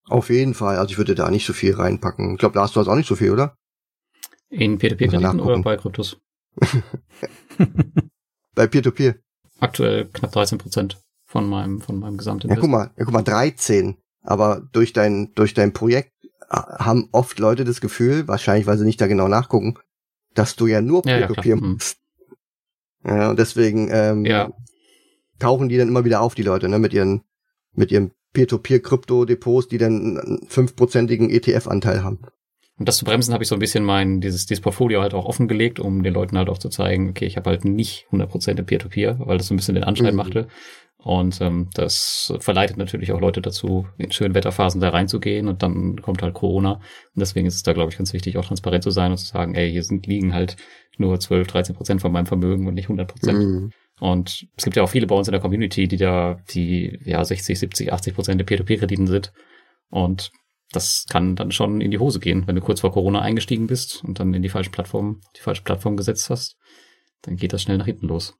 [0.07, 0.77] Auf jeden Fall.
[0.77, 2.33] Also ich würde da nicht so viel reinpacken.
[2.33, 3.55] Ich glaube, Lars, du hast auch nicht so viel, oder?
[4.49, 6.17] In Peer-to-Peer-Krediten oder bei Kryptos?
[8.55, 9.15] bei Peer-to-Peer.
[9.59, 12.57] Aktuell knapp 13 Prozent von meinem, von meinem Gesamtinvest.
[12.57, 13.97] Ja, guck mal, ja, guck mal, 13.
[14.21, 16.11] Aber durch dein, durch dein Projekt
[16.49, 19.75] äh, haben oft Leute das Gefühl, wahrscheinlich, weil sie nicht da genau nachgucken,
[20.33, 21.97] dass du ja nur Peer-to-Peer ja, ja, machst.
[23.05, 24.51] Ja, und deswegen ähm, ja.
[25.39, 27.23] tauchen die dann immer wieder auf, die Leute, ne, mit ihren,
[27.73, 32.19] mit ihren Peer-to-Peer-Krypto-Depots, die dann einen fünfprozentigen ETF-Anteil haben.
[32.79, 35.25] Und das zu bremsen, habe ich so ein bisschen mein, dieses, dieses Portfolio halt auch
[35.25, 38.65] offengelegt, um den Leuten halt auch zu zeigen, okay, ich habe halt nicht 100% in
[38.65, 40.17] Peer-to-Peer, weil das so ein bisschen den Anschein mhm.
[40.17, 40.47] machte.
[41.01, 46.01] Und ähm, das verleitet natürlich auch Leute dazu, in schönen Wetterphasen da reinzugehen und dann
[46.01, 46.73] kommt halt Corona.
[46.73, 46.81] Und
[47.15, 49.55] deswegen ist es da, glaube ich, ganz wichtig, auch transparent zu sein und zu sagen,
[49.55, 50.57] ey, hier sind liegen halt
[50.97, 53.39] nur 12, 13 Prozent von meinem Vermögen und nicht 100 Prozent.
[53.39, 53.71] Mhm.
[54.01, 57.23] Und es gibt ja auch viele bei uns in der Community, die da, die ja
[57.23, 59.33] 60, 70, 80 Prozent der Peer-to-Peer-Krediten sind.
[59.89, 60.31] Und
[60.71, 64.03] das kann dann schon in die Hose gehen, wenn du kurz vor Corona eingestiegen bist
[64.03, 66.57] und dann in die falsche Plattform, die falsche Plattform gesetzt hast.
[67.23, 68.37] Dann geht das schnell nach hinten los.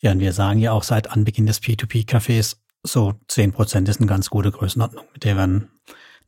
[0.00, 4.08] Ja, und wir sagen ja auch seit Anbeginn des P2P-Cafés, so zehn Prozent ist eine
[4.08, 5.70] ganz gute Größenordnung, mit der man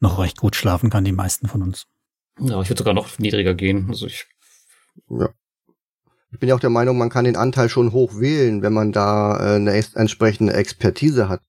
[0.01, 1.87] noch recht gut schlafen kann, die meisten von uns.
[2.39, 3.87] Ja, ich würde sogar noch niedriger gehen.
[3.89, 4.27] Also ich.
[5.11, 5.31] Ja.
[6.33, 8.91] Ich bin ja auch der Meinung, man kann den Anteil schon hoch wählen, wenn man
[8.93, 11.43] da äh, eine entsprechende Expertise hat.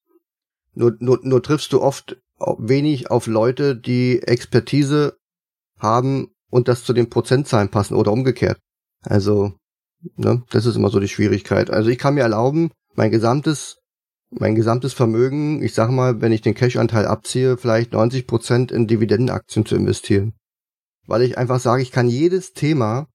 [0.73, 5.17] Nur, nur, nur triffst du oft wenig auf Leute, die Expertise
[5.79, 8.59] haben und das zu den Prozentzahlen passen oder umgekehrt.
[9.01, 9.53] Also
[10.15, 10.43] Ne?
[10.51, 11.69] Das ist immer so die Schwierigkeit.
[11.69, 13.77] Also ich kann mir erlauben, mein gesamtes,
[14.29, 18.87] mein gesamtes Vermögen, ich sag mal, wenn ich den Cash-Anteil abziehe, vielleicht 90 Prozent in
[18.87, 20.33] Dividendenaktien zu investieren.
[21.07, 23.07] Weil ich einfach sage, ich kann jedes Thema,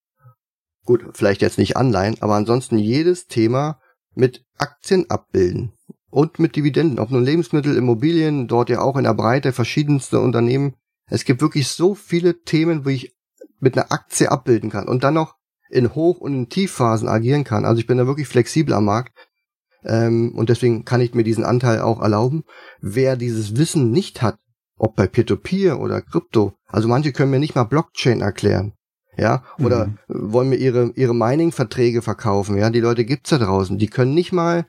[0.84, 3.80] gut, vielleicht jetzt nicht Anleihen, aber ansonsten jedes Thema
[4.14, 5.72] mit Aktien abbilden.
[6.10, 10.74] Und mit Dividenden, ob nun Lebensmittel, Immobilien, dort ja auch in der Breite verschiedenste Unternehmen.
[11.06, 13.14] Es gibt wirklich so viele Themen, wo ich
[13.60, 14.88] mit einer Aktie abbilden kann.
[14.88, 15.36] Und dann noch
[15.70, 17.64] in Hoch- und in Tiefphasen agieren kann.
[17.64, 19.16] Also ich bin da wirklich flexibel am Markt.
[19.84, 22.44] Ähm, und deswegen kann ich mir diesen Anteil auch erlauben.
[22.80, 24.38] Wer dieses Wissen nicht hat,
[24.76, 28.72] ob bei Peer-to-Peer -Peer oder Krypto, also manche können mir nicht mal Blockchain erklären.
[29.16, 30.32] Ja, oder mhm.
[30.32, 32.56] wollen mir ihre, ihre Mining-Verträge verkaufen.
[32.56, 33.76] Ja, die Leute gibt's da draußen.
[33.76, 34.66] Die können nicht mal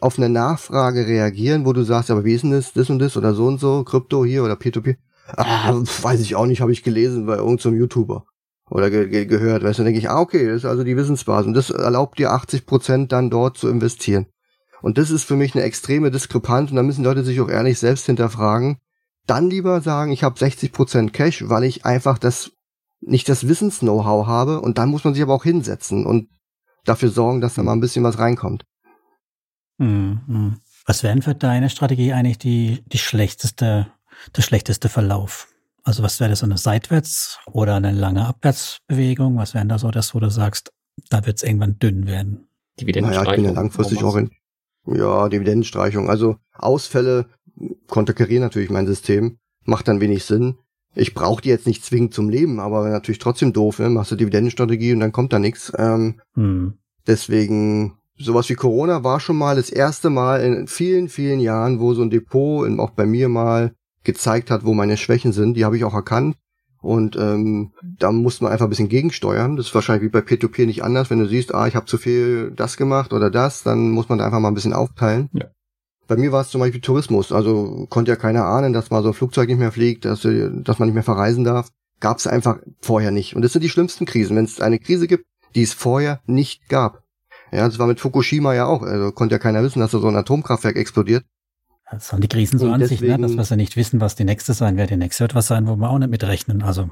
[0.00, 3.16] auf eine Nachfrage reagieren, wo du sagst, aber wie ist denn das, das und das
[3.16, 4.94] oder so und so, Krypto hier oder Peer-to-Peer?
[4.94, 4.98] -Peer?
[5.36, 8.24] Ah, weiß ich auch nicht, habe ich gelesen bei irgendeinem YouTuber
[8.70, 9.62] oder ge ge gehört.
[9.62, 11.46] Weißt du, denke ich, ah, okay, das ist also die Wissensbasis.
[11.46, 14.26] Und das erlaubt dir 80 Prozent dann dort zu investieren.
[14.80, 17.78] Und das ist für mich eine extreme Diskrepanz und da müssen Leute sich auch ehrlich
[17.78, 18.78] selbst hinterfragen.
[19.26, 22.50] Dann lieber sagen, ich habe 60 Prozent Cash, weil ich einfach das
[23.00, 26.28] nicht das Wissens-Know-how habe und dann muss man sich aber auch hinsetzen und
[26.84, 28.64] dafür sorgen, dass da mal ein bisschen was reinkommt.
[29.78, 30.56] Mhm.
[30.86, 33.88] Was wären für deine Strategie eigentlich die, die schlechteste,
[34.36, 35.48] der schlechteste Verlauf?
[35.84, 39.36] Also was wäre das, so eine Seitwärts- oder eine lange Abwärtsbewegung?
[39.36, 40.72] Was wären da so das, wo du sagst,
[41.10, 42.48] da wird es irgendwann dünn werden?
[42.80, 43.24] Dividendenstreichung.
[43.24, 44.30] Naja, ich bin ja langfristig auch in,
[44.86, 46.08] ja, Dividendenstreichung.
[46.08, 47.26] Also Ausfälle
[47.88, 50.58] konterkarieren natürlich mein System, macht dann wenig Sinn.
[50.94, 53.88] Ich brauche die jetzt nicht zwingend zum Leben, aber natürlich trotzdem doof, ne?
[53.88, 55.72] Machst du Dividendenstrategie und dann kommt da nichts.
[55.76, 56.74] Ähm, hm.
[57.06, 61.94] Deswegen, sowas wie Corona war schon mal das erste Mal in vielen, vielen Jahren, wo
[61.94, 63.74] so ein Depot, auch bei mir mal,
[64.04, 65.54] gezeigt hat, wo meine Schwächen sind.
[65.54, 66.36] Die habe ich auch erkannt.
[66.80, 69.56] Und ähm, da muss man einfach ein bisschen gegensteuern.
[69.56, 71.10] Das ist wahrscheinlich wie bei P2P nicht anders.
[71.10, 74.18] Wenn du siehst, ah, ich habe zu viel das gemacht oder das, dann muss man
[74.18, 75.28] da einfach mal ein bisschen aufteilen.
[75.32, 75.46] Ja.
[76.08, 77.30] Bei mir war es zum Beispiel Tourismus.
[77.30, 80.78] Also konnte ja keiner ahnen, dass mal so ein Flugzeug nicht mehr fliegt, dass, dass
[80.80, 81.68] man nicht mehr verreisen darf.
[82.00, 83.36] Gab es einfach vorher nicht.
[83.36, 84.34] Und das sind die schlimmsten Krisen.
[84.36, 85.24] Wenn es eine Krise gibt,
[85.54, 87.04] die es vorher nicht gab.
[87.52, 88.82] Ja, das war mit Fukushima ja auch.
[88.82, 91.24] Also konnte ja keiner wissen, dass da so ein Atomkraftwerk explodiert.
[91.90, 93.18] Das sind die Krisen so und an sich, ne?
[93.18, 94.88] dass wir ja nicht wissen, was die nächste sein wird.
[94.88, 96.62] Die nächste wird was sein, wo wir auch nicht mitrechnen.
[96.62, 96.90] Also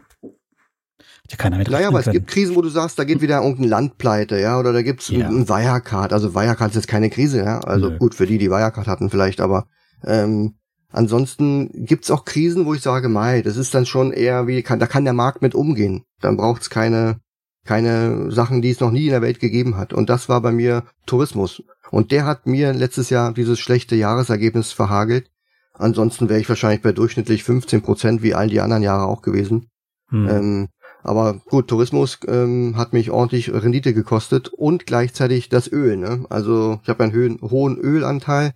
[1.31, 2.17] ja keiner mit Naja, aber können.
[2.17, 4.83] es gibt Krisen, wo du sagst, da geht wieder irgendein Land pleite, ja, oder da
[4.83, 5.29] gibt's ja.
[5.29, 6.13] ein Wirecard.
[6.13, 7.61] Also Wirecard ist jetzt keine Krise, ja.
[7.61, 7.99] Also Nö.
[7.99, 9.67] gut, für die, die Wirecard hatten vielleicht, aber
[10.05, 10.55] ähm,
[10.91, 14.81] ansonsten gibt's auch Krisen, wo ich sage, mei, das ist dann schon eher wie, kann,
[14.81, 16.05] da kann der Markt mit umgehen.
[16.21, 17.21] Dann braucht's keine,
[17.65, 19.93] keine Sachen, die es noch nie in der Welt gegeben hat.
[19.93, 21.63] Und das war bei mir Tourismus.
[21.91, 25.31] Und der hat mir letztes Jahr dieses schlechte Jahresergebnis verhagelt.
[25.75, 29.71] Ansonsten wäre ich wahrscheinlich bei durchschnittlich 15 Prozent wie all die anderen Jahre auch gewesen.
[30.09, 30.29] Hm.
[30.29, 30.69] Ähm,
[31.03, 35.97] aber gut, Tourismus ähm, hat mich ordentlich Rendite gekostet und gleichzeitig das Öl.
[35.97, 36.27] Ne?
[36.29, 38.53] Also ich habe einen hohen Ölanteil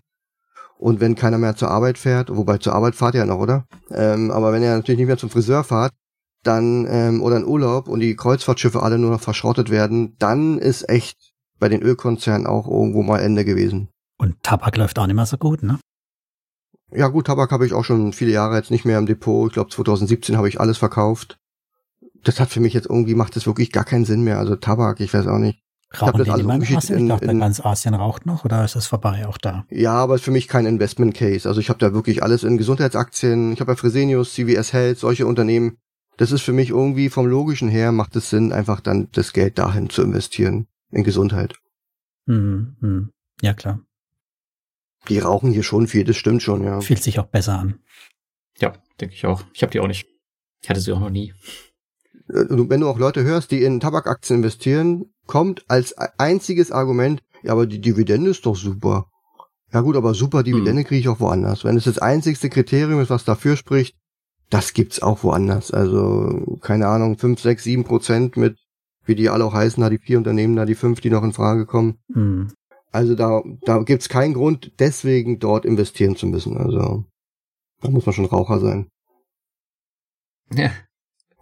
[0.77, 3.65] und wenn keiner mehr zur Arbeit fährt, wobei zur Arbeit fahrt ihr ja noch, oder?
[3.91, 5.93] Ähm, aber wenn ihr natürlich nicht mehr zum Friseur fahrt,
[6.47, 10.89] dann ähm, oder in Urlaub und die Kreuzfahrtschiffe alle nur noch verschrottet werden, dann ist
[10.89, 13.89] echt bei den Ölkonzernen auch irgendwo mal Ende gewesen.
[14.19, 15.79] Und Tabak läuft auch nicht mehr so gut, ne?
[16.93, 19.49] Ja gut, Tabak habe ich auch schon viele Jahre jetzt nicht mehr im Depot.
[19.49, 21.39] Ich glaube 2017 habe ich alles verkauft.
[22.23, 24.39] Das hat für mich jetzt irgendwie macht das wirklich gar keinen Sinn mehr.
[24.39, 25.61] Also Tabak, ich weiß auch nicht.
[26.01, 26.99] Rauchen ich die also in, Asien?
[27.03, 29.65] Ich dachte, in, ganz Asien raucht noch oder ist das vorbei auch da?
[29.71, 31.49] Ja, aber ist für mich kein Investment Case.
[31.49, 33.53] Also ich habe da wirklich alles in Gesundheitsaktien.
[33.53, 35.79] Ich habe ja Fresenius, CVS Health, solche Unternehmen.
[36.17, 39.59] Das ist für mich irgendwie vom logischen her macht es Sinn, einfach dann das Geld
[39.59, 41.55] dahin zu investieren in Gesundheit.
[42.27, 43.11] Hm, hm.
[43.43, 43.81] Ja klar.
[45.09, 46.81] Die rauchen hier schon viel, das stimmt schon, ja.
[46.81, 47.81] Fühlt sich auch besser an.
[48.59, 49.43] Ja, denke ich auch.
[49.53, 50.09] Ich habe die auch nicht.
[50.63, 51.35] Ich hatte sie auch noch nie.
[52.29, 57.53] Äh, wenn du auch Leute hörst, die in Tabakaktien investieren, kommt als einziges Argument, ja,
[57.53, 59.11] aber die Dividende ist doch super.
[59.73, 60.87] Ja gut, aber super Dividende hm.
[60.87, 61.65] kriege ich auch woanders.
[61.65, 63.97] Wenn es das einzigste Kriterium ist, was dafür spricht,
[64.55, 65.73] das gibt's auch woanders.
[65.73, 68.57] Also, keine Ahnung, 5, 6, 7 Prozent mit,
[69.05, 71.33] wie die alle auch heißen, da die vier Unternehmen, da die fünf, die noch in
[71.33, 71.99] Frage kommen.
[72.13, 72.53] Hm.
[72.93, 76.57] Also da, da gibt's keinen Grund, deswegen dort investieren zu müssen.
[76.57, 77.05] Also,
[77.81, 78.87] da muss man schon Raucher sein.
[80.55, 80.71] Ja.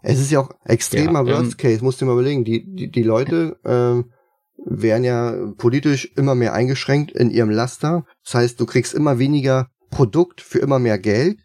[0.00, 2.44] Es ist ja auch extremer ja, Worst Case, musst du dir mal überlegen.
[2.44, 4.10] Die, die, die Leute ähm,
[4.56, 8.06] werden ja politisch immer mehr eingeschränkt in ihrem Laster.
[8.24, 11.40] Das heißt, du kriegst immer weniger Produkt für immer mehr Geld.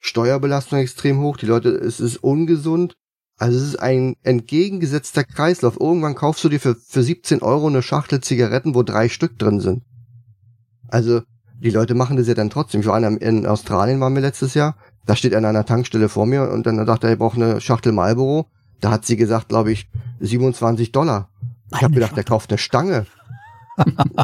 [0.00, 1.36] Steuerbelastung extrem hoch.
[1.36, 2.94] Die Leute, es ist ungesund.
[3.36, 5.78] Also es ist ein entgegengesetzter Kreislauf.
[5.78, 9.60] Irgendwann kaufst du dir für, für 17 Euro eine Schachtel Zigaretten, wo drei Stück drin
[9.60, 9.82] sind.
[10.88, 11.22] Also
[11.60, 12.80] die Leute machen das ja dann trotzdem.
[12.80, 14.76] Ich war in Australien, waren wir letztes Jahr.
[15.06, 17.60] Da steht er an einer Tankstelle vor mir und dann dachte er, er braucht eine
[17.60, 18.46] Schachtel Marlboro.
[18.80, 19.88] Da hat sie gesagt, glaube ich,
[20.20, 21.30] 27 Dollar.
[21.74, 23.06] Ich habe gedacht, der kauft eine Stange.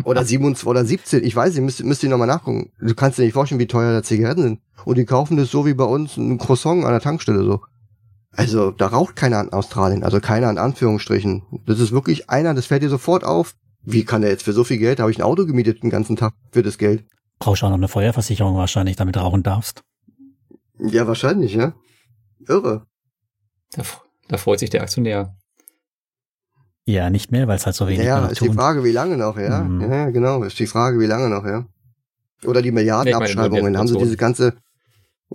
[0.04, 2.70] Oder 27 oder 17, ich weiß nicht, müsst, müsst ihr nochmal nachgucken.
[2.80, 4.60] Du kannst dir nicht vorstellen, wie teuer da Zigaretten sind.
[4.84, 7.60] Und die kaufen das so wie bei uns ein Croissant an der Tankstelle so.
[8.32, 11.42] Also da raucht keiner in Australien, also keiner in Anführungsstrichen.
[11.66, 13.54] Das ist wirklich einer, das fällt dir sofort auf.
[13.82, 15.90] Wie kann der jetzt für so viel Geld, da habe ich ein Auto gemietet den
[15.90, 17.04] ganzen Tag für das Geld.
[17.38, 19.82] Brauchst du auch noch eine Feuerversicherung wahrscheinlich, damit rauchen darfst.
[20.78, 21.74] Ja, wahrscheinlich, ja.
[22.48, 22.86] Irre.
[23.72, 23.82] Da,
[24.28, 25.36] da freut sich der Aktionär.
[26.86, 29.38] Ja, nicht mehr, weil es halt so wenig Ja, ist die Frage, wie lange noch,
[29.38, 29.62] ja.
[29.62, 29.80] Mhm.
[29.90, 31.64] Ja, genau, ist die Frage, wie lange noch, ja.
[32.44, 34.54] Oder die Milliardenabschreibungen, nee, haben sie diese ganze,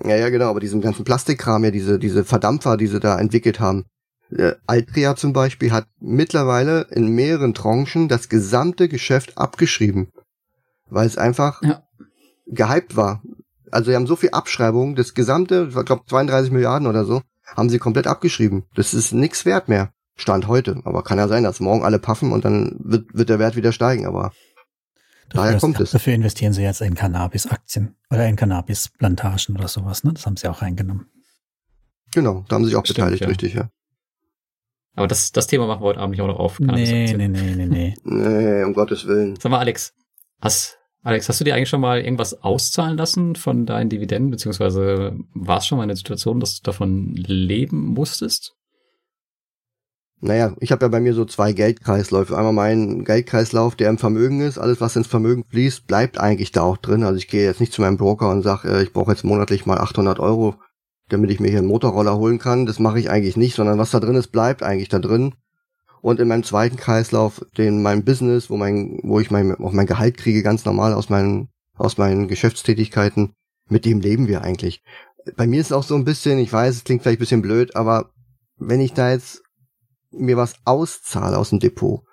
[0.03, 3.59] ja, ja, genau, aber diesen ganzen Plastikkram, ja, diese, diese Verdampfer, die sie da entwickelt
[3.59, 3.85] haben.
[4.31, 10.09] Äh, Altria zum Beispiel hat mittlerweile in mehreren Tranchen das gesamte Geschäft abgeschrieben.
[10.89, 11.81] Weil es einfach ja.
[12.45, 13.23] gehypt war.
[13.71, 17.21] Also sie haben so viel Abschreibung, das gesamte, ich glaube 32 Milliarden oder so,
[17.55, 18.65] haben sie komplett abgeschrieben.
[18.75, 19.91] Das ist nix wert mehr.
[20.19, 20.81] Stand heute.
[20.83, 23.71] Aber kann ja sein, dass morgen alle paffen und dann wird, wird der Wert wieder
[23.71, 24.31] steigen, aber
[25.29, 25.91] dafür, daher kommt es.
[25.91, 30.13] Dafür investieren sie jetzt in Cannabis-Aktien oder in Cannabis-Plantagen oder sowas, ne?
[30.13, 31.07] Das haben sie auch reingenommen.
[32.11, 33.27] Genau, da haben sie sich auch Stimmt, beteiligt, ja.
[33.27, 33.69] richtig, ja.
[34.95, 36.59] Aber das, das Thema machen wir heute Abend nicht auch noch auf.
[36.59, 37.95] Nee, nee, nee, nee, nee.
[38.03, 39.37] nee, um Gottes Willen.
[39.39, 39.93] Sag mal, Alex,
[40.41, 45.15] hast, Alex, hast du dir eigentlich schon mal irgendwas auszahlen lassen von deinen Dividenden, beziehungsweise
[45.33, 48.55] war es schon mal eine Situation, dass du davon leben musstest?
[50.21, 52.37] Naja, ich habe ja bei mir so zwei Geldkreisläufe.
[52.37, 54.57] Einmal mein Geldkreislauf, der im Vermögen ist.
[54.57, 57.03] Alles, was ins Vermögen fließt, bleibt eigentlich da auch drin.
[57.03, 59.65] Also ich gehe jetzt nicht zu meinem Broker und sage, äh, ich brauche jetzt monatlich
[59.65, 60.55] mal 800 Euro,
[61.07, 62.65] damit ich mir hier einen Motorroller holen kann.
[62.65, 65.35] Das mache ich eigentlich nicht, sondern was da drin ist, bleibt eigentlich da drin.
[66.01, 69.87] Und in meinem zweiten Kreislauf, den meinem Business, wo mein, wo ich mein, auch mein
[69.87, 73.33] Gehalt kriege, ganz normal aus meinen, aus meinen Geschäftstätigkeiten,
[73.69, 74.81] mit dem leben wir eigentlich.
[75.37, 77.41] Bei mir ist es auch so ein bisschen, ich weiß, es klingt vielleicht ein bisschen
[77.41, 78.11] blöd, aber
[78.57, 79.43] wenn ich da jetzt
[80.11, 82.03] mir was auszahle aus dem Depot,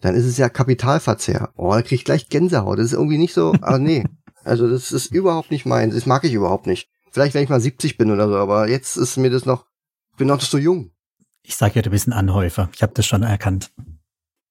[0.00, 1.52] dann ist es ja Kapitalverzehr.
[1.56, 2.78] Oh, da krieg ich gleich Gänsehaut.
[2.78, 4.04] Das ist irgendwie nicht so, aber nee.
[4.44, 5.94] Also das ist überhaupt nicht meins.
[5.94, 6.90] Das mag ich überhaupt nicht.
[7.12, 9.66] Vielleicht, wenn ich mal 70 bin oder so, aber jetzt ist mir das noch,
[10.10, 10.90] ich bin noch so jung.
[11.44, 12.68] Ich sage ja, du bist ein Anhäufer.
[12.74, 13.70] Ich habe das schon erkannt.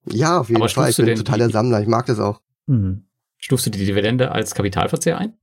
[0.05, 0.89] Ja, auf jeden Aber Fall.
[0.89, 1.81] Ich bin totaler Sammler.
[1.81, 2.41] Ich mag das auch.
[2.67, 3.05] Hm.
[3.37, 5.33] Stufst du die Dividende als Kapitalverzehr ein?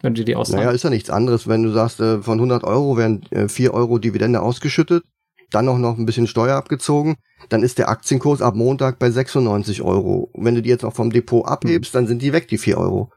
[0.00, 0.64] Wenn du die auszahlst?
[0.64, 1.48] Naja, ist ja nichts anderes.
[1.48, 5.04] Wenn du sagst, äh, von 100 Euro werden 4 äh, Euro Dividende ausgeschüttet,
[5.50, 7.16] dann noch, noch ein bisschen Steuer abgezogen,
[7.48, 10.30] dann ist der Aktienkurs ab Montag bei 96 Euro.
[10.34, 11.98] wenn du die jetzt noch vom Depot abhebst, hm.
[11.98, 13.12] dann sind die weg, die 4 Euro.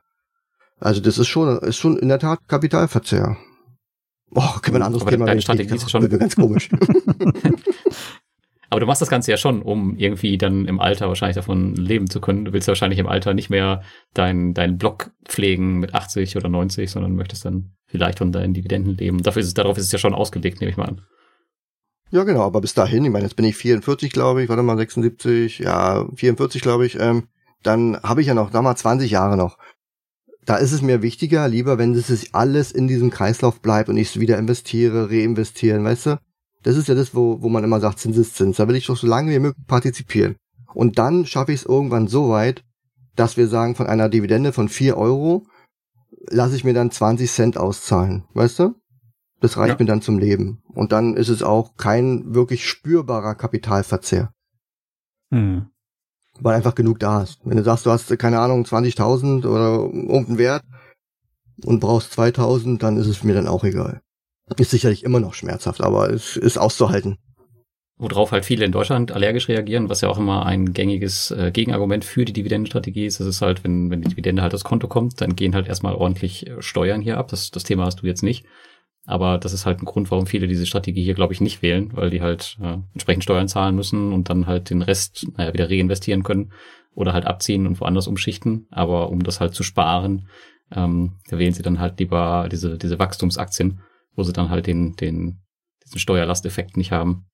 [0.80, 3.38] Also das ist schon, ist schon in der Tat Kapitalverzehr.
[4.32, 6.70] Boah, können wir ein anderes Aber Thema deine Strategie ist schon ganz komisch.
[8.70, 12.10] Aber du machst das Ganze ja schon, um irgendwie dann im Alter wahrscheinlich davon leben
[12.10, 12.46] zu können.
[12.46, 13.84] Du willst ja wahrscheinlich im Alter nicht mehr
[14.14, 18.96] deinen dein Blog pflegen mit 80 oder 90, sondern möchtest dann vielleicht von deinen Dividenden
[18.96, 19.22] leben.
[19.22, 21.02] Dafür ist es, darauf ist es ja schon ausgelegt, nehme ich mal an.
[22.12, 24.78] Ja, genau, aber bis dahin, ich meine, jetzt bin ich 44, glaube ich, warte mal,
[24.78, 27.24] 76, ja, 44, glaube ich, ähm,
[27.64, 29.58] dann habe ich ja noch, damals 20 Jahre noch.
[30.46, 34.10] Da ist es mir wichtiger, lieber, wenn es alles in diesem Kreislauf bleibt und ich
[34.10, 36.20] es wieder investiere, reinvestieren, weißt du?
[36.64, 38.58] Das ist ja das, wo, wo man immer sagt, Zinseszins.
[38.58, 40.36] Da will ich doch so lange wie möglich partizipieren.
[40.74, 42.64] Und dann schaffe ich es irgendwann so weit,
[43.16, 45.46] dass wir sagen, von einer Dividende von vier Euro
[46.30, 48.26] lasse ich mir dann 20 Cent auszahlen.
[48.34, 48.76] Weißt du?
[49.42, 49.84] Das reicht ja.
[49.84, 50.62] mir dann zum Leben.
[50.70, 54.32] Und dann ist es auch kein wirklich spürbarer Kapitalverzehr.
[55.32, 55.66] Hm.
[56.40, 57.40] Weil einfach genug da ist.
[57.44, 60.64] Wenn du sagst, du hast, keine Ahnung, 20.000 oder irgendeinen Wert
[61.66, 64.02] und brauchst 2.000, dann ist es mir dann auch egal.
[64.58, 67.18] Ist sicherlich immer noch schmerzhaft, aber es ist auszuhalten.
[67.98, 72.04] Worauf halt viele in Deutschland allergisch reagieren, was ja auch immer ein gängiges äh, Gegenargument
[72.04, 73.20] für die Dividendenstrategie ist.
[73.20, 75.96] Das ist halt, wenn, wenn die Dividende halt aufs Konto kommt, dann gehen halt erstmal
[75.96, 77.28] ordentlich äh, Steuern hier ab.
[77.30, 78.46] Das, das Thema hast du jetzt nicht.
[79.06, 81.90] Aber das ist halt ein Grund, warum viele diese Strategie hier, glaube ich, nicht wählen,
[81.94, 85.70] weil die halt äh, entsprechend Steuern zahlen müssen und dann halt den Rest, naja, wieder
[85.70, 86.52] reinvestieren können
[86.94, 88.68] oder halt abziehen und woanders umschichten.
[88.70, 90.28] Aber um das halt zu sparen,
[90.72, 93.82] ähm, da wählen sie dann halt lieber diese, diese Wachstumsaktien,
[94.16, 95.42] wo sie dann halt den, den,
[95.84, 97.26] diesen Steuerlasteffekt nicht haben.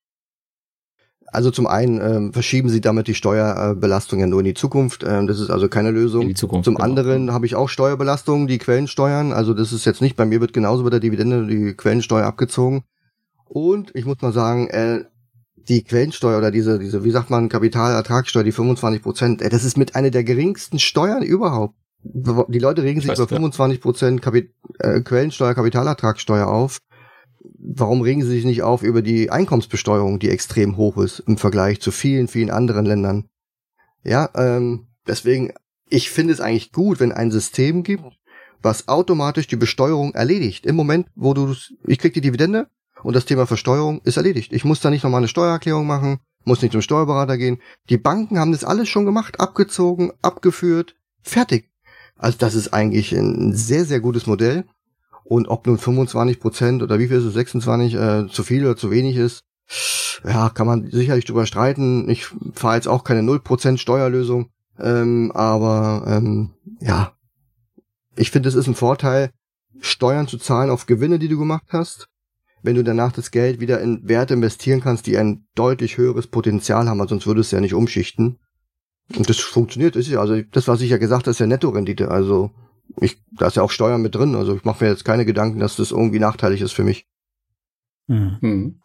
[1.29, 5.03] Also zum einen ähm, verschieben sie damit die Steuerbelastung ja nur in die Zukunft.
[5.05, 6.21] Ähm, das ist also keine Lösung.
[6.21, 6.85] In die Zukunft, zum genau.
[6.85, 9.33] anderen habe ich auch Steuerbelastungen, die Quellensteuern.
[9.33, 12.83] Also das ist jetzt nicht, bei mir wird genauso bei der Dividende die Quellensteuer abgezogen.
[13.45, 15.03] Und ich muss mal sagen, äh,
[15.67, 19.77] die Quellensteuer oder diese, diese, wie sagt man, Kapitalertragssteuer, die 25 Prozent, äh, das ist
[19.77, 21.75] mit einer der geringsten Steuern überhaupt.
[22.03, 26.77] Die Leute regen sich über 25 Prozent Kapit äh, Quellensteuer, Kapitalertragssteuer auf
[27.39, 31.81] warum regen sie sich nicht auf über die Einkommensbesteuerung, die extrem hoch ist im Vergleich
[31.81, 33.27] zu vielen, vielen anderen Ländern?
[34.03, 35.53] Ja, ähm, deswegen,
[35.89, 38.17] ich finde es eigentlich gut, wenn ein System gibt,
[38.61, 40.65] was automatisch die Besteuerung erledigt.
[40.65, 41.53] Im Moment, wo du,
[41.85, 42.67] ich krieg die Dividende
[43.03, 44.53] und das Thema Versteuerung ist erledigt.
[44.53, 47.61] Ich muss da nicht nochmal eine Steuererklärung machen, muss nicht zum Steuerberater gehen.
[47.89, 51.69] Die Banken haben das alles schon gemacht, abgezogen, abgeführt, fertig.
[52.15, 54.65] Also das ist eigentlich ein sehr, sehr gutes Modell.
[55.27, 58.77] Und ob nun 25 Prozent oder wie viel ist es, 26, äh, zu viel oder
[58.77, 59.43] zu wenig ist,
[60.23, 62.09] ja, kann man sicherlich drüber streiten.
[62.09, 64.49] Ich fahre jetzt auch keine 0% Steuerlösung,
[64.79, 67.11] ähm, aber ähm, ja,
[68.15, 69.31] ich finde, es ist ein Vorteil,
[69.81, 72.07] Steuern zu zahlen auf Gewinne, die du gemacht hast,
[72.63, 76.87] wenn du danach das Geld wieder in Werte investieren kannst, die ein deutlich höheres Potenzial
[76.87, 78.39] haben, sonst würdest du ja nicht umschichten.
[79.15, 82.09] Und das funktioniert, ist ja, also das, was ich ja gesagt habe, ist ja Nettorendite,
[82.09, 82.51] also
[82.99, 85.59] ich, da ist ja auch Steuern mit drin, also ich mache mir jetzt keine Gedanken,
[85.59, 87.07] dass das irgendwie nachteilig ist für mich.
[88.07, 88.37] Hm.
[88.41, 88.81] hm.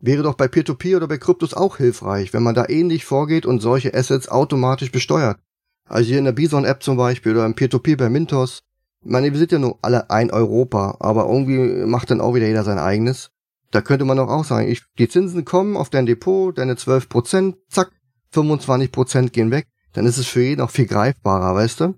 [0.00, 3.46] Wäre doch bei Peer-to-Peer -Peer oder bei Kryptos auch hilfreich, wenn man da ähnlich vorgeht
[3.46, 5.40] und solche Assets automatisch besteuert.
[5.86, 8.62] Also hier in der Bison-App zum Beispiel oder im Peer-to-Peer -Peer bei Mintos.
[9.04, 12.46] Ich meine, wir sind ja nur alle ein Europa, aber irgendwie macht dann auch wieder
[12.46, 13.30] jeder sein eigenes.
[13.70, 17.54] Da könnte man doch auch sagen, ich, die Zinsen kommen auf dein Depot, deine 12%,
[17.68, 17.90] zack,
[18.32, 19.66] 25% gehen weg.
[19.92, 21.94] Dann ist es für jeden auch viel greifbarer, weißt du?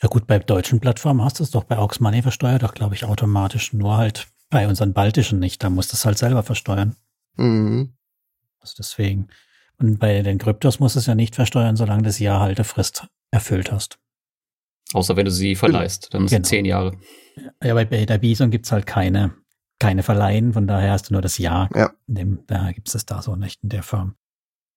[0.00, 2.94] Ja gut, bei deutschen Plattformen hast du es doch bei Aux Money versteuert, doch glaube
[2.94, 3.72] ich automatisch.
[3.72, 5.62] Nur halt bei unseren baltischen nicht.
[5.62, 6.96] Da musst du es halt selber versteuern.
[7.36, 7.94] Mhm.
[8.60, 9.28] Also deswegen.
[9.78, 13.70] Und bei den Kryptos musst du es ja nicht versteuern, solange du das Jahrhaltefrist erfüllt
[13.72, 13.98] hast.
[14.92, 16.48] Außer wenn du sie verleihst, dann sind genau.
[16.48, 16.96] zehn Jahre.
[17.62, 19.34] Ja, bei, bei der Bison gibt's halt keine,
[19.78, 21.68] keine Verleihen, von daher hast du nur das Jahr.
[21.74, 21.92] Ja.
[22.06, 24.14] Dem, da gibt's es da so nicht in der Form.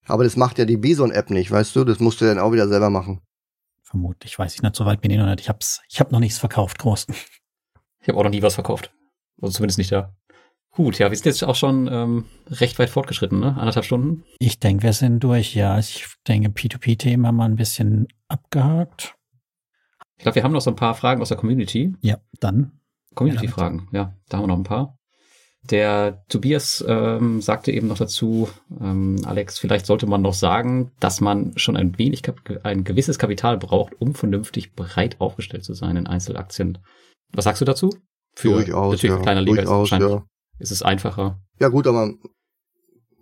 [0.05, 1.83] Aber das macht ja die Bison-App nicht, weißt du?
[1.85, 3.21] Das musst du dann auch wieder selber machen.
[3.91, 5.41] Vermutlich, weiß ich nicht, so weit bin ich noch nicht.
[5.41, 7.07] Ich hab's, ich hab noch nichts verkauft, groß.
[7.99, 8.93] Ich habe auch noch nie was verkauft.
[9.41, 10.15] Also zumindest nicht da.
[10.71, 13.57] Gut, ja, wir sind jetzt auch schon ähm, recht weit fortgeschritten, ne?
[13.57, 14.23] Anderthalb Stunden.
[14.39, 15.77] Ich denke, wir sind durch, ja.
[15.77, 19.15] Ich denke, P2P-Themen haben wir ein bisschen abgehakt.
[20.15, 21.93] Ich glaube, wir haben noch so ein paar Fragen aus der Community.
[21.99, 22.79] Ja, dann.
[23.13, 24.97] Community-Fragen, ja, da haben wir noch ein paar.
[25.69, 31.21] Der Tobias ähm, sagte eben noch dazu, ähm, Alex, vielleicht sollte man noch sagen, dass
[31.21, 32.23] man schon ein wenig,
[32.63, 36.79] ein gewisses Kapital braucht, um vernünftig breit aufgestellt zu sein in Einzelaktien.
[37.31, 37.91] Was sagst du dazu?
[38.33, 39.21] Für durchaus, natürlich ja.
[39.21, 40.23] kleiner Liga durchaus, ist, es ja.
[40.57, 41.39] ist es einfacher.
[41.59, 42.11] Ja gut, aber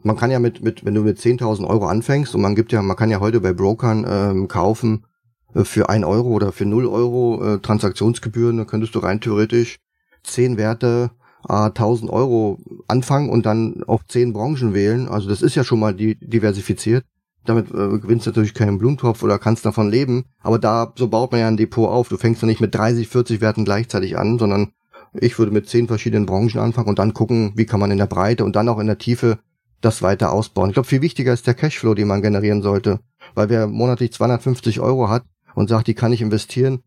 [0.01, 2.81] man kann ja mit, mit wenn du mit 10.000 Euro anfängst und man gibt ja,
[2.81, 5.05] man kann ja heute bei Brokern ähm, kaufen
[5.53, 9.77] äh, für ein Euro oder für null Euro äh, Transaktionsgebühren, dann könntest du rein theoretisch
[10.23, 11.11] zehn Werte
[11.47, 15.07] äh, 1000 Euro anfangen und dann auf zehn Branchen wählen.
[15.07, 17.05] Also das ist ja schon mal diversifiziert.
[17.45, 20.25] Damit äh, gewinnst du natürlich keinen Blumentopf oder kannst davon leben.
[20.41, 22.09] Aber da, so baut man ja ein Depot auf.
[22.09, 24.71] Du fängst ja nicht mit 30, 40 Werten gleichzeitig an, sondern
[25.13, 28.05] ich würde mit zehn verschiedenen Branchen anfangen und dann gucken, wie kann man in der
[28.05, 29.39] Breite und dann auch in der Tiefe
[29.81, 30.69] das weiter ausbauen.
[30.69, 32.99] Ich glaube, viel wichtiger ist der Cashflow, den man generieren sollte.
[33.33, 35.23] Weil wer monatlich 250 Euro hat
[35.55, 36.83] und sagt, die kann ich investieren,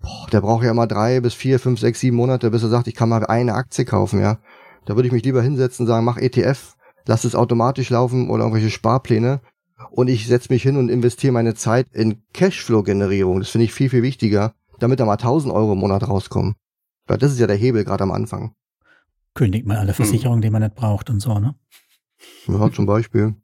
[0.00, 2.88] boah, der braucht ja mal drei bis vier, fünf, sechs, sieben Monate, bis er sagt,
[2.88, 4.38] ich kann mal eine Aktie kaufen, ja.
[4.86, 6.76] Da würde ich mich lieber hinsetzen und sagen, mach ETF,
[7.06, 9.40] lass es automatisch laufen oder irgendwelche Sparpläne
[9.90, 13.40] und ich setze mich hin und investiere meine Zeit in Cashflow-Generierung.
[13.40, 16.54] Das finde ich viel, viel wichtiger, damit da mal 1000 Euro im Monat rauskommen.
[17.06, 18.54] Weil das ist ja der Hebel gerade am Anfang.
[19.34, 20.42] Kündigt man alle Versicherungen, hm.
[20.42, 21.54] die man nicht braucht und so, ne?
[22.46, 23.36] Ja, zum Beispiel.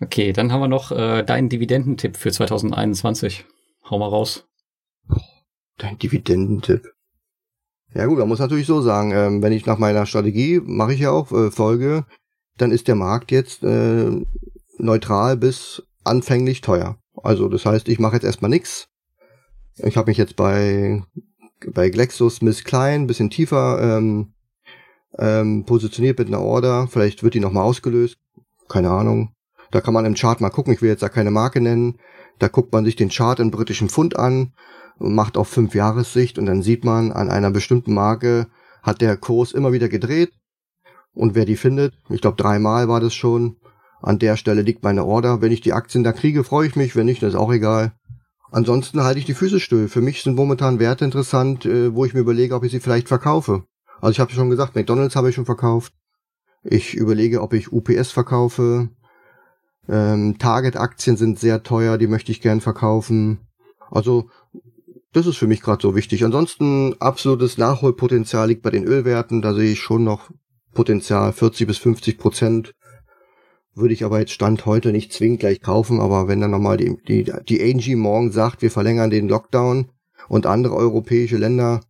[0.00, 3.44] Okay, dann haben wir noch äh, deinen Dividendentipp für 2021.
[3.90, 4.48] Hau mal raus.
[5.80, 6.92] Dein Dividendentipp.
[7.94, 11.00] Ja gut, man muss natürlich so sagen, ähm, wenn ich nach meiner Strategie, mache ich
[11.00, 12.04] ja auch äh, Folge,
[12.58, 14.10] dann ist der Markt jetzt äh,
[14.78, 16.98] neutral bis anfänglich teuer.
[17.22, 18.88] Also das heißt, ich mache jetzt erstmal nichts.
[19.78, 21.02] Ich habe mich jetzt bei
[21.72, 24.34] bei GlaxoSmithKline Klein bisschen tiefer ähm,
[25.18, 26.88] ähm, positioniert mit einer Order.
[26.88, 28.18] Vielleicht wird die nochmal ausgelöst.
[28.68, 29.32] Keine Ahnung.
[29.70, 30.72] Da kann man im Chart mal gucken.
[30.72, 31.98] Ich will jetzt da keine Marke nennen.
[32.38, 34.52] Da guckt man sich den Chart in britischen Pfund an,
[35.00, 38.46] macht auf fünf Jahressicht und dann sieht man, an einer bestimmten Marke
[38.82, 40.32] hat der Kurs immer wieder gedreht.
[41.12, 43.56] Und wer die findet, ich glaube dreimal war das schon,
[44.02, 45.42] an der Stelle liegt meine Order.
[45.42, 46.96] Wenn ich die Aktien da kriege, freue ich mich.
[46.96, 47.92] Wenn nicht, das ist auch egal.
[48.50, 49.88] Ansonsten halte ich die Füße still.
[49.88, 53.08] Für mich sind momentan Werte interessant, äh, wo ich mir überlege, ob ich sie vielleicht
[53.08, 53.64] verkaufe.
[54.00, 55.92] Also ich habe schon gesagt, McDonald's habe ich schon verkauft.
[56.62, 58.88] Ich überlege, ob ich UPS verkaufe.
[59.88, 63.40] Ähm, Target-Aktien sind sehr teuer, die möchte ich gern verkaufen.
[63.90, 64.30] Also
[65.12, 66.24] das ist für mich gerade so wichtig.
[66.24, 69.42] Ansonsten absolutes Nachholpotenzial liegt bei den Ölwerten.
[69.42, 70.30] Da sehe ich schon noch
[70.72, 72.74] Potenzial 40 bis 50 Prozent.
[73.74, 76.96] Würde ich aber jetzt Stand heute nicht zwingend gleich kaufen, aber wenn dann nochmal die,
[77.06, 79.90] die, die ANG morgen sagt, wir verlängern den Lockdown
[80.28, 81.80] und andere europäische Länder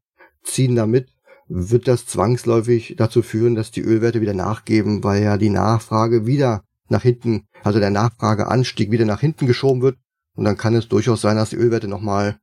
[0.43, 1.09] ziehen da mit,
[1.49, 6.63] wird das zwangsläufig dazu führen, dass die Ölwerte wieder nachgeben, weil ja die Nachfrage wieder
[6.89, 9.97] nach hinten, also der Nachfrageanstieg wieder nach hinten geschoben wird.
[10.37, 12.39] Und dann kann es durchaus sein, dass die Ölwerte nochmal,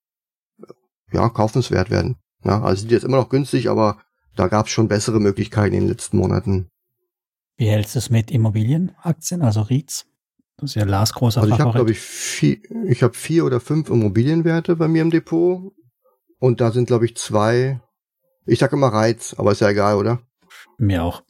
[1.12, 2.18] ja, kaufenswert werden.
[2.44, 4.00] Ja, also sind jetzt immer noch günstig, aber
[4.36, 6.70] da gab es schon bessere Möglichkeiten in den letzten Monaten.
[7.58, 10.06] Wie hältst du es mit Immobilienaktien, also REITs?
[10.58, 13.60] Das ist ja Lars großer also ich habe, glaube ich, vier, ich habe vier oder
[13.60, 15.74] fünf Immobilienwerte bei mir im Depot.
[16.40, 17.80] Und da sind, glaube ich, zwei
[18.48, 20.22] ich sag immer Reiz, aber ist ja egal, oder?
[20.78, 21.22] Mir auch.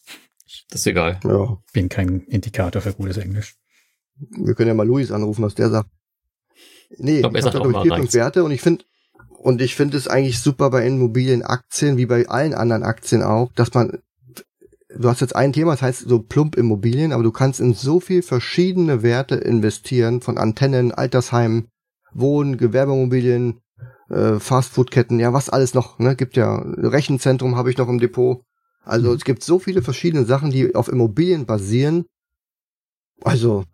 [0.70, 1.20] Das ist egal.
[1.24, 1.58] Ja.
[1.74, 3.56] Bin kein Indikator für gutes Englisch.
[4.16, 5.90] Wir können ja mal Luis anrufen, was der sagt.
[6.98, 8.86] Nee, ich, glaub, ich habe da vier, fünf Werte und ich finde
[9.38, 13.74] und ich finde es eigentlich super bei Immobilienaktien, wie bei allen anderen Aktien auch, dass
[13.74, 14.00] man
[14.90, 18.00] du hast jetzt ein Thema, das heißt so plump Immobilien, aber du kannst in so
[18.00, 21.68] viel verschiedene Werte investieren, von Antennen, Altersheimen,
[22.14, 23.62] Wohnen, Gewerbeimmobilien,
[24.10, 26.16] äh, Fastfood-Ketten, ja, was alles noch, ne?
[26.16, 28.42] Gibt ja Rechenzentrum habe ich noch im Depot.
[28.84, 29.18] Also mhm.
[29.18, 32.06] es gibt so viele verschiedene Sachen, die auf Immobilien basieren.
[33.22, 33.66] Also,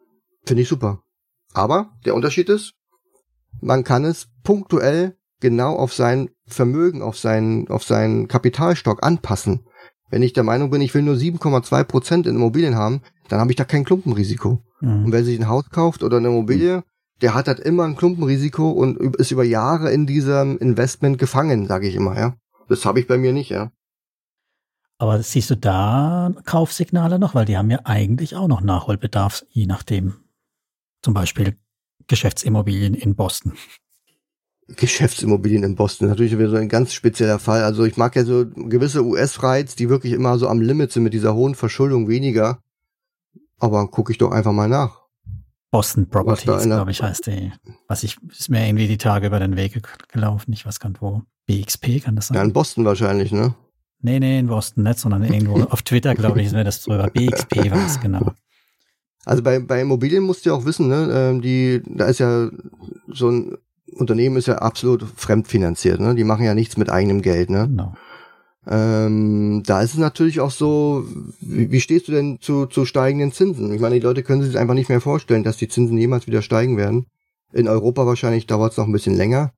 [0.46, 1.04] finde ich super.
[1.54, 2.74] Aber der Unterschied ist,
[3.62, 9.68] man kann es punktuell genau auf sein Vermögen, auf seinen, auf seinen Kapitalstock anpassen.
[10.10, 13.52] Wenn ich der Meinung bin, ich will nur 7,2 Prozent in Immobilien haben, dann habe
[13.52, 14.64] ich da kein Klumpenrisiko.
[14.80, 15.06] Mhm.
[15.06, 16.84] Und wer sich ein Haus kauft oder eine Immobilie,
[17.22, 21.88] der hat halt immer ein Klumpenrisiko und ist über Jahre in diesem Investment gefangen, sage
[21.88, 22.36] ich immer, ja.
[22.70, 23.72] Das habe ich bei mir nicht, ja.
[24.98, 27.36] Aber siehst du da Kaufsignale noch?
[27.36, 30.16] Weil die haben ja eigentlich auch noch Nachholbedarf, je nachdem.
[31.02, 31.58] Zum Beispiel
[32.08, 33.54] Geschäftsimmobilien in Boston.
[34.68, 37.64] Geschäftsimmobilien in Boston, natürlich wieder so ein ganz spezieller Fall.
[37.64, 41.14] Also ich mag ja so gewisse US-Rights, die wirklich immer so am Limit sind mit
[41.14, 42.60] dieser hohen Verschuldung weniger.
[43.60, 45.04] Aber gucke ich doch einfach mal nach.
[45.72, 47.52] Boston Properties, glaube ich, heißt die.
[47.88, 49.82] Was ich, ist mir irgendwie die Tage über den Weg
[50.12, 50.54] gelaufen.
[50.54, 51.24] Ich weiß gar nicht wo.
[51.48, 52.36] BXP kann das sein?
[52.36, 53.56] Ja, in Boston wahrscheinlich, ne?
[54.00, 57.10] Nee, nee, in Boston nicht, sondern irgendwo auf Twitter, glaube ich, ist mir das drüber.
[57.10, 58.34] BXP war es, genau.
[59.26, 62.50] Also bei, bei Immobilien musst du ja auch wissen, ne, ähm, die, da ist ja
[63.08, 63.58] so ein
[63.96, 66.16] Unternehmen ist ja absolut fremdfinanziert, ne?
[66.16, 67.68] Die machen ja nichts mit eigenem Geld, ne?
[67.68, 67.94] Genau.
[68.66, 71.06] Ähm, da ist es natürlich auch so,
[71.42, 73.74] wie, wie stehst du denn zu, zu steigenden Zinsen?
[73.74, 76.42] Ich meine, die Leute können sich einfach nicht mehr vorstellen, dass die Zinsen jemals wieder
[76.42, 77.08] steigen werden.
[77.52, 79.52] In Europa wahrscheinlich dauert es noch ein bisschen länger.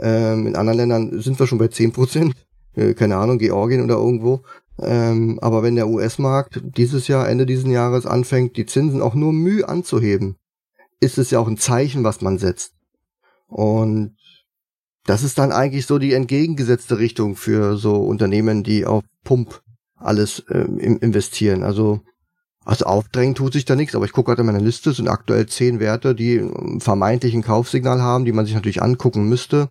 [0.00, 2.34] Ähm, in anderen Ländern sind wir schon bei 10 Prozent.
[2.74, 4.42] Äh, keine Ahnung, Georgien oder irgendwo.
[4.78, 9.32] Ähm, aber wenn der US-Markt dieses Jahr, Ende dieses Jahres anfängt, die Zinsen auch nur
[9.32, 10.36] Mühe anzuheben,
[11.00, 12.75] ist es ja auch ein Zeichen, was man setzt.
[13.46, 14.16] Und
[15.04, 19.62] das ist dann eigentlich so die entgegengesetzte Richtung für so Unternehmen, die auf Pump
[19.94, 21.62] alles ähm, investieren.
[21.62, 22.00] Also,
[22.64, 25.46] also aufdrängen tut sich da nichts, aber ich gucke gerade in meiner Liste, sind aktuell
[25.46, 26.48] zehn Werte, die
[26.78, 29.70] vermeintlich ein Kaufsignal haben, die man sich natürlich angucken müsste.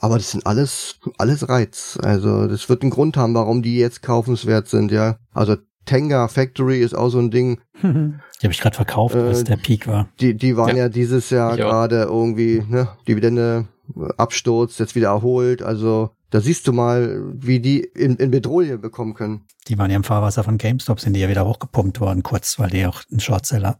[0.00, 1.98] Aber das sind alles, alles Reiz.
[2.02, 5.18] Also, das wird einen Grund haben, warum die jetzt kaufenswert sind, ja.
[5.32, 5.56] Also,
[5.86, 7.60] Tenga Factory ist auch so ein Ding.
[7.82, 10.08] die habe ich gerade verkauft, äh, als der Peak war.
[10.20, 15.08] Die, die waren ja, ja dieses Jahr gerade irgendwie, ne, Dividende, äh, Absturz, jetzt wieder
[15.08, 15.62] erholt.
[15.62, 19.46] Also da siehst du mal, wie die in, in Bedrohung bekommen können.
[19.68, 22.70] Die waren ja im Fahrwasser von GameStop, sind die ja wieder hochgepumpt worden, kurz, weil
[22.70, 23.78] die auch einen Shortseller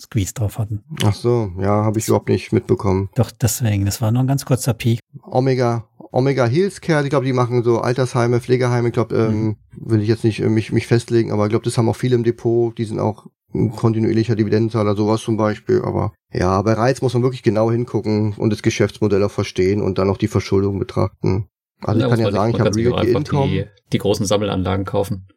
[0.00, 0.84] Squeeze drauf hatten.
[1.02, 3.10] Ach so, ja, habe ich überhaupt nicht mitbekommen.
[3.16, 5.00] Doch, deswegen, das war nur ein ganz kurzer Peak.
[5.22, 9.56] Omega, Omega Care, ich glaube, die machen so Altersheime, Pflegeheime, ich glaube, ähm, mhm.
[9.80, 12.14] Will ich jetzt nicht äh, mich, mich festlegen, aber ich glaube, das haben auch viele
[12.14, 17.00] im Depot, die sind auch ein kontinuierlicher Dividendenzahler, sowas zum Beispiel, aber ja, bei Reiz
[17.00, 20.78] muss man wirklich genau hingucken und das Geschäftsmodell auch verstehen und dann auch die Verschuldung
[20.78, 21.48] betrachten.
[21.80, 23.50] Also ja, ich kann ja sagen, ich habe Realty Income.
[23.50, 25.28] Die, die großen Sammelanlagen kaufen.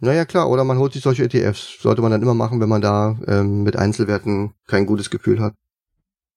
[0.00, 1.78] Naja, klar, oder man holt sich solche ETFs.
[1.80, 5.54] Sollte man dann immer machen, wenn man da ähm, mit Einzelwerten kein gutes Gefühl hat.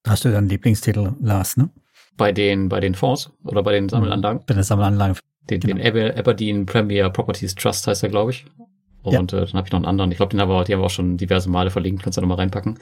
[0.05, 1.69] Hast du dann Lieblingstitel, Lars, ne?
[2.15, 3.89] Bei den, bei den Fonds oder bei den.
[3.89, 4.43] Sammelanlagen?
[4.47, 5.17] Bei den Sammelanlagen.
[5.49, 5.81] Den, genau.
[5.81, 8.45] den Aberdeen Premier Properties Trust heißt er, glaube ich.
[9.03, 9.39] Und ja.
[9.39, 10.11] äh, dann habe ich noch einen anderen.
[10.11, 12.03] Ich glaube, den haben wir, die haben wir auch schon diverse Male verlinkt.
[12.03, 12.79] Kannst du noch mal reinpacken.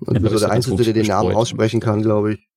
[0.00, 2.48] Und ja, so der Einzige, der den Namen aussprechen kann, glaube ich.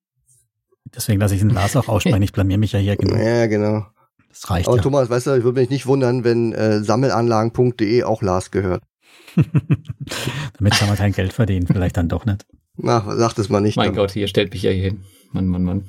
[0.93, 2.21] Deswegen lasse ich den Lars auch aussprechen.
[2.21, 3.15] Ich blamier mich ja hier genau.
[3.15, 3.85] Ja, genau.
[4.29, 4.83] Das reicht Aber ja.
[4.83, 8.83] Thomas, weißt du, ich würde mich nicht wundern, wenn äh, sammelanlagen.de auch Lars gehört.
[9.35, 12.45] Damit kann man kein Geld verdienen, vielleicht dann doch nicht.
[12.83, 13.77] Ach, sag das mal nicht.
[13.77, 13.95] Mein dann.
[13.95, 15.03] Gott, hier stellt mich ja hier hin.
[15.31, 15.85] Mann, Mann, Mann.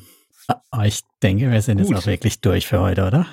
[0.48, 1.90] Ah, ich denke, wir sind Gut.
[1.90, 3.27] jetzt auch wirklich durch für heute, oder?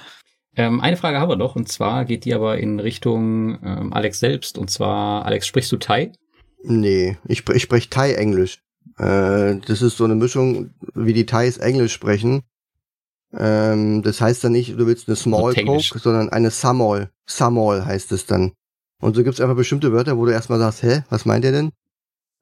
[0.55, 4.19] Ähm, eine Frage haben wir noch, und zwar geht die aber in Richtung ähm, Alex
[4.19, 4.57] selbst.
[4.57, 6.11] Und zwar, Alex, sprichst du Thai?
[6.63, 8.61] Nee, ich, ich spreche Thai-Englisch.
[8.97, 12.43] Äh, das ist so eine Mischung, wie die Thais Englisch sprechen.
[13.33, 17.09] Ähm, das heißt dann nicht, du willst eine Small Coke, sondern eine Samol.
[17.25, 18.53] Samol heißt es dann.
[19.01, 21.71] Und so gibt's einfach bestimmte Wörter, wo du erstmal sagst, hä, was meint ihr denn?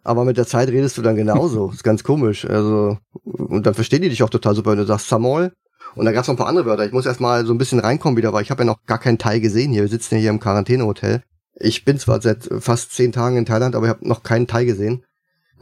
[0.07, 1.69] Aber mit der Zeit redest du dann genauso.
[1.69, 2.45] ist ganz komisch.
[2.45, 5.51] Also, und dann verstehen die dich auch total super, wenn du sagst Samol.
[5.95, 6.85] Und da gab's noch ein paar andere Wörter.
[6.85, 9.17] Ich muss erstmal so ein bisschen reinkommen wieder, weil ich habe ja noch gar keinen
[9.17, 9.81] Teil gesehen hier.
[9.81, 11.23] Wir sitzen ja hier im Quarantänehotel.
[11.55, 14.65] Ich bin zwar seit fast zehn Tagen in Thailand, aber ich habe noch keinen Teil
[14.65, 15.03] gesehen.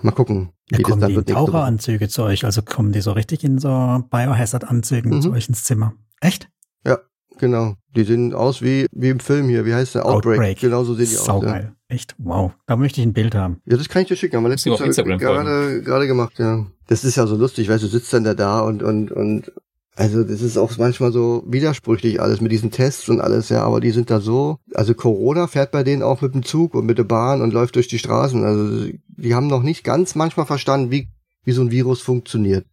[0.04, 0.52] Mal gucken.
[0.70, 2.46] Ja, kommen dann die Taucheranzüge zu euch?
[2.46, 5.22] Also kommen die so richtig in so Biohazard-Anzügen mhm.
[5.24, 5.94] zu euch ins Zimmer?
[6.22, 6.50] Echt?
[6.86, 7.00] Ja,
[7.38, 7.76] genau.
[7.96, 9.66] Die sehen aus wie, wie im Film hier.
[9.66, 10.06] Wie heißt der?
[10.06, 10.40] Outbreak.
[10.40, 10.60] Outbreak.
[10.60, 11.52] Genau so sehen die Saugeil.
[11.52, 11.64] aus.
[11.64, 11.76] Ja.
[11.88, 12.16] Echt?
[12.18, 12.52] Wow.
[12.66, 13.62] Da möchte ich ein Bild haben.
[13.66, 14.38] Ja, das kann ich dir schicken.
[14.38, 16.66] Haben wir letztens gerade, gerade gemacht, ja.
[16.88, 19.52] Das ist ja so lustig, weißt du, sitzt dann da da und, und, und
[19.96, 23.80] also das ist auch manchmal so widersprüchlich alles mit diesen Tests und alles, ja, aber
[23.80, 24.58] die sind da so.
[24.74, 27.76] Also Corona fährt bei denen auch mit dem Zug und mit der Bahn und läuft
[27.76, 28.44] durch die Straßen.
[28.44, 31.08] Also die haben noch nicht ganz manchmal verstanden, wie,
[31.44, 32.66] wie so ein Virus funktioniert.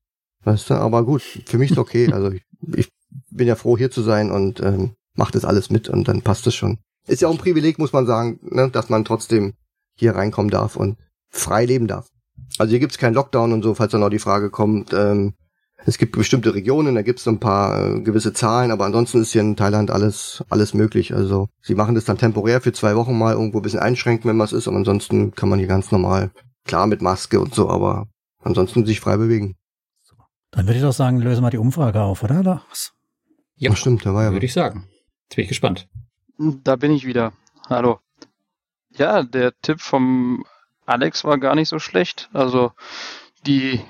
[0.44, 2.12] Weißt du, aber gut, für mich ist okay.
[2.12, 2.42] Also ich,
[2.74, 2.88] ich
[3.30, 6.46] bin ja froh, hier zu sein und ähm, macht das alles mit und dann passt
[6.46, 6.78] es schon.
[7.06, 9.54] Ist ja auch ein Privileg, muss man sagen, ne, dass man trotzdem
[9.96, 10.96] hier reinkommen darf und
[11.28, 12.08] frei leben darf.
[12.58, 15.34] Also hier gibt's keinen Lockdown und so, falls dann noch die Frage kommt, ähm,
[15.84, 19.20] es gibt bestimmte Regionen, da gibt es so ein paar äh, gewisse Zahlen, aber ansonsten
[19.20, 21.12] ist hier in Thailand alles, alles möglich.
[21.14, 24.38] Also sie machen das dann temporär für zwei Wochen mal irgendwo ein bisschen einschränken, wenn
[24.38, 26.30] was ist, aber ansonsten kann man hier ganz normal,
[26.64, 28.06] klar mit Maske und so, aber
[28.44, 29.56] ansonsten sich frei bewegen.
[30.52, 32.62] Dann würde ich doch sagen, löse mal die Umfrage auf, oder?
[33.62, 34.32] Ja, Ach, stimmt, da war ja.
[34.32, 34.88] Würde ich sagen.
[35.22, 35.86] Jetzt bin ich gespannt.
[36.36, 37.32] Da bin ich wieder.
[37.70, 38.00] Hallo.
[38.90, 40.44] Ja, der Tipp vom
[40.84, 42.28] Alex war gar nicht so schlecht.
[42.32, 42.72] Also
[43.46, 43.80] die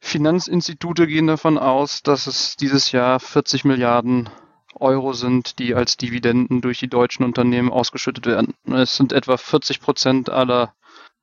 [0.00, 4.30] Finanzinstitute gehen davon aus, dass es dieses Jahr 40 Milliarden
[4.74, 8.54] Euro sind, die als Dividenden durch die deutschen Unternehmen ausgeschüttet werden.
[8.66, 10.74] Es sind etwa 40 Prozent aller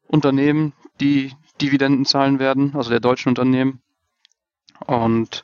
[0.08, 0.72] Unternehmen,
[1.02, 3.82] die Dividenden zahlen werden, also der deutschen Unternehmen.
[4.86, 5.44] Und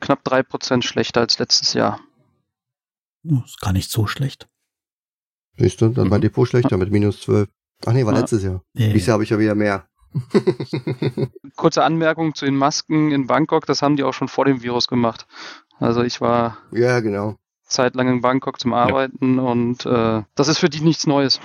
[0.00, 2.00] knapp drei Prozent schlechter als letztes Jahr.
[3.22, 4.48] Das ist gar nicht so schlecht.
[5.56, 6.10] Siehst du, dann mhm.
[6.10, 7.48] war Depot schlechter mit minus 12.
[7.86, 8.20] Ach nee, war ja.
[8.20, 8.62] letztes Jahr.
[8.74, 9.88] Ja, Dieses Jahr habe ich ja wieder mehr.
[11.56, 14.88] Kurze Anmerkung zu den Masken in Bangkok, das haben die auch schon vor dem Virus
[14.88, 15.26] gemacht.
[15.78, 17.36] Also ich war ja genau
[17.68, 19.42] zeitlang in Bangkok zum Arbeiten ja.
[19.42, 21.40] und äh, das ist für die nichts Neues.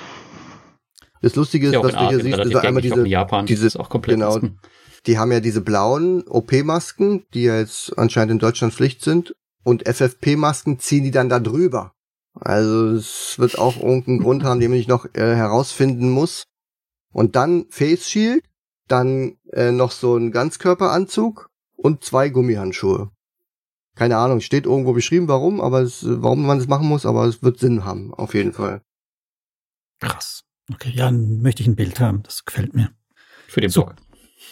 [1.22, 3.90] Das Lustige ist, ja, was du hier siehst, ist einmal diese, Japan, diese ist auch
[3.90, 4.60] komplett genau, Masken.
[5.06, 9.88] Die haben ja diese blauen OP-Masken, die ja jetzt anscheinend in Deutschland Pflicht sind und
[9.88, 11.94] FFP-Masken ziehen die dann da drüber.
[12.34, 16.46] Also es wird auch irgendeinen Grund haben, den ich noch äh, herausfinden muss.
[17.12, 18.44] Und dann Face Shield
[18.88, 23.12] dann äh, noch so ein Ganzkörperanzug und zwei Gummihandschuhe.
[23.96, 27.44] Keine Ahnung, steht irgendwo beschrieben, warum, aber es, warum man das machen muss, aber es
[27.44, 28.82] wird Sinn haben, auf jeden Fall.
[30.00, 30.44] Krass.
[30.72, 32.92] Okay, ja, dann möchte ich ein Bild haben, das gefällt mir.
[33.48, 33.86] Für den so.
[33.86, 33.96] Blog.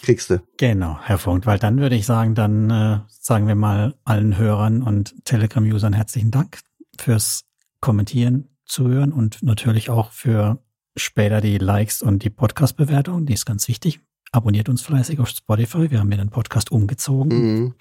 [0.02, 0.42] Kriegst du.
[0.56, 4.82] Genau, Herr Funk, weil dann würde ich sagen, dann äh, sagen wir mal allen Hörern
[4.82, 6.58] und Telegram-Usern herzlichen Dank
[6.98, 7.44] fürs
[7.80, 10.58] Kommentieren, Zuhören und natürlich auch für
[10.96, 14.00] später die Likes und die Podcast-Bewertung, die ist ganz wichtig.
[14.32, 15.90] Abonniert uns fleißig auf Spotify.
[15.90, 17.28] Wir haben ja den Podcast umgezogen.
[17.38, 17.74] Mhm.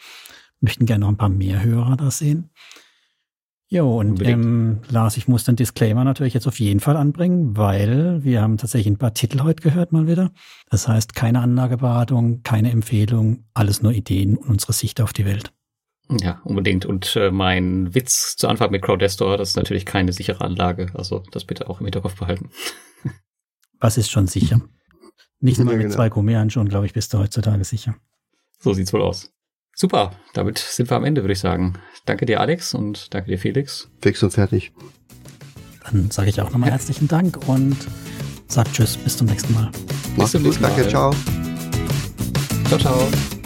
[0.60, 2.52] Möchten gerne noch ein paar mehr Hörer da sehen.
[3.74, 8.22] Jo, und ähm, Lars, ich muss den Disclaimer natürlich jetzt auf jeden Fall anbringen, weil
[8.22, 10.32] wir haben tatsächlich ein paar Titel heute gehört mal wieder.
[10.70, 15.54] Das heißt, keine Anlageberatung, keine Empfehlung, alles nur Ideen und unsere Sicht auf die Welt.
[16.10, 16.86] Ja, unbedingt.
[16.86, 20.88] Und äh, mein Witz zu Anfang mit Crowdestor, das ist natürlich keine sichere Anlage.
[20.94, 22.50] Also das bitte auch im Hinterkopf behalten.
[23.80, 24.60] Was ist schon sicher?
[25.40, 25.96] Nicht mal mit genau.
[25.96, 27.96] zwei Gummihand schon, glaube ich, bist du heutzutage sicher.
[28.60, 29.32] So sieht's wohl aus.
[29.82, 31.74] Super, damit sind wir am Ende, würde ich sagen.
[32.06, 33.90] Danke dir, Alex, und danke dir, Felix.
[34.00, 34.72] Fix und fertig.
[35.84, 37.76] Dann sage ich auch nochmal herzlichen Dank und
[38.48, 39.72] sag Tschüss, bis zum nächsten Mal.
[40.18, 41.16] Mach's gut, danke, ciao.
[42.68, 43.41] Ciao, ciao.